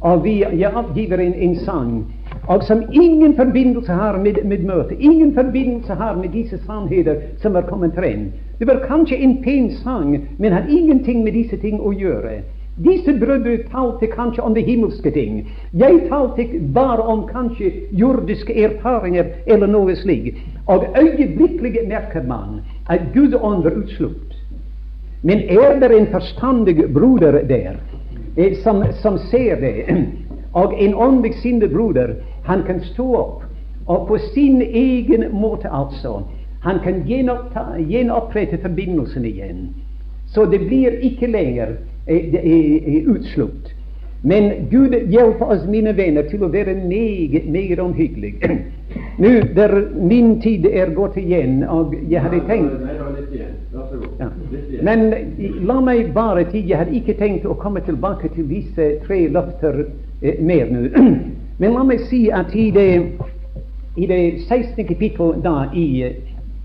Og 0.00 0.24
vi, 0.24 0.40
jeg 0.42 0.72
avgiver 0.74 1.20
en, 1.22 1.34
en 1.34 1.56
sang 1.64 1.92
og 2.48 2.62
som 2.62 2.82
ingen 2.92 3.36
forbindelse 3.36 3.92
har 3.92 4.18
med, 4.18 4.44
med 4.44 4.58
møtet. 4.58 4.96
Ingen 5.00 5.34
forbindelse 5.34 5.94
har 5.94 6.16
med 6.16 6.28
disse 6.28 6.58
sannheter 6.66 7.16
som 7.42 7.56
er 7.56 7.60
kommet 7.60 7.94
frem. 7.94 8.32
Det 8.62 8.66
var 8.66 8.84
kanskje 8.88 9.16
en 9.16 9.42
pen 9.42 9.70
sang, 9.70 10.26
men 10.38 10.52
har 10.52 10.66
ingenting 10.68 11.24
med 11.24 11.32
disse 11.34 11.56
ting 11.56 11.80
å 11.82 11.90
gjøre. 11.92 12.36
Disse 12.78 13.10
brødre 13.18 13.56
talte 13.72 14.06
kanskje 14.06 14.42
om 14.46 14.54
det 14.54 14.62
himmelske 14.62 15.10
ting. 15.10 15.40
Jeg 15.74 16.04
talte 16.06 16.44
bare 16.74 17.02
om 17.02 17.24
kanskje 17.26 17.72
jordiske 17.90 18.54
erfaringer 18.54 19.32
eller 19.50 19.66
noe 19.66 19.96
slikt. 19.98 20.38
Og 20.70 20.86
øyeblikkelig 20.94 21.88
merker 21.88 22.22
man 22.22 22.60
at 22.86 23.10
Gud 23.14 23.34
ånd 23.34 23.66
er 23.66 23.80
utslukt. 23.82 24.36
Men 25.26 25.42
er 25.42 25.80
det 25.82 25.90
en 25.96 26.06
forstandig 26.12 26.86
broder 26.94 27.40
der 27.42 27.80
eh, 28.36 28.54
som, 28.62 28.84
som 29.02 29.18
ser 29.18 29.58
det, 29.58 29.74
og 30.62 30.78
en 30.78 30.94
åndelig 30.94 31.34
sinnet 31.42 31.74
broder, 31.74 32.14
han 32.46 32.62
kan 32.62 32.78
stå 32.92 33.08
opp 33.24 33.42
og 33.86 34.06
på 34.06 34.18
sin 34.34 34.62
egen 34.62 35.26
måte, 35.34 35.66
altså, 35.66 36.20
han 36.62 36.78
kan 36.84 37.02
gjenopprette 37.06 38.58
forbindelsen 38.62 39.24
igjen. 39.24 39.68
Så 40.34 40.44
det 40.46 40.58
blir 40.66 40.98
ikke 41.02 41.26
lenger 41.26 41.76
utslukt. 43.06 43.74
Men 44.24 44.68
Gud 44.70 44.94
hjelper 44.94 45.46
oss, 45.50 45.64
mine 45.66 45.92
venner, 45.98 46.22
til 46.30 46.44
å 46.46 46.50
være 46.52 46.76
meget, 46.86 47.48
meget 47.50 47.80
omhyggelig. 47.82 48.36
Nå, 49.22 49.32
der 49.56 49.74
min 49.98 50.36
tid 50.40 50.66
er 50.70 50.92
gått 50.94 51.16
igjen, 51.18 51.64
og 51.66 51.94
jeg 52.10 52.22
hadde 52.22 52.42
tenkt 52.46 52.70
ja. 54.20 54.28
Men 54.84 55.06
la 55.66 55.78
meg 55.80 56.12
bare 56.14 56.44
til 56.52 56.68
Jeg 56.68 56.78
hadde 56.78 56.94
ikke 56.96 57.16
tenkt 57.18 57.46
å 57.48 57.56
komme 57.58 57.80
tilbake 57.84 58.30
til 58.36 58.46
disse 58.50 58.88
tre 59.06 59.24
løfter 59.32 59.86
eh, 60.22 60.38
mer 60.38 60.70
nå. 60.70 60.86
Men 61.60 61.74
la 61.74 61.82
meg 61.88 62.04
si 62.06 62.28
at 62.30 62.54
i 62.54 62.70
det, 62.74 62.88
i 63.96 64.06
det 64.06 64.22
16. 64.46 64.86
kapittel 64.86 65.34
da 65.42 65.66
i, 65.74 66.12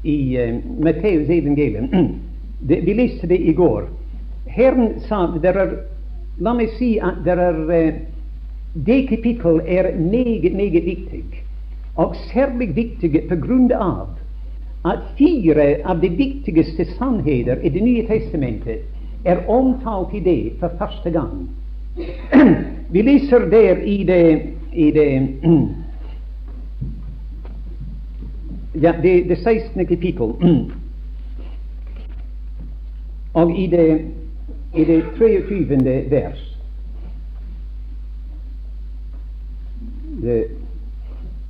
i 0.04 0.38
uh, 0.38 0.60
Matteus 0.80 1.30
evangelium 1.30 1.88
det, 2.68 2.82
Vi 2.86 2.93
leste 2.93 3.28
det 3.28 3.38
i 3.38 3.54
går. 3.54 3.88
Herren 4.48 5.00
sa 5.08 5.26
er, 5.43 5.78
La 6.39 6.54
meg 6.54 6.70
si 6.78 6.98
at 7.02 7.24
det 7.26 7.34
er 7.34 7.60
uh, 7.66 7.98
Det 8.86 9.08
kapittel 9.10 9.62
er 9.66 9.95
meget, 9.98 10.54
meget 10.54 10.86
viktig. 10.86 11.24
Og 11.95 12.16
særlig 12.30 12.76
viktig 12.76 13.24
på 13.30 13.36
grunn 13.41 13.72
av 13.74 14.08
at 14.86 15.00
fire 15.18 15.82
av 15.86 16.02
de 16.02 16.10
viktigste 16.10 16.86
sannheter 16.98 17.58
i 17.64 17.70
Det 17.70 17.82
nye 17.82 18.06
testamentet 18.08 18.86
er 19.26 19.41
omtalt 19.50 20.14
i 20.14 20.20
det 20.20 20.52
for 20.60 20.72
første 20.78 21.12
gang. 21.12 21.50
Vi 22.93 23.02
leser 23.02 23.50
der 23.50 23.82
i 23.84 24.04
det, 24.04 24.41
i 24.74 24.91
det 24.91 25.10
ja, 28.82 28.93
det, 29.01 29.23
det 29.30 29.38
16. 29.38 29.86
kapittel 29.86 30.36
og 33.38 33.51
i 33.59 33.67
det, 33.67 34.01
i 34.75 34.86
det 34.86 35.03
23. 35.17 36.09
vers. 36.09 36.57
Det, 40.21 40.43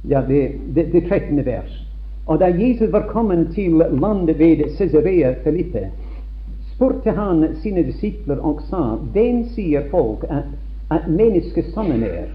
ja, 0.10 0.22
det, 0.28 0.52
det, 0.76 0.92
det 0.92 1.10
13. 1.10 1.46
vers. 1.46 1.88
Og 2.26 2.40
da 2.40 2.46
Jesus 2.46 2.92
var 2.92 3.08
kommet 3.08 3.48
til 3.56 3.72
landet 3.72 4.40
ved 4.40 4.78
Cesarea 4.78 5.34
Filippe, 5.44 5.92
spurte 6.76 7.12
han 7.12 7.56
sine 7.64 7.84
disipler 7.84 8.38
og 8.44 8.60
sa, 8.70 8.82
hvem 9.14 9.46
sier 9.56 9.88
folk 9.92 10.26
at, 10.30 10.52
at 10.92 11.08
menneskesonnen 11.08 12.04
er? 12.04 12.28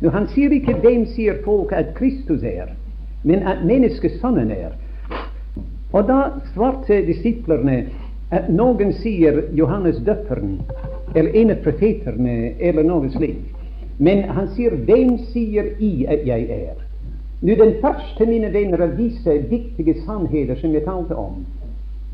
Nå, 0.00 0.10
Han 0.10 0.26
sier 0.32 0.52
ikke 0.52 0.74
hvem 0.80 1.04
sier 1.12 1.36
folk 1.44 1.72
at 1.72 1.92
Kristus 1.94 2.42
er, 2.42 2.72
men 3.24 3.42
at 3.48 3.64
menneskesonnen 3.64 4.50
er. 4.52 4.74
Og 5.92 6.08
da 6.08 6.20
svarte 6.52 7.00
disiplene 7.06 7.84
at 8.34 8.48
noen 8.52 8.92
sier 9.00 9.44
Johannes 9.54 10.00
døperen, 10.04 10.58
eller 11.14 11.36
en 11.40 11.52
av 11.54 11.60
profetene, 11.64 12.54
eller 12.58 12.86
noe 12.86 13.10
slikt. 13.14 13.52
Men 13.98 14.24
han 14.34 14.48
sier, 14.56 14.74
hvem 14.88 15.16
sier 15.30 15.70
I 15.78 15.92
at 16.10 16.24
jeg 16.26 16.48
er? 16.50 16.80
Nå 17.44 17.54
Den 17.54 17.74
første, 17.82 18.26
mine 18.26 18.50
venner, 18.52 18.82
av 18.82 18.96
disse 18.98 19.38
viktige 19.50 19.94
sannheter 20.06 20.58
som 20.58 20.74
jeg 20.74 20.84
talte 20.84 21.14
om, 21.14 21.44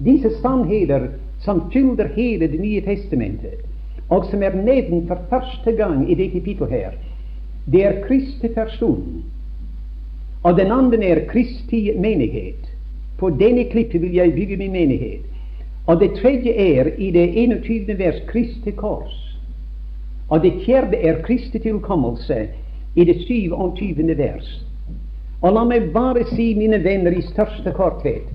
disse 0.05 0.31
sannheter 0.41 1.09
som 1.41 1.71
fyller 1.73 2.11
hele 2.17 2.49
Det 2.49 2.61
nye 2.61 2.81
testamentet, 2.85 3.65
og 4.11 4.27
som 4.27 4.43
er 4.43 4.57
nevnt 4.57 5.09
for 5.09 5.23
første 5.31 5.73
gang 5.73 6.11
i 6.11 6.15
det 6.15 6.33
kapittelet 6.33 6.71
her, 6.71 6.97
det 7.71 7.85
er 7.87 8.01
Kristi 8.07 8.49
person. 8.49 9.23
Og 10.43 10.57
den 10.57 10.73
andre 10.73 11.05
er 11.05 11.27
Kristi 11.29 11.91
menighet. 11.99 12.71
På 13.19 13.31
denne 13.31 13.65
klippet 13.65 14.03
vil 14.03 14.15
jeg 14.15 14.33
bygge 14.35 14.57
min 14.57 14.73
menighet. 14.73 15.27
Og 15.87 16.01
det 16.01 16.11
tredje 16.23 16.53
er 16.53 16.89
i 16.99 17.11
det 17.11 17.27
21. 17.43 17.99
vers 17.99 18.21
Kristi 18.27 18.71
kors. 18.71 19.37
Og 20.29 20.43
det 20.43 20.53
fjerde 20.65 20.97
er 20.97 21.23
Kristi 21.23 21.59
tilkommelse 21.59 22.49
i 22.97 23.05
det 23.05 23.17
27. 23.27 24.17
vers. 24.17 24.67
Og 25.43 25.53
la 25.53 25.65
meg 25.65 25.93
bare 25.93 26.25
si, 26.35 26.53
mine 26.55 26.83
venner, 26.85 27.13
i 27.17 27.23
største 27.25 27.73
korthet, 27.73 28.29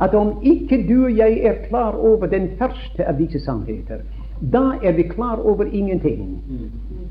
at 0.00 0.14
om 0.14 0.38
ikke 0.42 0.80
du 0.88 1.04
og 1.04 1.16
jeg 1.16 1.40
er 1.44 1.60
klar 1.68 1.96
over 1.96 2.26
den 2.26 2.48
første 2.58 3.04
av 3.04 3.18
disse 3.18 3.40
sannheter, 3.44 4.00
da 4.52 4.78
er 4.82 4.94
vi 4.96 5.02
klar 5.02 5.42
over 5.44 5.66
ingenting. 5.72 6.38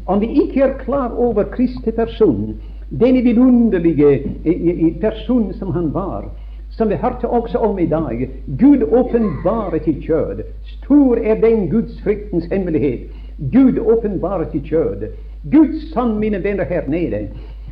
Om 0.05 0.21
vi 0.21 0.29
ikke 0.41 0.61
er 0.63 0.77
klar 0.83 1.13
over 1.13 1.43
Kristi 1.43 1.91
person, 1.91 2.55
denne 2.89 3.21
vidunderlige 3.21 4.21
personen 5.01 5.53
som 5.53 5.71
han 5.71 5.91
var, 5.93 6.29
som 6.69 6.89
vi 6.89 6.95
hørte 6.95 7.27
også 7.27 7.57
om 7.57 7.79
i 7.79 7.85
dag, 7.85 8.29
Gud 8.45 8.83
åpenbaret 8.83 9.87
i 9.87 9.93
kjød. 10.01 10.43
Stor 10.77 11.17
er 11.17 11.41
den 11.41 11.69
Guds 11.69 12.01
fryktens 12.03 12.45
hemmelighet. 12.51 13.09
Gud 13.51 13.79
åpenbaret 13.79 14.55
i 14.55 14.59
kjød. 14.59 15.07
Guds 15.51 15.91
sann, 15.93 16.19
mine 16.19 16.43
venner 16.43 16.65
her 16.65 16.87
nede, 16.87 17.27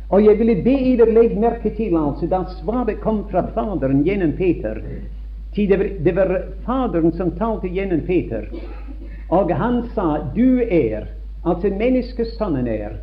og 0.08 0.24
jeg 0.24 0.38
ville 0.38 0.54
be 0.62 0.76
dere 0.96 1.12
legge 1.12 1.40
merke 1.40 1.70
til 1.74 1.96
altså, 1.98 2.26
da 2.30 2.44
svaret 2.60 3.00
kom 3.00 3.24
fra 3.30 3.42
Faderen 3.54 4.04
gjennom 4.06 4.32
Peter. 4.38 4.78
Det 5.56 5.78
var, 5.78 5.88
det 6.04 6.16
var 6.16 6.42
Faderen 6.66 7.12
som 7.12 7.30
talte 7.38 7.68
gjennom 7.68 8.00
Peter. 8.06 8.46
Og 9.30 9.50
han 9.50 9.82
sa, 9.94 10.20
du 10.36 10.62
er, 10.62 11.08
altså 11.44 11.72
menneskesannen 11.74 12.68
er 12.68 13.00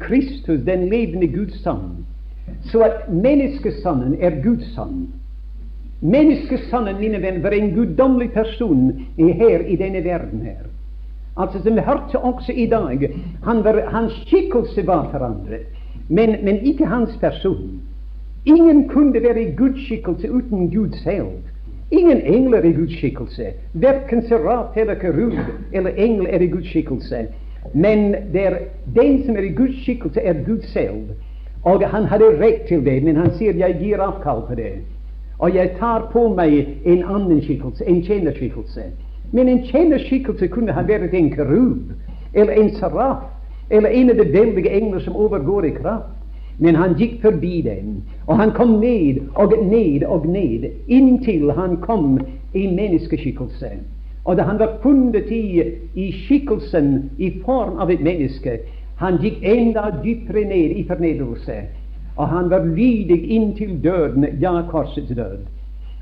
Kristus, 0.00 0.60
den 0.66 0.88
levende 0.88 1.26
Guds 1.26 1.62
sønn. 1.62 2.06
Så 2.70 2.80
at 2.80 3.08
menneskesønnen 3.12 4.16
er 4.20 4.42
Guds 4.42 4.74
sønn. 4.74 5.08
Menneskesønnen, 6.00 7.00
mine 7.00 7.22
venner, 7.22 7.42
var 7.42 7.50
en 7.50 7.74
guddommelig 7.74 8.30
person 8.32 8.92
her 9.16 9.60
i 9.66 9.76
denne 9.76 10.04
verden 10.04 10.42
her. 10.42 10.66
Altså 11.36 11.62
Som 11.62 11.76
vi 11.76 11.80
hørte 11.80 12.18
også 12.18 12.52
i 12.52 12.66
dag, 12.66 13.10
han 13.44 13.64
var, 13.64 13.80
hans 13.90 14.12
skikkelse 14.26 14.86
var 14.86 15.10
forandret 15.10 15.66
men, 16.08 16.36
men 16.44 16.56
ikke 16.56 16.86
hans 16.86 17.16
person. 17.20 17.80
Ingen 18.44 18.88
kunne 18.88 19.22
være 19.22 19.42
i 19.42 19.54
Guds 19.56 19.84
skikkelse 19.84 20.32
uten 20.32 20.70
Gud 20.74 20.90
selv. 21.04 21.26
Ingen 21.90 22.20
engler 22.20 22.58
er 22.58 22.62
i 22.62 22.72
Guds 22.72 22.96
skikkelse. 22.98 23.46
Verken 23.72 24.22
serat 24.22 24.76
eller 24.76 24.94
kerub 24.94 25.32
eller 25.72 25.90
engel 25.90 26.26
er 26.30 26.40
i 26.40 26.46
Guds 26.46 26.68
skikkelse. 26.68 27.26
Men 27.74 28.14
den 28.94 29.24
som 29.26 29.36
er 29.36 29.42
i 29.42 29.54
Guds 29.54 29.82
skikkelse, 29.82 30.20
er 30.20 30.44
Gud 30.46 30.62
selv. 30.62 31.10
Og 31.62 31.82
han 31.90 32.04
hadde 32.04 32.24
rett 32.40 32.66
til 32.68 32.84
det, 32.84 33.02
men 33.02 33.16
han 33.16 33.30
sier 33.34 33.52
'jeg 33.52 33.76
gir 33.80 34.00
avkall 34.00 34.42
på 34.48 34.54
det'. 34.54 34.80
Og 35.38 35.54
jeg 35.54 35.70
tar 35.78 36.08
på 36.12 36.34
meg 36.34 36.66
en 36.84 37.04
annen 37.04 37.42
skikkelse, 37.42 37.84
en 37.88 38.02
tjenerskikkelse. 38.02 38.82
Men 39.32 39.48
en 39.48 39.64
tjenerskikkelse 39.64 40.48
kunne 40.48 40.72
ha 40.72 40.82
vært 40.82 41.14
en 41.14 41.30
kerub 41.30 41.92
eller 42.34 42.52
en 42.52 42.70
seraf 42.70 43.22
eller 43.70 43.88
en 43.88 44.10
av 44.10 44.16
de 44.16 44.32
veldige 44.32 44.70
engler 44.70 44.98
som 44.98 45.16
overgår 45.16 45.64
i 45.64 45.70
kraft. 45.70 46.12
Men 46.58 46.74
han 46.74 46.94
gikk 46.94 47.20
forbi 47.20 47.60
den, 47.60 48.04
og 48.26 48.36
han 48.36 48.50
kom 48.50 48.68
ned 48.80 49.18
og 49.34 49.52
ned 49.64 50.04
og 50.08 50.26
ned, 50.26 50.70
inntil 50.88 51.50
han 51.52 51.76
kom 51.76 52.18
i 52.54 52.66
menneskeskikkelse. 52.66 53.68
Og 54.26 54.36
da 54.36 54.42
han 54.42 54.58
var 54.58 54.78
funnet 54.82 55.30
i, 55.30 55.62
i 55.94 56.06
skikkelsen 56.12 57.10
i 57.18 57.30
form 57.44 57.78
av 57.78 57.90
et 57.94 58.02
menneske, 58.02 58.58
han 58.98 59.20
gikk 59.22 59.44
enda 59.46 59.90
dypere 60.02 60.42
ned 60.50 60.74
i 60.80 60.82
fornedrelse. 60.88 61.60
Og 62.16 62.28
han 62.28 62.50
var 62.50 62.64
lydig 62.64 63.20
inntil 63.30 63.76
døden, 63.84 64.26
ja, 64.40 64.56
korsets 64.70 65.14
død. 65.14 65.44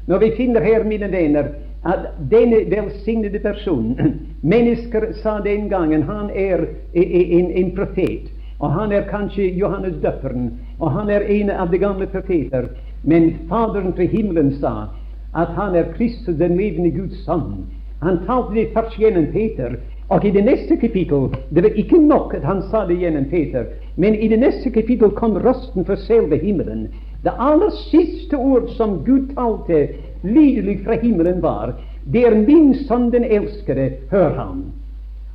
Når 0.06 0.18
vi 0.18 0.30
finner 0.36 0.64
her, 0.64 0.84
mine 0.84 1.10
venner, 1.12 1.52
at 1.84 1.98
denne 2.30 2.62
velsignede 2.70 3.38
personen 3.38 4.20
Mennesker 4.54 5.12
sa 5.22 5.38
den 5.44 5.68
gangen 5.68 6.02
han 6.02 6.30
er 6.30 6.64
en, 6.94 7.50
en 7.50 7.70
profet, 7.76 8.32
og 8.58 8.72
han 8.72 8.92
er 8.92 9.08
kanskje 9.08 9.52
Johannes 9.56 10.00
døperen, 10.02 10.52
og 10.78 10.92
han 10.92 11.10
er 11.10 11.20
en 11.20 11.50
av 11.50 11.72
de 11.72 11.78
gamle 11.78 12.06
profeter. 12.06 12.68
Men 13.02 13.34
Faderen 13.48 13.92
til 13.92 14.08
himmelen 14.08 14.52
sa 14.60 14.88
at 15.36 15.48
han 15.56 15.74
er 15.74 15.92
Kristus, 15.96 16.36
den 16.38 16.56
levende 16.56 16.90
Guds 16.90 17.24
sønn. 17.24 17.64
Han 18.04 18.18
talte 18.26 18.54
det 18.54 18.70
først 18.74 18.98
gjennom 19.00 19.26
Peter, 19.32 19.76
og 20.12 20.24
i 20.24 20.30
det 20.30 20.44
neste 20.44 20.76
kapittel 20.76 21.30
Det 21.54 21.62
var 21.64 21.78
ikke 21.80 21.98
nok 21.98 22.34
at 22.34 22.44
han 22.44 22.62
sa 22.70 22.84
det 22.86 22.98
gjennom 23.00 23.24
Peter, 23.30 23.64
men 23.96 24.14
i 24.14 24.28
det 24.28 24.38
neste 24.38 24.70
kapittel 24.70 25.10
kom 25.16 25.38
røsten 25.40 25.84
fra 25.84 25.96
selve 25.96 26.36
himmelen. 26.36 26.88
Det 27.24 27.32
aller 27.40 27.70
siste 27.70 28.36
ord 28.36 28.68
som 28.76 28.98
Gud 29.06 29.32
talte 29.34 29.88
lydelig 30.22 30.80
fra 30.84 31.00
himmelen 31.00 31.42
var 31.42 31.72
Det 32.12 32.26
er 32.26 32.36
min 32.36 32.74
sønn 32.84 33.10
den 33.10 33.24
elskede, 33.24 33.90
hør 34.10 34.34
ham. 34.36 34.64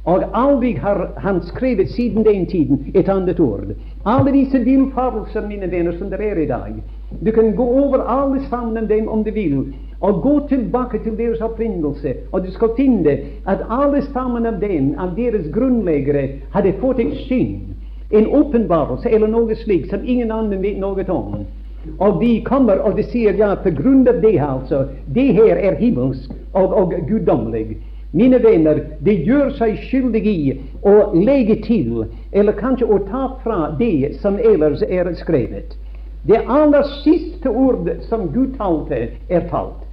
Og 0.05 0.23
aldri 0.33 0.73
har 0.73 1.09
han 1.17 1.41
skrevet 1.43 1.89
siden 1.89 2.25
den 2.25 2.45
tiden 2.45 2.91
et 2.93 3.09
annet 3.09 3.39
ord. 3.39 3.73
Alle 4.05 4.31
disse 4.31 4.59
villfarelser, 4.63 5.47
mine 5.47 5.71
venner, 5.71 5.97
som 5.97 6.09
det 6.09 6.21
er 6.21 6.37
i 6.37 6.45
dag. 6.45 6.73
Du 7.25 7.31
kan 7.31 7.55
gå 7.55 7.63
over 7.63 8.05
alle 8.05 8.41
sammen 8.49 8.77
om 8.77 8.87
dem 8.87 9.07
om 9.07 9.23
du 9.23 9.31
vil, 9.31 9.73
og 9.99 10.21
gå 10.21 10.47
tilbake 10.47 10.99
til 11.03 11.17
deres 11.17 11.41
opprinnelse, 11.41 12.13
og 12.31 12.45
du 12.45 12.51
skal 12.51 12.69
finne 12.77 13.17
at 13.47 13.65
alle 13.69 14.01
sammen 14.13 14.45
av 14.45 14.61
dem, 14.61 14.93
av 14.99 15.15
deres 15.17 15.49
grunnleggere, 15.53 16.27
hadde 16.53 16.77
fått 16.79 17.01
et 17.03 17.17
syn, 17.27 17.75
en 18.11 18.27
åpenbarelse 18.27 19.09
eller 19.09 19.27
noe 19.27 19.55
slikt 19.55 19.91
som 19.91 20.05
ingen 20.05 20.31
annen 20.31 20.63
vet 20.63 20.79
noe 20.79 21.05
om. 21.11 21.43
Og 21.99 22.21
de 22.21 22.31
kommer 22.45 22.79
og 22.83 22.97
de 22.97 23.03
sier 23.07 23.37
ja, 23.39 23.53
på 23.55 23.71
grunn 23.75 24.07
av 24.07 24.21
det, 24.23 24.37
altså. 24.43 24.85
Det 25.15 25.29
her 25.35 25.59
er 25.59 25.77
himmelsk 25.79 26.31
og, 26.53 26.73
og 26.73 26.95
guddommelig. 27.07 27.77
Mine 28.11 28.39
venner, 28.43 28.79
det 29.05 29.19
gjør 29.27 29.51
seg 29.59 29.77
skyldig 29.85 30.23
i 30.25 30.39
å 30.81 31.11
legge 31.13 31.59
til, 31.67 32.07
eller 32.31 32.57
kanskje 32.57 32.87
å 32.89 32.97
ta 33.05 33.27
fra 33.43 33.59
det 33.79 34.15
som 34.23 34.39
ellers 34.39 34.81
er 34.87 35.11
skrevet. 35.19 35.75
Det 36.27 36.41
aller 36.49 36.83
siste 37.03 37.49
ord 37.49 37.87
som 38.09 38.27
Gud 38.33 38.57
talte, 38.57 39.11
er 39.29 39.45
talt. 39.51 39.85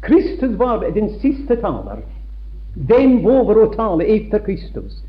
Kristus 0.00 0.58
var 0.58 0.90
den 0.94 1.08
siste 1.08 1.56
taler. 1.56 2.02
Den 2.74 3.22
våger 3.24 3.62
å 3.62 3.70
tale 3.74 4.04
etter 4.06 4.38
Kristus? 4.46 5.02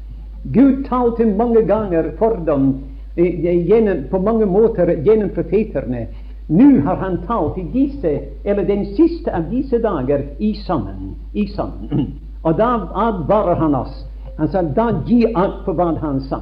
Gud 0.44 0.86
talte 0.88 1.26
mange 1.26 1.62
ganger 1.68 2.14
fordom 2.18 2.72
dem 3.16 3.66
gjennom, 3.68 4.04
på 4.10 4.20
mange 4.20 4.46
måter 4.46 4.96
gjennom 5.06 5.30
profeterne. 5.30 6.08
Nå 6.48 6.82
har 6.82 6.96
han 6.96 7.20
talt 7.28 7.58
i 7.58 7.66
disse, 7.74 8.20
eller 8.44 8.66
den 8.66 8.86
siste 8.96 9.36
av 9.36 9.50
disse 9.52 9.78
dager 9.80 10.24
i 10.40 10.54
sammen. 10.66 11.14
I 11.34 11.48
sammen. 11.48 12.16
Og 12.46 12.58
da 12.58 12.72
advarer 12.96 13.60
han 13.60 13.76
oss. 13.76 14.06
Han 14.38 14.48
sa 14.48 14.62
da 14.64 14.90
gi 15.06 15.26
akt 15.36 15.66
på 15.66 15.76
hva 15.76 15.92
han 16.00 16.22
sa. 16.30 16.40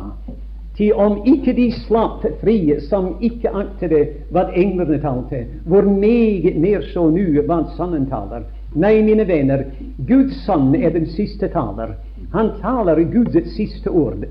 Til 0.78 0.94
om 0.94 1.24
ikke 1.26 1.56
de 1.58 1.72
slapp 1.74 2.26
fri 2.42 2.76
som 2.86 3.16
ikke 3.22 3.50
aktede 3.50 4.04
hva 4.30 4.44
englene 4.54 5.00
talte, 5.02 5.46
hvor 5.66 5.88
meget 5.90 6.60
mer 6.62 6.86
så 6.94 7.08
nu 7.10 7.42
hva 7.42 7.64
Sønnen 7.78 8.06
taler. 8.12 8.46
Nei, 8.78 9.02
mine 9.02 9.26
venner, 9.26 9.64
Guds 10.06 10.44
sønn 10.46 10.76
er 10.76 10.92
den 10.94 11.08
siste 11.10 11.50
taler. 11.50 11.96
Han 12.34 12.52
taler 12.62 13.02
Guds 13.10 13.56
siste 13.56 13.90
ord. 13.90 14.22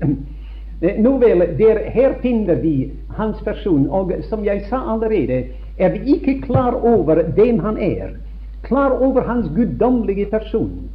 Nå 0.79 1.13
vel, 1.17 1.41
der, 1.57 1.81
her 1.91 2.13
finner 2.21 2.61
vi 2.61 2.91
hans 3.17 3.41
person, 3.43 3.87
og 3.89 4.13
som 4.29 4.45
jeg 4.45 4.61
sa 4.69 4.83
allerede, 4.93 5.43
er 5.77 5.89
vi 5.95 6.13
ikke 6.15 6.41
klar 6.45 6.77
over 6.85 7.23
hvem 7.35 7.59
han 7.59 7.77
er, 7.81 8.13
klar 8.63 8.93
over 9.01 9.25
hans 9.25 9.49
guddommelige 9.55 10.29
person, 10.31 10.85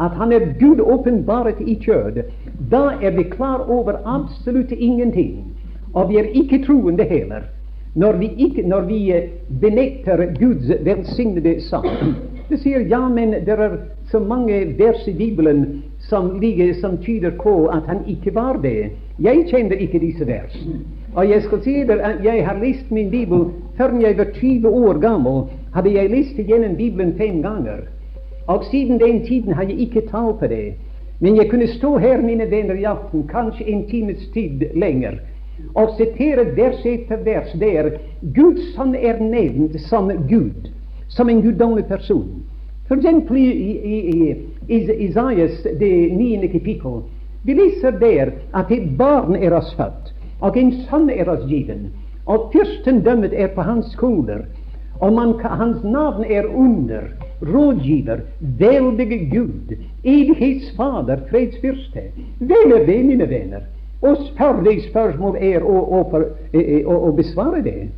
at 0.00 0.12
han 0.16 0.32
er 0.32 0.52
Gud 0.60 0.80
åpenbart 0.80 1.60
i 1.60 1.74
kjød, 1.74 2.22
da 2.70 2.82
er 3.02 3.16
vi 3.16 3.22
klar 3.22 3.70
over 3.70 4.00
absolutt 4.04 4.72
ingenting. 4.72 5.44
Og 5.94 6.08
vi 6.08 6.16
er 6.16 6.32
ikke 6.32 6.64
troende 6.64 7.04
heller 7.04 7.42
når 7.94 8.12
vi, 8.12 8.30
ikke, 8.36 8.62
når 8.62 8.80
vi 8.80 9.12
benekter 9.60 10.16
Guds 10.38 10.70
velsignede 10.84 11.60
sak. 11.60 11.84
Du 12.50 12.56
sier 12.56 12.86
ja, 12.88 13.08
men 13.08 13.34
det 13.44 13.52
er 13.52 13.76
så 14.10 14.18
mange 14.18 14.78
vers 14.78 15.06
i 15.08 15.12
Bibelen 15.12 15.82
som, 16.08 16.40
ligger, 16.40 16.74
som 16.80 16.96
tyder 16.98 17.30
på 17.42 17.66
at 17.66 17.82
han 17.86 18.00
ikke 18.08 18.34
var 18.34 18.56
det. 18.62 18.92
Jeg 19.20 19.46
kjenner 19.50 19.76
ikke 19.76 20.00
disse 20.00 20.26
vers. 20.26 20.56
Og 21.14 21.28
jeg 21.30 21.42
skal 21.42 21.62
si 21.62 21.74
dere 21.84 22.14
at 22.14 22.24
jeg 22.24 22.46
har 22.46 22.60
lest 22.60 22.90
min 22.90 23.10
bibel 23.10 23.50
før 23.76 23.98
jeg 24.00 24.18
var 24.18 24.32
20 24.34 24.68
år 24.68 25.00
gammel. 25.00 25.42
Hadde 25.74 25.92
jeg 25.92 26.10
lest 26.10 26.38
igjennom 26.38 26.76
Bibelen 26.76 27.16
fem 27.18 27.42
ganger. 27.42 27.84
Og 28.46 28.64
siden 28.70 29.00
den 29.00 29.24
tiden 29.26 29.52
har 29.52 29.62
jeg 29.62 29.78
ikke 29.78 30.00
talt 30.00 30.38
på 30.38 30.46
det. 30.46 30.74
Men 31.20 31.36
jeg 31.36 31.50
kunne 31.50 31.68
stå 31.68 31.96
her, 31.98 32.22
mine 32.22 32.50
venner, 32.50 32.74
i 32.74 32.84
aften, 32.84 33.28
kanskje 33.28 33.68
en 33.68 33.86
times 33.88 34.26
tid 34.34 34.62
lenger, 34.74 35.20
og 35.74 35.94
sitere 35.96 36.56
vers 36.56 36.80
etter 36.86 37.20
vers 37.24 37.52
der 37.60 37.90
Gud 38.34 38.58
som 38.74 38.94
er 38.98 39.20
nevnt 39.20 39.80
som 39.80 40.10
Gud 40.28 40.72
som 41.08 41.28
en 41.28 41.42
guddommelig 41.42 41.86
person. 41.86 42.42
Eksempel 42.90 43.36
i, 43.36 43.50
i, 43.50 43.96
i, 44.10 44.34
i 44.68 44.78
Isaias 45.06 45.62
det 45.62 46.12
niende 46.12 46.48
kapittel. 46.48 47.02
Vi 47.44 47.54
leser 47.54 47.90
der 47.90 48.32
at 48.54 48.70
et 48.70 48.90
barn 48.98 49.36
er 49.36 49.54
oss 49.56 49.72
født, 49.78 50.12
og 50.40 50.56
en 50.58 50.72
sønn 50.88 51.08
er 51.10 51.30
oss 51.30 51.46
given, 51.48 51.88
og 52.26 52.50
fyrstendømmet 52.52 53.32
er 53.32 53.54
på 53.54 53.64
hans 53.66 53.88
skulder, 53.96 54.44
og 55.00 55.12
man, 55.16 55.34
hans 55.40 55.82
navn 55.84 56.24
er 56.24 56.46
under, 56.46 57.08
rådgiver, 57.42 58.20
veldige 58.40 59.30
Gud, 59.30 59.74
evighetsfader, 60.04 61.16
fredsfyrste. 61.30 62.00
Hvem 62.38 62.72
er 62.76 62.86
det, 62.86 63.04
mine 63.04 63.28
venner? 63.28 63.60
Og 64.02 64.16
spør 64.16 64.62
deg 64.66 64.82
spørsmål 64.90 65.36
er 65.40 65.62
å, 65.62 65.76
å, 65.98 66.00
å, 66.86 66.96
å 67.08 67.12
besvare 67.16 67.62
det. 67.62 67.88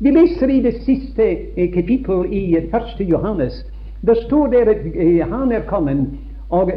Vi 0.00 0.10
leser 0.10 0.50
i 0.50 0.60
det 0.60 0.74
siste 0.82 1.26
eh, 1.56 1.70
kapittel 1.74 2.26
i 2.30 2.56
1. 2.58 2.74
Eh, 2.74 3.08
Johannes. 3.08 3.62
Det 4.02 4.16
står 4.26 4.50
der 4.50 4.70
at 4.72 4.86
eh, 4.94 5.22
han 5.30 5.52
er 5.52 5.66
kommet, 5.68 6.08
og 6.50 6.70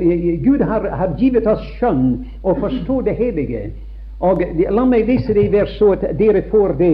Gud 0.43 0.61
har, 0.61 0.85
har 0.89 1.15
givet 1.17 1.47
oss 1.47 1.63
skjønn 1.77 2.25
å 2.41 2.53
forstå 2.61 3.01
det 3.09 3.17
hellige. 3.17 3.67
Og 4.25 4.41
La 4.73 4.85
meg 4.89 5.09
lese 5.09 5.33
det 5.33 5.43
i 5.45 5.51
vers 5.53 5.75
så 5.77 5.91
at 5.93 6.05
dere 6.17 6.41
får 6.49 6.77
det 6.79 6.93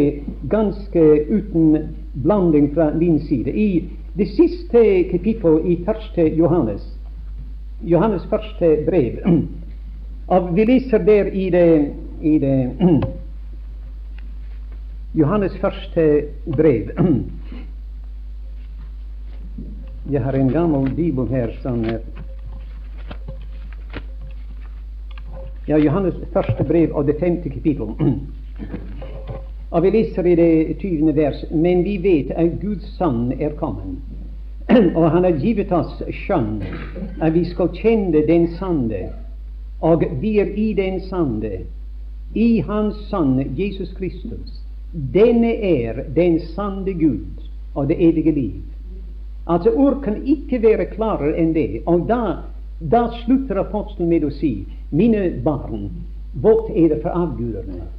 ganske 0.52 1.04
uten 1.30 1.78
blanding 2.24 2.74
fra 2.74 2.90
min 2.96 3.20
side. 3.28 3.52
I 3.52 3.84
det 4.14 4.28
siste 4.28 5.04
kapittel 5.12 5.60
i 5.66 5.86
1. 6.18 6.38
Johannes, 6.38 6.82
Johannes 7.82 8.26
første 8.30 8.78
brev, 8.86 9.18
og 10.34 10.56
vi 10.56 10.66
leser 10.66 10.98
der 10.98 11.26
i 11.34 11.50
det, 11.50 11.94
i 12.22 12.38
det 12.40 12.72
Johannes 15.20 15.58
første 15.62 16.26
brev. 16.58 16.94
Jeg 20.12 20.24
har 20.24 20.34
en 20.36 20.52
gammel 20.52 20.96
bibel 20.96 21.28
her 21.28 21.50
som 21.62 21.86
er 21.86 22.00
Ja, 25.68 25.78
Johannes 25.80 26.16
første 26.34 26.64
brev 26.68 26.92
av 26.92 27.06
det 27.08 27.16
femte 27.22 27.50
kapittel. 27.50 27.88
Og 29.74 29.84
vi 29.84 29.90
leser 29.90 30.28
i 30.30 30.36
det 30.38 30.78
tyvende 30.82 31.16
vers. 31.18 31.46
Men 31.52 31.84
vi 31.84 31.98
vet 31.98 32.32
at 32.38 32.60
Guds 32.62 32.86
sønn 32.98 33.32
er 33.42 33.56
kommet. 33.58 33.98
Og 34.98 35.10
han 35.12 35.26
har 35.26 35.40
givet 35.42 35.72
oss 35.74 35.98
skjønn, 36.24 36.62
at 37.22 37.34
vi 37.34 37.42
skal 37.50 37.74
kjenne 37.74 38.22
den 38.28 38.52
sande. 38.60 39.08
Og 39.84 40.06
er 40.06 40.54
i 40.56 40.70
den 40.78 41.02
sande, 41.10 41.66
i 42.34 42.62
Hans 42.62 43.02
Sønn 43.10 43.42
Jesus 43.58 43.92
Kristus. 43.98 44.62
Denne 44.94 45.52
er 45.58 46.04
den 46.16 46.40
sanne 46.54 46.94
Gud 46.94 47.42
og 47.74 47.90
det 47.90 47.98
evige 47.98 48.32
liv. 48.32 48.62
Altså 49.50 49.74
Ord 49.74 50.02
kan 50.04 50.22
ikke 50.26 50.62
være 50.62 50.86
klarere 50.94 51.36
enn 51.42 51.54
det. 51.58 51.82
Og 51.86 52.06
da, 52.08 52.46
da 52.80 53.08
slutter 53.24 53.60
apostelen 53.60 54.10
med 54.14 54.24
å 54.24 54.32
si 54.38 54.54
mine 54.94 55.26
barn, 55.44 55.90
vårt 56.42 56.70
er 56.72 56.94
det 56.94 57.02
for 57.02 57.10
avguderne. 57.18 57.90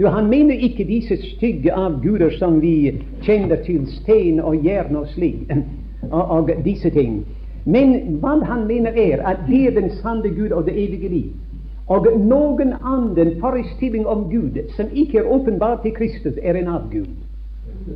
Nå, 0.00 0.08
Han 0.08 0.30
mener 0.30 0.54
ikke 0.54 0.84
disse 0.88 1.16
stygge 1.22 1.72
avguder 1.72 2.30
som 2.38 2.60
vi 2.62 3.02
kjenner 3.22 3.60
til, 3.66 3.84
stein 4.00 4.40
og 4.40 4.64
jern 4.64 4.96
og 4.96 5.08
slik, 5.12 5.44
og, 6.10 6.30
og 6.30 6.50
disse 6.64 6.90
ting. 6.90 7.22
Men 7.64 8.18
hva 8.22 8.38
han 8.48 8.66
mener, 8.66 8.96
er 8.96 9.20
at 9.28 9.44
det 9.48 9.66
er 9.66 9.80
den 9.80 9.90
sanne 10.00 10.32
Gud 10.32 10.50
og 10.56 10.64
det 10.66 10.74
evige 10.80 11.08
liv 11.08 11.30
og 11.90 12.06
noen 12.22 12.76
annen 12.86 13.32
forestilling 13.42 14.06
om 14.06 14.28
Gud 14.30 14.58
som 14.76 14.90
ikke 14.94 15.18
er 15.18 15.30
åpenbart 15.30 15.82
til 15.82 15.94
Kristus, 15.96 16.38
er 16.42 16.54
en 16.54 16.68
avgud. 16.70 17.08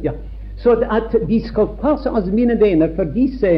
Ja. 0.03 0.13
Så 0.57 0.75
at 0.91 1.15
vi 1.29 1.41
skal 1.47 1.71
passe 1.81 2.11
oss, 2.11 2.27
mine 2.33 2.59
venner, 2.61 2.91
for 2.97 3.07
disse, 3.15 3.53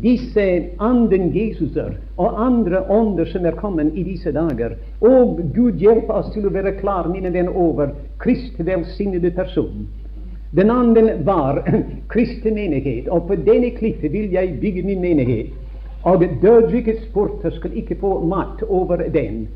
disse 0.00 0.44
anden 0.78 1.32
Jesuser 1.34 1.96
og 2.16 2.38
andre 2.40 2.84
ånder 2.90 3.28
som 3.28 3.46
er 3.46 3.56
kommet 3.58 3.92
i 3.94 4.04
disse 4.06 4.32
dager. 4.32 4.76
Og 5.00 5.40
Gud 5.54 5.80
hjelpe 5.80 6.14
oss 6.14 6.32
til 6.34 6.46
å 6.48 6.54
være 6.54 6.76
klar, 6.80 7.08
mine 7.12 7.32
venner, 7.32 7.52
over 7.52 7.92
Kristi 8.22 8.64
velsignede 8.64 9.30
person. 9.36 9.86
Den 10.56 10.70
andre 10.70 11.16
var 11.24 11.62
kristen 12.12 12.54
menighet, 12.54 13.08
og 13.08 13.26
på 13.28 13.36
denne 13.40 13.70
klippet 13.76 14.12
vil 14.12 14.32
jeg 14.32 14.58
bygge 14.60 14.84
min 14.84 15.00
menighet. 15.00 15.52
Og 16.04 16.24
dødrikets 16.42 17.06
porter 17.14 17.54
skal 17.54 17.76
ikke 17.78 17.96
få 18.00 18.18
makt 18.26 18.62
over 18.68 18.96
den. 18.96 19.46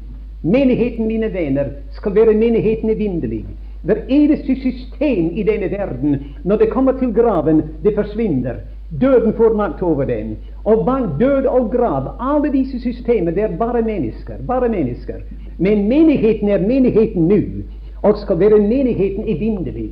Menigheten, 0.43 1.09
mine 1.09 1.33
venner, 1.33 1.73
skal 1.91 2.15
være 2.15 2.37
menigheten 2.39 2.91
evinnelig. 2.91 3.45
Hver 3.83 4.05
eneste 4.09 4.57
system 4.63 5.31
i 5.35 5.43
denne 5.43 5.71
verden, 5.71 6.17
når 6.45 6.57
det 6.57 6.71
kommer 6.71 6.93
til 6.99 7.13
graven, 7.15 7.63
det 7.85 7.95
forsvinner. 7.95 8.63
Døden 8.91 9.33
får 9.33 9.55
makt 9.55 9.83
over 9.83 10.05
den. 10.05 10.37
Og 10.65 10.87
bak 10.87 11.21
død 11.21 11.47
og 11.47 11.71
grav, 11.71 12.17
alle 12.21 12.53
disse 12.53 12.81
systemer, 12.81 13.31
det 13.31 13.43
er 13.43 13.57
bare 13.57 13.83
mennesker. 13.83 14.35
Bare 14.47 14.69
mennesker. 14.69 15.15
Men 15.59 15.89
menigheten 15.89 16.49
er 16.49 16.67
menigheten 16.67 17.29
nå, 17.29 17.41
og 18.03 18.19
skal 18.19 18.41
være 18.41 18.59
menigheten 18.59 19.25
evinnelig. 19.27 19.91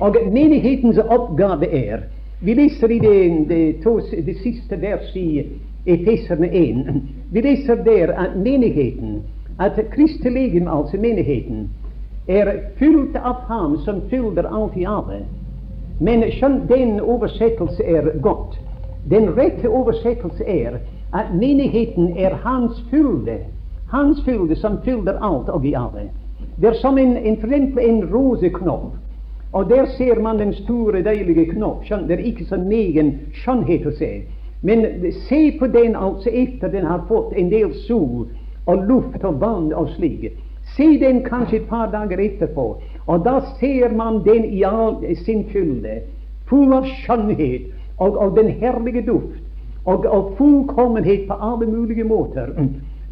Og 0.00 0.16
menighetens 0.32 0.98
oppgave 0.98 1.66
er 1.74 1.98
Vi 2.42 2.54
leser 2.54 2.88
i 2.88 2.98
det, 2.98 3.48
det, 3.48 3.82
to, 3.84 3.98
det 4.26 4.36
siste 4.42 4.80
vers 4.80 5.16
i 5.16 5.42
Efeserne 5.86 6.48
1. 6.54 7.02
Vi 7.32 7.40
leser 7.40 7.74
der 7.74 8.12
at 8.12 8.36
menigheten 8.36 9.22
at 9.60 9.80
Kristi 9.90 10.28
legem, 10.28 10.68
altså 10.68 10.96
menigheten, 10.96 11.70
er 12.28 12.52
fylt 12.78 13.16
av 13.16 13.34
Ham 13.48 13.78
som 13.84 14.00
fyller 14.10 14.48
alt 14.48 14.76
i 14.76 14.84
alle. 14.88 15.24
Men 16.00 16.24
skjønn, 16.32 16.62
den 16.68 17.00
oversettelse 17.00 17.84
er 17.84 18.08
godt. 18.24 18.56
Den 19.10 19.30
rette 19.36 19.68
oversettelse 19.68 20.44
er 20.44 20.80
at 21.12 21.34
menigheten 21.34 22.16
er 22.16 22.38
Hans 22.44 22.80
fylde. 22.90 23.38
Hans 23.90 24.22
fylde 24.24 24.56
som 24.56 24.78
fyller 24.84 25.18
alt 25.20 25.48
og 25.48 25.66
i 25.66 25.74
alle. 25.74 26.08
Det 26.56 26.68
er 26.68 26.80
som 26.80 26.98
en, 26.98 27.16
en, 27.16 27.78
en 27.78 28.02
roseknopp. 28.14 28.94
Og 29.52 29.70
der 29.70 29.86
ser 29.86 30.20
man 30.20 30.38
den 30.38 30.52
store, 30.54 31.02
deilige 31.02 31.50
knopp. 31.52 31.84
Skjønn, 31.84 32.06
det 32.08 32.18
er 32.18 32.28
ikke 32.30 32.46
så 32.46 32.56
megen 32.56 33.16
skjønnhet 33.42 33.86
å 33.86 33.94
se. 33.98 34.10
Men 34.62 34.86
se 35.26 35.40
på 35.58 35.66
den 35.66 35.96
altså 35.96 36.30
etter 36.32 36.70
den 36.70 36.86
har 36.86 37.04
fått 37.08 37.32
en 37.36 37.50
del 37.50 37.74
sol 37.86 38.28
og 38.66 38.86
luft 38.88 39.24
og 39.24 39.40
vann 39.40 39.72
og 39.72 39.88
slik. 39.96 40.30
Se 40.76 40.86
den 41.00 41.24
kanskje 41.24 41.62
et 41.62 41.68
par 41.68 41.90
dager 41.90 42.20
etterpå, 42.20 42.66
og 43.06 43.24
da 43.24 43.40
ser 43.60 43.94
man 43.96 44.24
den 44.24 44.44
i 44.44 44.62
all 44.62 45.16
sin 45.24 45.44
fylde, 45.52 46.00
full 46.48 46.72
av 46.74 46.86
skjønnhet 46.86 47.70
og, 47.98 48.16
og 48.16 48.36
den 48.36 48.50
herlige 48.60 49.04
duft, 49.06 49.40
og, 49.84 50.06
og 50.06 50.34
fullkommenhet 50.38 51.28
på 51.28 51.36
alle 51.40 51.66
mulige 51.66 52.04
måter. 52.04 52.52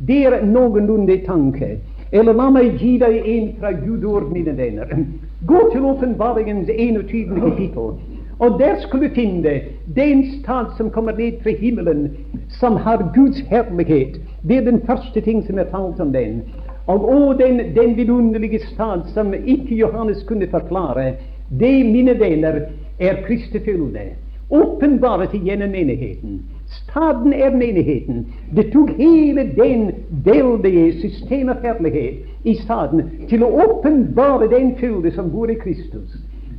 Det 0.08 0.26
er 0.26 0.44
noenlunde 0.44 1.16
tanke. 1.26 1.78
Eller 2.12 2.32
la 2.32 2.48
meg 2.50 2.78
gi 2.80 2.94
deg 3.00 3.16
en 3.28 3.48
fra 3.60 3.72
Gudord, 3.76 4.30
mine 4.32 4.54
venner. 4.56 4.92
Gå 5.46 5.64
til 5.72 5.84
åpenbaringens 5.84 6.70
21. 6.72 7.34
kapittel. 7.40 7.98
Og 8.38 8.58
der 8.60 8.78
skulle 8.80 9.10
finne 9.10 9.60
den 9.96 10.24
stad 10.38 10.70
som 10.76 10.90
kommer 10.90 11.12
ned 11.12 11.42
fra 11.42 11.50
himmelen, 11.50 12.08
som 12.48 12.76
har 12.76 13.10
Guds 13.14 13.40
herlighet. 13.50 14.20
Det 14.48 14.56
er 14.56 14.64
den 14.64 14.80
første 14.86 15.20
ting 15.20 15.44
som 15.46 15.58
er 15.58 15.64
talt 15.64 16.00
om 16.00 16.12
den. 16.12 16.42
Og 16.88 17.04
å, 17.04 17.32
den, 17.36 17.58
den 17.76 17.96
vidunderlige 17.96 18.62
stad 18.70 19.04
som 19.12 19.34
ikke 19.36 19.76
Johannes 19.76 20.22
kunne 20.28 20.48
forklare, 20.48 21.10
det, 21.50 21.74
mine 21.84 22.14
venner, 22.20 22.62
er 22.98 23.20
Kristi 23.26 23.60
fylde. 23.64 24.14
Åpenbart 24.48 25.34
gjennom 25.34 25.70
menigheten. 25.70 26.38
Staden 26.66 27.32
er 27.32 27.50
menigheten. 27.50 28.26
Det 28.56 28.70
tok 28.72 28.90
hele 28.96 29.44
den 29.56 29.90
veldige 30.24 31.00
system 31.00 31.48
av 31.52 31.60
herlighet 31.62 32.24
i 32.48 32.54
staden 32.62 33.04
til 33.28 33.44
å 33.44 33.52
åpenbare 33.66 34.48
den 34.48 34.72
fylde 34.80 35.12
som 35.12 35.28
bor 35.32 35.52
i 35.52 35.58
Kristus. 35.60 36.16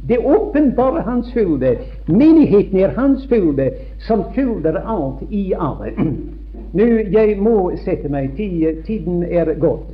Det 0.10 0.18
åpenbare 0.18 1.02
Hans 1.06 1.34
fylde. 1.34 1.76
Menigheten 2.06 2.80
er 2.80 2.94
Hans 2.98 3.26
fylde, 3.30 3.72
som 4.06 4.24
fylder 4.36 4.82
alt 4.86 5.26
i 5.30 5.54
alle. 5.54 5.94
Nå, 6.78 6.86
jeg 7.10 7.38
må 7.42 7.72
sette 7.82 8.10
meg. 8.10 8.38
Tiden 8.38 9.24
er 9.26 9.54
gått. 9.62 9.90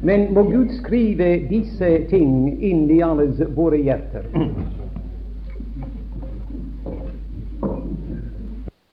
Men 0.00 0.28
må 0.34 0.44
Gud 0.46 0.68
skrive 0.78 1.30
disse 1.50 1.88
ting 2.10 2.52
inn 2.62 2.86
i 2.90 3.00
alles 3.02 3.40
våre 3.56 3.80
hjerter. 3.82 4.28